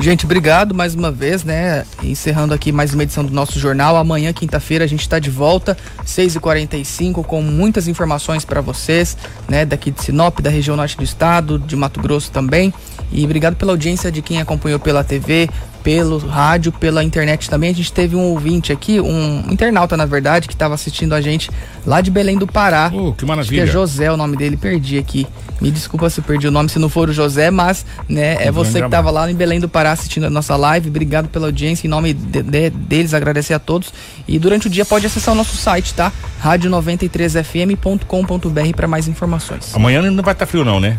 Gente, 0.00 0.26
obrigado 0.26 0.74
mais 0.74 0.94
uma 0.94 1.10
vez, 1.10 1.44
né? 1.44 1.86
Encerrando 2.02 2.52
aqui 2.52 2.70
mais 2.70 2.92
uma 2.92 3.04
edição 3.04 3.24
do 3.24 3.32
nosso 3.32 3.58
jornal. 3.58 3.96
Amanhã, 3.96 4.32
quinta-feira, 4.32 4.84
a 4.84 4.88
gente 4.88 5.00
está 5.00 5.18
de 5.18 5.30
volta, 5.30 5.76
6h45, 6.04 7.24
com 7.24 7.40
muitas 7.40 7.88
informações 7.88 8.44
para 8.44 8.60
vocês, 8.60 9.16
né? 9.48 9.64
Daqui 9.64 9.90
de 9.90 10.02
Sinop, 10.02 10.40
da 10.40 10.50
região 10.50 10.76
norte 10.76 10.96
do 10.96 11.04
estado, 11.04 11.58
de 11.58 11.74
Mato 11.74 12.00
Grosso 12.00 12.30
também. 12.30 12.74
E 13.10 13.24
obrigado 13.24 13.56
pela 13.56 13.72
audiência 13.72 14.12
de 14.12 14.20
quem 14.20 14.40
acompanhou 14.40 14.78
pela 14.78 15.02
TV, 15.02 15.48
pelo 15.84 16.16
rádio, 16.16 16.72
pela 16.72 17.04
internet 17.04 17.48
também. 17.48 17.70
A 17.70 17.74
gente 17.74 17.92
teve 17.92 18.16
um 18.16 18.30
ouvinte 18.30 18.72
aqui, 18.72 18.98
um 18.98 19.44
internauta, 19.50 19.96
na 19.96 20.06
verdade, 20.06 20.48
que 20.48 20.54
estava 20.54 20.74
assistindo 20.74 21.14
a 21.14 21.20
gente 21.20 21.50
lá 21.86 22.00
de 22.00 22.10
Belém 22.10 22.38
do 22.38 22.46
Pará. 22.46 22.90
Oh, 22.92 23.12
que 23.12 23.26
maravilha. 23.26 23.62
Acho 23.62 23.70
que 23.70 23.70
é 23.70 23.80
José 23.80 24.10
o 24.10 24.16
nome 24.16 24.36
dele, 24.36 24.56
perdi 24.56 24.98
aqui. 24.98 25.26
Me 25.60 25.70
desculpa 25.70 26.10
se 26.10 26.18
eu 26.20 26.24
perdi 26.24 26.48
o 26.48 26.50
nome, 26.50 26.70
se 26.70 26.78
não 26.78 26.88
for 26.88 27.10
o 27.10 27.12
José, 27.12 27.50
mas 27.50 27.84
né, 28.08 28.38
é 28.40 28.50
você 28.50 28.80
que 28.80 28.86
estava 28.86 29.10
lá 29.10 29.30
em 29.30 29.34
Belém 29.34 29.60
do 29.60 29.68
Pará 29.68 29.92
assistindo 29.92 30.24
a 30.24 30.30
nossa 30.30 30.56
live. 30.56 30.88
Obrigado 30.88 31.28
pela 31.28 31.44
audiência. 31.46 31.86
Em 31.86 31.90
nome 31.90 32.14
de, 32.14 32.42
de, 32.42 32.70
deles, 32.70 33.12
agradecer 33.12 33.52
a 33.52 33.58
todos. 33.58 33.92
E 34.26 34.38
durante 34.38 34.66
o 34.66 34.70
dia 34.70 34.86
pode 34.86 35.04
acessar 35.06 35.34
o 35.34 35.36
nosso 35.36 35.54
site, 35.56 35.92
tá? 35.92 36.10
rádio93fm.com.br 36.42 38.74
para 38.74 38.88
mais 38.88 39.06
informações. 39.06 39.74
Amanhã 39.74 40.00
não 40.02 40.22
vai 40.22 40.32
estar 40.32 40.46
tá 40.46 40.48
frio, 40.50 40.64
não, 40.64 40.80
né? 40.80 40.98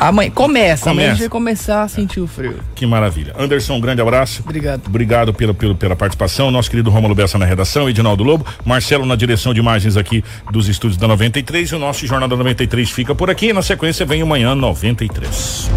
Amanhã 0.00 0.30
começa, 0.30 0.84
começa. 0.84 0.90
amanhã 0.90 1.06
a 1.08 1.10
gente 1.10 1.20
vai 1.20 1.28
começar 1.28 1.82
a 1.82 1.88
sentir 1.88 2.20
o 2.20 2.26
frio. 2.26 2.58
Que 2.74 2.86
maravilha. 2.86 3.34
Anderson, 3.38 3.74
um 3.74 3.80
grande 3.80 4.00
abraço. 4.00 4.42
Obrigado. 4.42 4.86
Obrigado 4.86 5.34
pela, 5.34 5.52
pela, 5.52 5.74
pela 5.74 5.94
participação. 5.94 6.50
Nosso 6.50 6.70
querido 6.70 6.88
Romulo 6.90 7.14
Bessa 7.14 7.36
na 7.36 7.44
redação, 7.44 7.88
Edinaldo 7.88 8.24
Lobo, 8.24 8.46
Marcelo 8.64 9.04
na 9.04 9.14
direção 9.14 9.52
de 9.52 9.60
imagens 9.60 9.98
aqui 9.98 10.24
dos 10.50 10.68
estúdios 10.68 10.98
da 10.98 11.06
93. 11.06 11.68
E 11.68 11.74
o 11.74 11.78
nosso 11.78 12.06
Jornal 12.06 12.28
da 12.28 12.36
93 12.36 12.90
fica 12.90 13.14
por 13.14 13.28
aqui. 13.28 13.52
Na 13.52 13.62
sequência 13.62 14.06
vem 14.06 14.22
o 14.22 14.26
Manhã 14.26 14.54
93. 14.54 15.70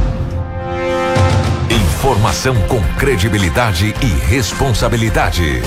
Informação 1.69 2.55
com 2.67 2.81
credibilidade 2.97 3.93
e 4.01 4.27
responsabilidade. 4.27 5.61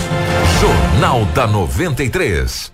Jornal 0.60 1.24
da 1.34 1.46
93. 1.46 2.72